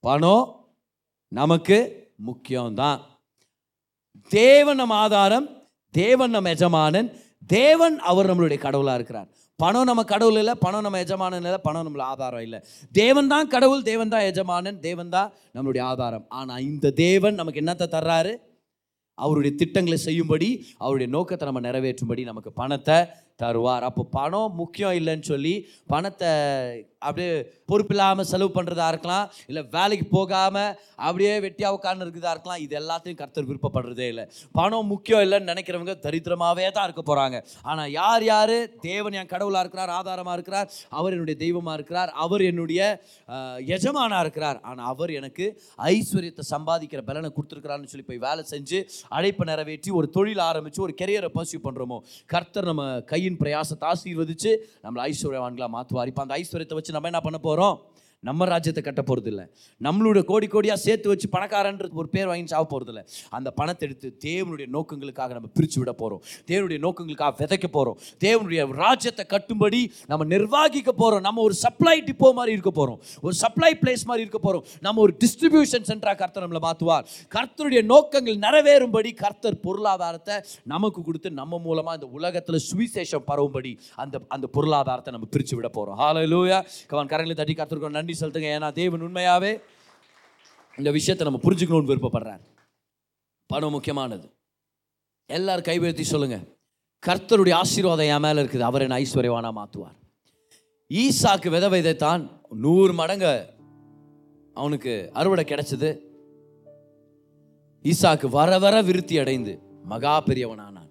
பணம் 0.00 0.44
நமக்கு 1.28 1.78
முக்கியம்தான். 2.26 3.00
தேவன் 4.28 4.76
நம்ம 4.76 4.94
ஆதாரம் 4.94 5.48
தேவன் 5.90 6.30
நம் 6.30 6.52
எஜமானன் 6.54 7.08
தேவன் 7.46 7.96
அவர் 8.10 8.28
நம்மளுடைய 8.30 8.58
கடவுளாக 8.58 8.98
இருக்கிறார். 8.98 9.28
பணம் 9.62 9.88
நம்ம 9.88 10.02
கடவுள் 10.10 10.38
இல்லை 10.40 10.54
பணம் 10.64 10.84
நம்ம 10.86 10.98
எஜமானன் 11.04 11.46
இல்லை 11.48 11.60
பணம் 11.66 11.86
நம்மள 11.86 12.02
ஆதாரம் 12.12 12.42
இல்லை. 12.46 12.58
தேவன் 12.98 13.30
தான் 13.32 13.46
கடவுள் 13.54 13.86
தேவன் 13.90 14.12
தான் 14.14 14.26
எஜமானன் 14.30 14.80
தேவன் 14.86 15.12
தான் 15.14 15.30
நம்மளுடைய 15.54 15.82
ஆதாரம். 15.92 16.24
ஆனால் 16.38 16.64
இந்த 16.70 16.90
தேவன் 17.06 17.38
நமக்கு 17.40 17.62
என்னத்தை 17.62 17.86
தர்றாரு? 17.96 18.34
அவருடைய 19.18 19.52
திட்டங்களை 19.60 19.98
செய்யும்படி 20.06 20.48
அவருடைய 20.82 21.08
நோக்கத்தை 21.14 21.44
நம்ம 21.48 21.62
நிறைவேற்றும்படி 21.68 22.22
நமக்கு 22.30 22.50
பணத்தை 22.60 22.98
தருவார். 23.42 23.86
அப்போ 23.88 24.02
பணம் 24.18 24.52
முக்கியம் 24.60 24.96
இல்லைன்னு 25.00 25.26
சொல்லி 25.32 25.54
பணத்தை 25.92 26.30
அப்படியே 27.02 27.32
பொறுப்பில்லாமல் 27.70 28.28
செலவு 28.30 28.50
பண்ணுறதா 28.56 28.86
இருக்கலாம் 28.92 29.26
இல்லை 29.48 29.62
வேலைக்கு 29.74 30.06
போகாமல் 30.16 30.70
அப்படியே 31.06 31.32
வெட்டியாக 31.44 31.76
உட்கார்ந்து 31.76 32.04
இருக்கிறதா 32.06 32.32
இருக்கலாம் 32.34 32.60
இது 32.64 32.74
எல்லாத்தையும் 32.80 33.18
கர்த்தர் 33.20 33.48
விருப்பப்படுறதே 33.48 34.06
இல்லை. 34.12 34.24
பணம் 34.58 34.90
முக்கியம் 34.92 35.22
இல்லைன்னு 35.26 35.50
நினைக்கிறவங்க 35.52 35.94
தரித்திரமாகவே 36.06 36.66
தான் 36.76 36.86
இருக்க 36.88 37.02
போகிறாங்க 37.02 37.36
ஆனால் 37.70 37.90
யார் 38.00 38.24
யார்? 38.30 38.54
தேவன் 38.88 39.16
என் 39.20 39.30
கடவுளாக 39.34 39.62
இருக்கிறார் 39.64 39.92
ஆதாரமாக 39.98 40.36
இருக்கிறார் 40.38 40.68
அவர் 40.98 41.14
என்னுடைய 41.16 41.38
தெய்வமாக 41.44 41.76
இருக்கிறார் 41.78 42.12
அவர் 42.24 42.44
என்னுடைய 42.50 42.80
எஜமானாக 43.76 44.22
இருக்கிறார். 44.24 44.58
ஆனால் 44.70 44.88
அவர் 44.92 45.12
எனக்கு 45.20 45.46
ஐஸ்வர்யத்தை 45.92 46.44
சம்பாதிக்கிற 46.52 47.02
பலனை 47.10 47.30
கொடுத்துருக்கிறான்னு 47.36 47.92
சொல்லி 47.92 48.06
போய் 48.08 48.22
வேலை 48.26 48.44
செஞ்சு 48.52 48.80
அழைப்பை 49.18 49.46
நிறைவேற்றி 49.52 49.90
ஒரு 49.98 50.08
தொழில் 50.16 50.42
ஆரம்பித்து 50.48 50.84
ஒரு 50.86 50.94
கெரியரை 51.02 51.30
பர்சியூ 51.36 51.60
பண்ணுறோமோ 51.66 52.00
கர்த்தர் 52.34 52.70
நம்ம 52.70 52.84
கையின் 53.12 53.38
பிரயாசத்தை 53.42 53.86
ஆசீர்வதித்து 53.92 54.52
நம்மளை 54.84 55.04
ஐஸ்வர்யவான்களாக 55.12 55.72
மாற்றுவார். 55.76 56.10
இப்போ 56.12 56.24
அந்த 56.26 56.34
ஐஸ்வர்யத்தை 56.42 56.76
வச்சு 56.78 56.95
நம்ம 56.96 57.08
என்ன 57.08 57.20
பண்ண 57.20 57.38
போகிறோம் 57.40 57.76
நம்ம 58.22 58.46
ராஜ்யத்தை 58.46 58.82
கட்ட 58.82 59.02
போகிறது 59.02 59.28
இல்லை 59.32 59.44
நம்மளோட 59.80 60.18
கோடி 60.24 60.46
கோடியாக 60.46 60.78
சேர்த்து 60.84 61.08
வச்சு 61.08 61.26
பணக்காரன்ற 61.32 61.86
ஒரு 61.92 62.08
பேர் 62.08 62.28
வாங்கி 62.30 62.52
சாக 62.52 62.64
போகிறது 62.64 62.90
இல்லை 62.92 63.02
அந்த 63.30 63.48
பணத்தை 63.58 63.84
எடுத்து 63.88 64.08
தேவனுடைய 64.24 64.66
நோக்கங்களுக்காக 64.72 65.34
நம்ம 65.34 65.48
பிரித்து 65.56 65.78
விட 65.80 65.92
போகிறோம் 65.92 66.22
தேவனுடைய 66.48 66.78
நோக்கங்களுக்காக 66.78 67.34
விதைக்க 67.40 67.68
போகிறோம் 67.68 67.98
தேவனுடைய 68.20 68.62
ராஜ்யத்தை 68.80 69.24
கட்டும்படி 69.34 69.80
நம்ம 70.06 70.26
நிர்வாகிக்க 70.32 70.92
போகிறோம் 70.94 71.24
நம்ம 71.26 71.42
ஒரு 71.42 71.56
சப்ளை 71.62 71.96
டிப்போ 72.08 72.30
மாதிரி 72.38 72.54
இருக்க 72.56 72.72
போகிறோம் 72.72 72.98
ஒரு 73.22 73.36
சப்ளை 73.36 73.70
பிளேஸ் 73.82 74.04
மாதிரி 74.06 74.24
இருக்க 74.26 74.40
போகிறோம் 74.40 74.64
நம்ம 74.82 75.02
ஒரு 75.02 75.14
டிஸ்ட்ரிபியூஷன் 75.22 75.86
சென்டராக 75.90 76.18
கர்த்தர் 76.22 76.46
நம்மளை 76.46 76.62
மாற்றுவார் 76.66 77.06
கர்த்தருடைய 77.34 77.82
நோக்கங்கள் 77.86 78.40
நிறைவேறும்படி 78.46 79.12
கர்த்தர் 79.16 79.60
பொருளாதாரத்தை 79.66 80.38
நமக்கு 80.66 81.00
கொடுத்து 81.02 81.34
நம்ம 81.34 81.60
மூலமாக 81.64 81.96
இந்த 82.00 82.10
உலகத்தில் 82.12 82.60
சுவிசேஷம் 82.68 83.26
பரவும்படி 83.30 83.74
அந்த 83.96 84.16
அந்த 84.28 84.46
பொருளாதாரத்தை 84.52 85.12
நம்ம 85.12 85.30
பிரித்து 85.30 85.56
விட 85.56 85.70
போகிறோம் 85.70 85.98
ஹாலோ 85.98 86.26
லூயா 86.28 86.60
கவன் 86.86 87.12
கரங்களை 87.12 87.36
தட்டி 87.36 87.56
கர்த்தருக்கு 87.56 87.96
நன்றி 87.96 88.15
செலுத்துங்க. 88.20 88.50
ஏன்னா 88.56 88.72
தேவன் 88.72 89.04
உண்மையாவே 89.06 89.52
இந்த 90.76 90.90
விஷயத்தை 90.90 91.26
நம்ம 91.28 91.40
புரிஞ்சுக்கணும்னு 91.46 91.90
விருப்பப்படுறார். 91.92 92.44
பணம் 93.46 93.70
முக்கியமானது. 93.70 94.26
எல்லாரும் 95.26 95.68
கைவேற்றி 95.68 96.00
சொல்லுங்க. 96.00 96.38
கர்த்தருடைய 97.06 97.54
ஆசீர்வாதம் 97.62 98.10
என் 98.14 98.24
மேலே 98.26 98.42
இருக்குது. 98.42 98.66
அவர் 98.68 98.84
என்ன 98.86 98.98
ஐஸ்வர்யவானா 98.98 99.50
மாற்றுவார் 99.60 99.96
ஈசாக்கு 100.90 101.48
வித 101.50 101.68
விதைத்தான் 101.68 102.22
நூறு 102.64 102.92
மடங்கு 102.92 103.32
அவனுக்கு 104.54 104.92
அறுவடை 105.12 105.44
கிடைச்சது. 105.44 105.90
ஈசாக்கு 107.90 108.26
வர 108.28 108.58
வர 108.58 108.82
விருத்தி 108.82 109.18
அடைந்து 109.18 109.52
மகா 109.82 110.12
பெரியவனானான். 110.20 110.90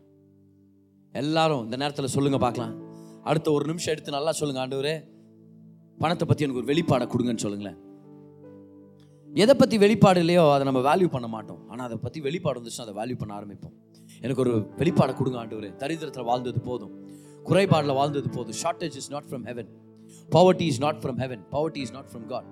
எல்லாரும் 1.11 1.63
இந்த 1.63 1.75
நேரத்தில் 1.75 2.13
சொல்லுங்க 2.15 2.37
பார்க்கலாம். 2.37 2.75
அடுத்த 3.23 3.51
ஒரு 3.51 3.65
நிமிஷம் 3.65 3.93
எடுத்து 3.93 4.17
நல்லா 4.17 4.31
சொல்லுங்க 4.31 4.61
ஆண்டவரே. 4.63 4.95
பணத்தை 6.01 6.25
பற்றி 6.29 6.45
எனக்கு 6.45 6.61
ஒரு 6.63 6.69
வெளிப்பாடை 6.71 7.05
கொடுங்கன்னு 7.13 7.43
சொல்லுங்களேன். 7.45 7.79
எதை 9.43 9.53
பற்றி 9.61 9.75
வெளிப்பாடு 9.85 10.19
இல்லையோ 10.23 10.43
அதை 10.55 10.63
நம்ம 10.69 10.81
வேல்யூ 10.89 11.07
பண்ண 11.15 11.27
மாட்டோம். 11.35 11.61
ஆனால் 11.71 11.85
அதை 11.87 11.97
பற்றி 12.05 12.19
வெளிப்பாடு 12.27 12.59
வந்துச்சுன்னா 12.59 12.87
அதை 12.87 12.95
வேல்யூ 13.01 13.17
பண்ண 13.21 13.33
ஆரம்பிப்போம். 13.39 13.75
எனக்கு 14.25 14.43
ஒரு 14.45 14.53
வெளிப்பாடை 14.81 15.15
கொடுங்க 15.21 15.39
ஆண்டவரே. 15.43 15.71
தரித்திரத்தில் 15.81 16.29
வாழ்ந்தது 16.31 16.61
போதும். 16.69 16.93
குறைபாடில் 17.49 17.97
வாழ்ந்தது 18.01 18.29
போதும். 18.37 18.57
Shortage 18.63 18.97
is 19.01 19.11
not 19.15 19.27
from 19.31 19.45
heaven 19.51 19.71
poverty 20.35 20.65
is 20.71 20.79
not 20.83 20.99
from 21.01 21.17
heaven 21.23 21.41
poverty 21.55 21.81
is 21.85 21.93
not 21.95 22.09
from 22.11 22.25
God 22.33 22.47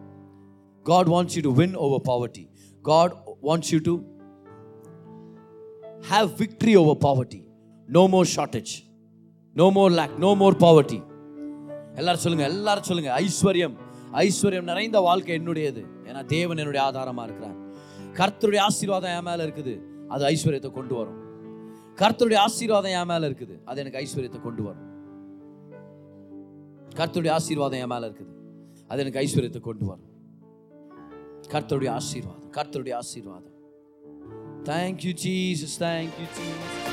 God 0.85 1.09
wants 1.13 1.35
you 1.37 1.41
to 1.47 1.53
win 1.59 1.75
over 1.85 2.03
poverty 2.09 2.43
God 2.85 3.13
wants 3.47 3.71
you 3.73 3.79
to 3.89 3.93
have 6.11 6.29
victory 6.41 6.73
over 6.81 6.99
poverty 7.05 7.41
no 7.89 8.03
more 8.13 8.27
shortage 8.35 8.73
no 9.55 9.67
more 9.77 9.93
lack 9.99 10.15
no 10.25 10.31
more 10.41 10.57
poverty 10.65 10.99
எல்லாரும் 11.99 12.23
சொல்லுங்க 12.23 12.45
எல்லாரும் 12.53 12.87
சொல்லுங்க. 12.89 13.11
ஐஸ்வர்யம் 13.23 13.75
ஐஸ்வர்யம் 14.23 14.69
நிறைந்த 14.71 14.99
வாழ்க்கை 14.99 15.33
என்னுடையது. 15.39 15.81
ஏன்னா 16.07 16.21
தேவன் 16.35 16.61
என்னுடைய 16.63 16.81
ஆதாரமா 16.87 17.23
இருக்கிறார். 17.27 17.57
கர்த்தருடைய 18.19 18.61
ஆசீர்வாதம் 18.69 19.13
என் 19.17 19.27
மேல 19.29 19.45
இருக்குது. 19.47 19.73
அது 20.13 20.23
ஐஸ்வர்யத்தை 20.25 20.71
கொண்டு 20.71 20.95
வரும். 20.95 21.19
கர்த்தருடைய 22.01 22.39
ஆசீர்வாதம் 22.47 22.95
என் 22.99 23.09
மேல 23.11 23.29
இருக்குது. 23.29 23.55
அது 23.69 23.79
எனக்கு 23.83 24.01
ஐஸ்வர்யத்தை 24.03 24.41
கொண்டு 24.41 24.63
வரும். 24.63 24.89
கர்த்தருடைய 26.99 27.31
ஆசீர்வாதம் 27.39 27.81
என் 27.83 27.91
மேல 27.93 28.07
இருக்குது. 28.09 28.33
அது 28.87 29.01
எனக்கு 29.03 29.21
ஐஸ்வர்யத்தை 29.25 29.61
கொண்டு 29.69 29.85
வரும். 29.91 30.09
கர்த்தருடைய 31.53 31.91
ஆசீர்வாதம் 31.99 32.51
கர்த்தருடைய 32.57 32.93
ஆசீர்வாதம். 33.01 33.55
Thank you 34.69 35.13
Jesus 35.23 35.77
thank you 35.85 36.27
Jesus 36.37 36.92